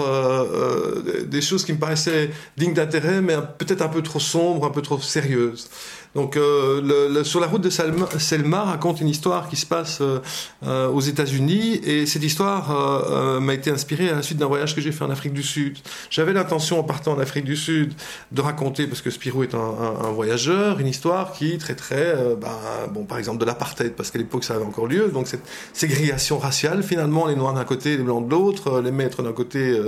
des 1.26 1.40
choses 1.40 1.64
qui 1.64 1.72
me 1.72 1.78
paraissaient 1.78 2.30
dignes 2.56 2.74
d'intérêt, 2.74 3.20
mais 3.20 3.36
peut-être 3.58 3.82
un 3.82 3.88
peu 3.88 4.02
trop 4.02 4.20
sombres, 4.20 4.66
un 4.66 4.70
peu 4.70 4.82
trop 4.82 4.98
sérieuses. 4.98 5.68
Donc, 6.14 6.36
euh, 6.36 7.22
sur 7.22 7.40
la 7.40 7.46
route 7.46 7.62
de 7.62 7.70
Selma, 7.70 8.62
raconte 8.64 9.00
une 9.00 9.08
histoire 9.08 9.48
qui 9.48 9.56
se 9.56 9.66
passe 9.66 10.00
euh, 10.00 10.18
euh 10.66 10.88
aux 10.88 11.00
États-Unis, 11.00 11.80
et 11.84 12.06
cette 12.06 12.24
histoire 12.24 13.40
m'a 13.40 13.54
été 13.54 13.70
inspirée 13.70 14.08
à 14.08 14.16
la 14.16 14.22
suite 14.22 14.38
d'un 14.38 14.46
voyage 14.46 14.74
que 14.74 14.80
j'ai 14.80 14.92
fait 14.92 15.04
en 15.04 15.10
Afrique 15.10 15.32
du 15.32 15.42
Sud. 15.42 15.78
J'avais 16.10 16.32
l'intention, 16.32 16.80
en 16.80 16.82
partant 16.82 17.12
en 17.12 17.18
Afrique 17.18 17.44
du 17.44 17.56
Sud, 17.56 17.92
de 18.32 18.40
raconter, 18.40 18.86
parce 18.86 19.02
que 19.02 19.10
Spirou 19.10 19.44
est 19.44 19.54
un, 19.54 20.10
voyageur, 20.12 20.80
une 20.80 20.88
histoire 20.88 21.32
qui 21.32 21.56
traiterait, 21.58 22.16
ben, 22.40 22.48
bon, 22.92 23.04
par 23.04 23.18
exemple, 23.18 23.38
de 23.38 23.44
l'apartheid, 23.44 23.92
parce 23.92 24.10
qu'à 24.10 24.18
l'époque 24.18 24.42
ça 24.42 24.54
avait 24.54 24.64
encore 24.64 24.86
lieu. 24.86 25.08
Donc, 25.12 25.28
cette 25.28 25.44
ségrégation 25.72 26.38
raciale, 26.38 26.82
finalement, 26.82 27.26
les 27.26 27.36
Noirs 27.36 27.54
d'un 27.54 27.64
côté, 27.64 27.96
les 27.96 28.02
Blancs 28.02 28.26
de 28.26 28.30
l'autre, 28.30 28.80
les 28.80 28.90
maîtres 28.90 29.22
d'un 29.22 29.32
côté, 29.32 29.80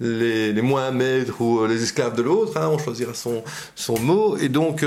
les, 0.00 0.52
les, 0.52 0.62
moins 0.62 0.90
maîtres 0.90 1.40
ou 1.40 1.64
les 1.66 1.82
esclaves 1.82 2.16
de 2.16 2.22
l'autre. 2.22 2.58
Hein, 2.58 2.68
on 2.70 2.78
choisira 2.78 3.14
son, 3.14 3.42
son 3.74 3.98
mot, 3.98 4.36
et 4.36 4.48
donc 4.48 4.84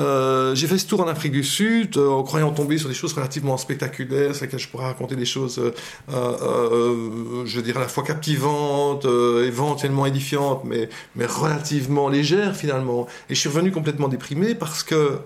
euh, 0.00 0.54
j'ai 0.54 0.66
fait 0.66 0.78
ce 0.78 0.86
tour 0.86 1.00
en 1.00 1.08
Afrique 1.08 1.32
du 1.32 1.44
Sud 1.44 1.96
euh, 1.96 2.08
en 2.08 2.22
croyant 2.22 2.50
tomber 2.50 2.78
sur 2.78 2.88
des 2.88 2.94
choses 2.94 3.12
relativement 3.12 3.56
spectaculaires, 3.56 4.34
sur 4.34 4.44
lesquelles 4.44 4.60
je 4.60 4.68
pourrais 4.68 4.86
raconter 4.86 5.14
des 5.14 5.26
choses, 5.26 5.58
euh, 5.58 5.72
euh 6.10 7.44
je 7.44 7.60
dire, 7.60 7.76
à 7.76 7.80
la 7.80 7.88
fois 7.88 8.02
captivantes, 8.02 9.04
éventuellement 9.04 10.06
édifiantes, 10.06 10.62
mais, 10.64 10.88
mais 11.16 11.26
relativement 11.26 12.08
légères 12.08 12.56
finalement. 12.56 13.06
Et 13.28 13.34
je 13.34 13.40
suis 13.40 13.48
revenu 13.48 13.70
complètement 13.72 14.08
déprimé 14.08 14.54
parce 14.54 14.82
que 14.82 15.18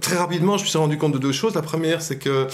très 0.00 0.16
rapidement, 0.16 0.56
je 0.56 0.64
me 0.64 0.68
suis 0.68 0.78
rendu 0.78 0.98
compte 0.98 1.12
de 1.12 1.18
deux 1.18 1.32
choses. 1.32 1.54
La 1.54 1.62
première, 1.62 2.02
c'est 2.02 2.18
que 2.18 2.46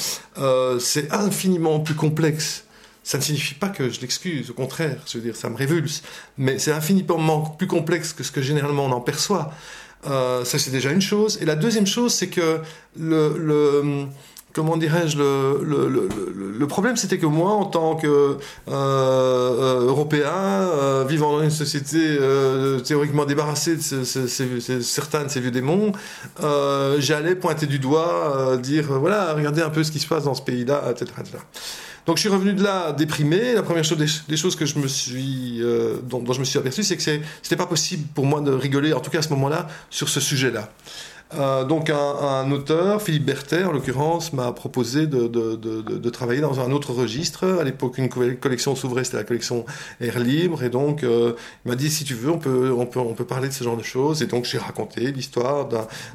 c'est 0.79 1.13
infiniment 1.13 1.81
plus 1.81 1.95
complexe 1.95 2.65
ça 3.09 3.17
ne 3.17 3.23
signifie 3.23 3.55
pas 3.55 3.71
que 3.71 3.89
je 3.89 4.03
l'excuse, 4.03 4.51
au 4.51 4.53
contraire, 4.53 4.99
je 5.07 5.17
veux 5.17 5.25
dire, 5.25 5.35
ça 5.35 5.49
me 5.49 5.57
révulse, 5.57 6.03
mais 6.37 6.59
c'est 6.59 6.73
infiniment 6.73 7.41
plus 7.41 7.67
complexe 7.67 8.13
que 8.13 8.23
ce 8.23 8.31
que 8.31 8.43
généralement 8.43 8.85
on 8.85 8.93
en 8.93 9.01
perçoit. 9.01 9.51
Euh, 10.07 10.45
ça, 10.45 10.59
c'est 10.59 10.71
déjà 10.71 10.93
une 10.93 11.01
chose. 11.03 11.39
Et 11.41 11.45
la 11.45 11.57
deuxième 11.57 11.87
chose, 11.87 12.15
c'est 12.15 12.29
que 12.29 12.61
le, 12.99 13.37
le 13.39 14.07
comment 14.53 14.77
dirais-je, 14.77 15.17
le, 15.17 15.61
le, 15.63 15.89
le, 15.89 16.09
le 16.59 16.67
problème 16.67 16.97
c'était 16.97 17.19
que 17.19 17.27
moi, 17.27 17.53
en 17.53 17.65
tant 17.67 17.95
que 17.97 18.07
euh, 18.07 18.35
euh, 18.69 19.87
européen, 19.87 20.33
euh, 20.33 21.05
vivant 21.07 21.33
dans 21.37 21.43
une 21.43 21.51
société 21.51 21.99
euh, 22.01 22.81
théoriquement 22.81 23.25
débarrassée 23.25 23.77
de 23.77 23.83
ce, 23.83 24.05
ce, 24.05 24.27
ce, 24.27 24.81
certains 24.81 25.25
de 25.25 25.29
ces 25.29 25.41
vieux 25.41 25.51
démons, 25.51 25.93
euh, 26.43 26.97
j'allais 26.99 27.37
pointer 27.37 27.67
du 27.67 27.79
doigt, 27.79 28.57
dire 28.61 28.87
voilà, 28.89 29.35
regardez 29.35 29.63
un 29.63 29.71
peu 29.71 29.85
ce 29.85 29.93
qui 29.93 30.01
se 30.01 30.09
passe 30.09 30.25
dans 30.25 30.35
ce 30.35 30.43
pays-là, 30.43 30.83
etc., 30.91 31.13
etc. 31.21 31.39
Donc 32.09 32.17
je 32.17 32.23
suis 32.23 32.31
revenu 32.31 32.55
de 32.55 32.63
là 32.63 32.93
déprimé. 32.93 33.53
La 33.53 33.63
première 33.63 33.85
chose, 33.85 33.99
des, 33.99 34.37
choses 34.39 34.57
suis, 34.87 35.61
dont, 36.05 36.25
je 36.33 36.41
me 36.41 36.45
suis 36.45 36.59
aperçu, 36.59 36.83
c'est 36.83 36.97
que 36.97 37.03
c'était 37.03 37.57
pas 37.57 37.67
possible 37.67 38.07
pour 38.15 38.25
moi 38.25 38.41
de 38.41 38.51
rigoler, 38.51 38.95
en 38.95 39.01
tout 39.01 39.11
cas 39.11 39.19
à 39.19 39.23
ce 39.23 39.29
moment-là, 39.29 39.69
sur 39.91 40.09
ce 40.09 40.19
sujet-là. 40.19 40.73
Euh, 41.35 41.65
donc 41.65 41.91
un, 41.91 41.95
un, 41.97 42.51
auteur, 42.51 43.03
Philippe 43.03 43.27
Berthet 43.27 43.65
en 43.65 43.73
l'occurrence, 43.73 44.33
m'a 44.33 44.51
proposé 44.53 45.07
de, 45.07 45.29
de, 45.29 45.57
de, 45.57 45.83
de, 45.83 46.11
travailler 46.11 46.41
dans 46.41 46.61
un 46.61 46.71
autre 46.71 46.93
registre. 46.93 47.45
À 47.61 47.65
l'époque, 47.65 47.99
une 47.99 48.09
collection 48.09 48.75
s'ouvrait, 48.75 49.05
c'était 49.05 49.19
la 49.19 49.25
collection 49.25 49.67
Air 50.01 50.19
Libre, 50.21 50.63
et 50.63 50.71
donc 50.71 51.05
euh, 51.05 51.35
il 51.65 51.69
m'a 51.69 51.77
dit 51.77 51.91
si 51.91 52.05
tu 52.05 52.15
veux, 52.15 52.31
on 52.31 52.39
peut, 52.39 52.73
on 52.73 52.87
peut, 52.87 53.01
on 53.01 53.13
peut 53.13 53.27
parler 53.27 53.49
de 53.49 53.53
ce 53.53 53.63
genre 53.63 53.77
de 53.77 53.83
choses. 53.83 54.23
Et 54.23 54.27
donc 54.27 54.47
j'ai 54.47 54.57
raconté 54.57 55.13
l'histoire 55.13 55.69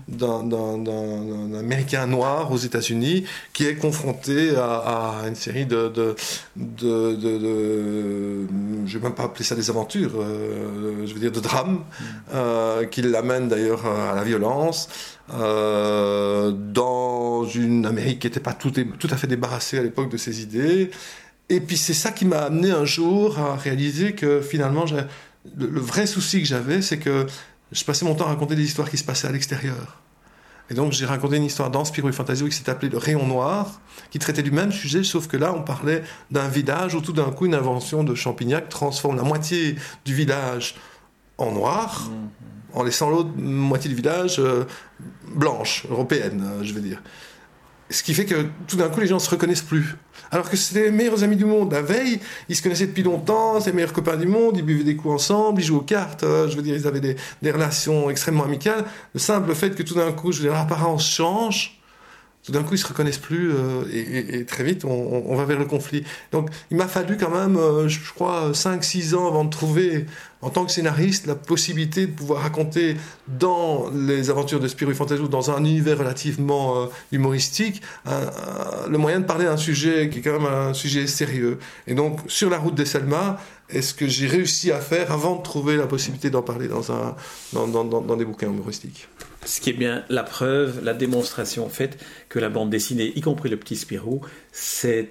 d'un 0.08 1.58
Américain 1.60 2.08
noir 2.08 2.52
aux 2.52 2.58
États-Unis 2.58 3.26
qui 3.54 3.68
est 3.68 3.76
confronté 3.76 4.56
à, 4.56 5.22
à 5.22 5.28
une 5.28 5.36
série 5.36 5.68
de, 5.68 5.90
de, 5.90 6.16
de, 6.56 7.16
de, 7.16 8.48
je 8.88 8.98
vais 8.98 9.04
même 9.04 9.14
pas 9.14 9.24
appeler 9.24 9.44
ça 9.44 9.56
des 9.56 9.70
aventures, 9.70 10.14
euh, 10.20 11.06
je 11.06 11.14
veux 11.14 11.20
dire 11.20 11.32
de 11.32 11.40
drames, 11.40 11.74
mm. 11.76 12.04
euh, 12.34 12.86
qui 12.86 13.04
l'amènent 13.04 13.48
d'ailleurs 13.48 13.86
à 13.86 14.16
la 14.16 14.24
violence. 14.24 14.90
Euh, 15.32 16.52
dans 16.52 17.46
une 17.46 17.86
Amérique 17.86 18.20
qui 18.20 18.28
n'était 18.28 18.40
pas 18.40 18.54
tout, 18.54 18.74
à 19.10 19.18
fait 19.18 19.28
débarrassée 19.28 19.78
à 19.80 19.84
l'époque 19.84 20.10
de 20.10 20.18
ses 20.18 20.42
idées. 20.42 20.92
Et 21.50 21.60
puis 21.60 21.78
c'est 21.78 21.94
ça 21.94 22.12
qui 22.12 22.26
m'a 22.26 22.40
amené 22.40 22.72
un 22.72 22.86
jour 22.86 23.40
à 23.40 23.56
réaliser 23.56 24.14
que 24.14 24.42
finalement, 24.42 24.86
le, 25.56 25.68
le 25.68 25.80
vrai 25.80 26.08
souci 26.08 26.42
que 26.42 26.48
j'avais, 26.48 26.82
c'est 26.82 26.98
que 26.98 27.26
je 27.72 27.84
passais 27.84 28.06
mon 28.06 28.16
temps 28.16 28.26
à 28.26 28.30
raconter 28.30 28.56
des 28.56 28.64
histoires 28.64 28.90
qui 28.90 28.98
se 28.98 29.04
passaient 29.04 29.28
à 29.28 29.32
l'extérieur. 29.32 30.02
Et 30.70 30.74
donc 30.74 30.94
j'ai 30.94 31.06
raconté 31.06 31.38
une 31.38 31.44
histoire 31.44 31.70
dans 31.70 31.86
Spirou 31.86 32.10
et 32.10 32.14
Fantasio 32.14 32.48
qui 32.48 32.56
s'est 32.56 32.70
appelée 32.70 32.90
Le 32.90 32.98
Rayon 32.98 33.28
Noir, 33.28 33.82
qui 34.12 34.20
traitait 34.20 34.44
du 34.44 34.52
même 34.52 34.72
sujet, 34.72 35.04
sauf 35.04 35.28
que 35.28 35.38
là 35.38 35.54
on 35.54 35.62
parlait 35.62 36.04
d'un 36.32 36.48
village 36.48 36.96
où 36.96 37.02
tout 37.02 37.14
d'un 37.14 37.32
coup 37.32 37.46
une 37.46 37.56
invention 37.56 38.04
de 38.04 38.16
Champignac 38.16 38.70
transforme 38.70 39.18
la 39.18 39.24
moitié 39.24 39.76
du 40.06 40.14
village 40.14 40.76
en 41.38 41.52
noir. 41.52 42.10
Mmh 42.10 42.53
en 42.74 42.84
laissant 42.84 43.10
l'autre 43.10 43.30
moitié 43.38 43.90
du 43.90 43.96
village 43.96 44.38
euh, 44.40 44.66
blanche, 45.28 45.86
européenne, 45.90 46.44
euh, 46.46 46.64
je 46.64 46.74
veux 46.74 46.82
dire. 46.82 47.02
Ce 47.90 48.02
qui 48.02 48.14
fait 48.14 48.26
que 48.26 48.48
tout 48.68 48.78
d'un 48.78 48.90
coup, 48.90 49.02
les 49.02 49.08
gens 49.08 49.20
se 49.20 49.30
reconnaissent 49.30 49.62
plus. 49.62 49.96
Alors 50.32 50.50
que 50.50 50.58
c'était 50.58 50.86
les 50.86 50.92
meilleurs 50.92 51.24
amis 51.24 51.36
du 51.36 51.46
monde. 51.46 51.72
La 51.72 51.82
veille, 51.82 52.20
ils 52.50 52.56
se 52.56 52.64
connaissaient 52.64 52.88
depuis 52.88 53.04
longtemps, 53.04 53.60
c'est 53.60 53.70
les 53.70 53.76
meilleurs 53.76 53.94
copains 53.94 54.18
du 54.18 54.26
monde, 54.26 54.58
ils 54.58 54.64
buvaient 54.64 54.84
des 54.84 54.96
coups 54.96 55.14
ensemble, 55.14 55.62
ils 55.62 55.66
jouaient 55.66 55.78
aux 55.78 55.82
cartes, 55.82 56.24
euh, 56.24 56.50
je 56.50 56.56
veux 56.56 56.64
dire, 56.64 56.76
ils 56.76 56.88
avaient 56.88 57.02
des, 57.02 57.52
relations 57.52 58.10
extrêmement 58.10 58.46
amicales. 58.46 58.86
Le 59.14 59.20
simple 59.20 59.54
fait 59.54 59.76
que 59.76 59.84
tout 59.84 59.94
d'un 59.94 60.12
coup, 60.12 60.32
je 60.32 60.38
veux 60.38 60.50
dire, 60.50 60.54
l'apparence 60.54 61.08
change, 61.08 61.80
tout 62.44 62.52
d'un 62.52 62.64
coup 62.64 62.74
ils 62.74 62.80
se 62.80 62.88
reconnaissent 62.88 63.20
plus 63.20 63.54
et, 63.94 64.44
très 64.44 64.66
vite 64.66 64.84
on, 64.84 65.34
va 65.34 65.46
vers 65.46 65.60
le 65.60 65.64
conflit. 65.64 66.04
Donc 66.34 66.50
il 66.72 66.78
m'a 66.78 66.88
fallu 66.88 67.16
quand 67.16 67.30
même, 67.30 67.58
je 67.88 68.00
crois, 68.14 68.52
5-6 68.52 69.16
ans 69.16 69.30
avant 69.30 69.46
de 69.46 69.50
trouver 69.50 70.08
en 70.44 70.50
tant 70.50 70.66
que 70.66 70.72
scénariste 70.72 71.26
la 71.26 71.36
possibilité 71.36 72.06
de 72.06 72.12
pouvoir 72.12 72.42
raconter 72.42 72.98
dans 73.28 73.90
les 73.90 74.30
aventures 74.30 74.60
de 74.60 74.68
Spirou 74.68 74.94
Fantasio, 74.94 75.28
dans 75.28 75.52
un 75.52 75.60
univers 75.64 75.98
relativement 75.98 76.78
euh, 76.78 76.86
humoristique, 77.12 77.82
le 78.06 78.98
moyen 78.98 79.20
de 79.20 79.26
parler 79.26 79.46
d'un 79.46 79.58
sujet 79.58 80.10
qui 80.10 80.20
est 80.20 80.22
quand 80.22 80.40
même 80.40 80.46
un 80.46 80.74
sujet 80.74 81.08
sérieux. 81.08 81.60
Et 81.88 81.94
donc 81.94 82.20
sur 82.28 82.50
la 82.50 82.58
route 82.58 82.76
des 82.76 82.86
Selma, 82.86 83.40
est-ce 83.70 83.94
que 83.94 84.08
j'ai 84.08 84.28
réussi 84.28 84.72
à 84.72 84.80
faire 84.80 85.12
avant 85.12 85.38
de 85.38 85.44
trouver 85.44 85.78
la 85.78 85.88
possibilité 85.88 86.30
d'en 86.30 86.42
parler 86.42 86.68
dans, 86.68 86.92
un, 86.92 87.16
dans, 87.54 87.68
dans, 87.68 87.84
dans, 87.84 88.16
des 88.18 88.26
bouquins 88.26 88.48
humoristiques? 88.48 89.08
Ce 89.46 89.60
qui 89.60 89.72
est 89.72 89.74
bien 89.74 90.04
la 90.10 90.24
preuve, 90.24 90.84
la 90.84 90.94
démonstration 90.94 91.68
faite 91.70 91.98
que 92.30 92.40
la 92.40 92.50
bande 92.50 92.70
dessinée, 92.70 93.12
y 93.16 93.22
compris 93.22 93.50
le 93.50 93.58
petit 93.58 93.76
Spirou, 93.76 94.22
ce 94.52 95.06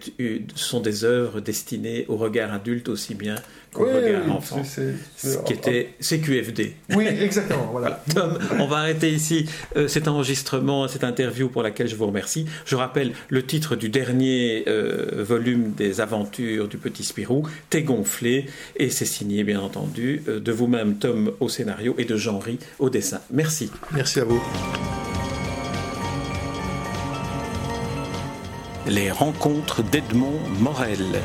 sont 0.55 0.81
des 0.81 1.05
œuvres 1.05 1.41
destinées 1.41 2.07
au 2.09 2.17
regard 2.17 2.53
adulte 2.53 2.89
aussi 2.89 3.15
bien 3.15 3.37
oui, 3.77 3.89
regard 3.91 4.23
oui, 4.27 4.31
enfant. 4.31 4.63
C'est, 4.65 4.95
ce 5.17 5.39
qui 5.39 5.55
était 5.55 5.95
CQFD. 6.01 6.75
Oui, 6.95 7.07
exactement. 7.07 7.69
Voilà. 7.71 8.03
Tom, 8.15 8.39
on 8.59 8.67
va 8.67 8.79
arrêter 8.79 9.11
ici 9.11 9.49
euh, 9.77 9.89
cet 9.89 10.09
enregistrement, 10.09 10.89
cette 10.89 11.05
interview 11.05 11.49
pour 11.49 11.63
laquelle 11.63 11.89
je 11.89 11.97
vous 11.97 12.07
remercie. 12.07 12.47
Je 12.67 12.77
rappelle 12.77 13.13
le 13.29 13.45
titre 13.45 13.75
du 13.77 13.89
dernier 13.89 14.65
euh, 14.69 15.25
volume 15.25 15.73
des 15.73 16.01
aventures 16.01 16.69
du 16.69 16.77
petit 16.77 17.05
Spirou, 17.05 17.47
T'es 17.71 17.83
gonflé, 17.83 18.47
et 18.77 18.91
c'est 18.91 19.07
signé 19.07 19.43
bien 19.45 19.61
entendu 19.61 20.23
euh, 20.29 20.39
de 20.39 20.53
vous-même 20.53 20.97
Tom 20.97 21.33
au 21.41 21.49
scénario 21.49 21.95
et 21.97 22.05
de 22.05 22.17
Jean-Ry 22.17 22.59
au 22.79 22.91
dessin. 22.91 23.21
Merci. 23.31 23.71
Merci 23.93 24.21
à 24.21 24.25
vous. 24.25 24.43
Les 28.87 29.11
rencontres 29.11 29.83
d'Edmond 29.83 30.41
Morel. 30.59 31.23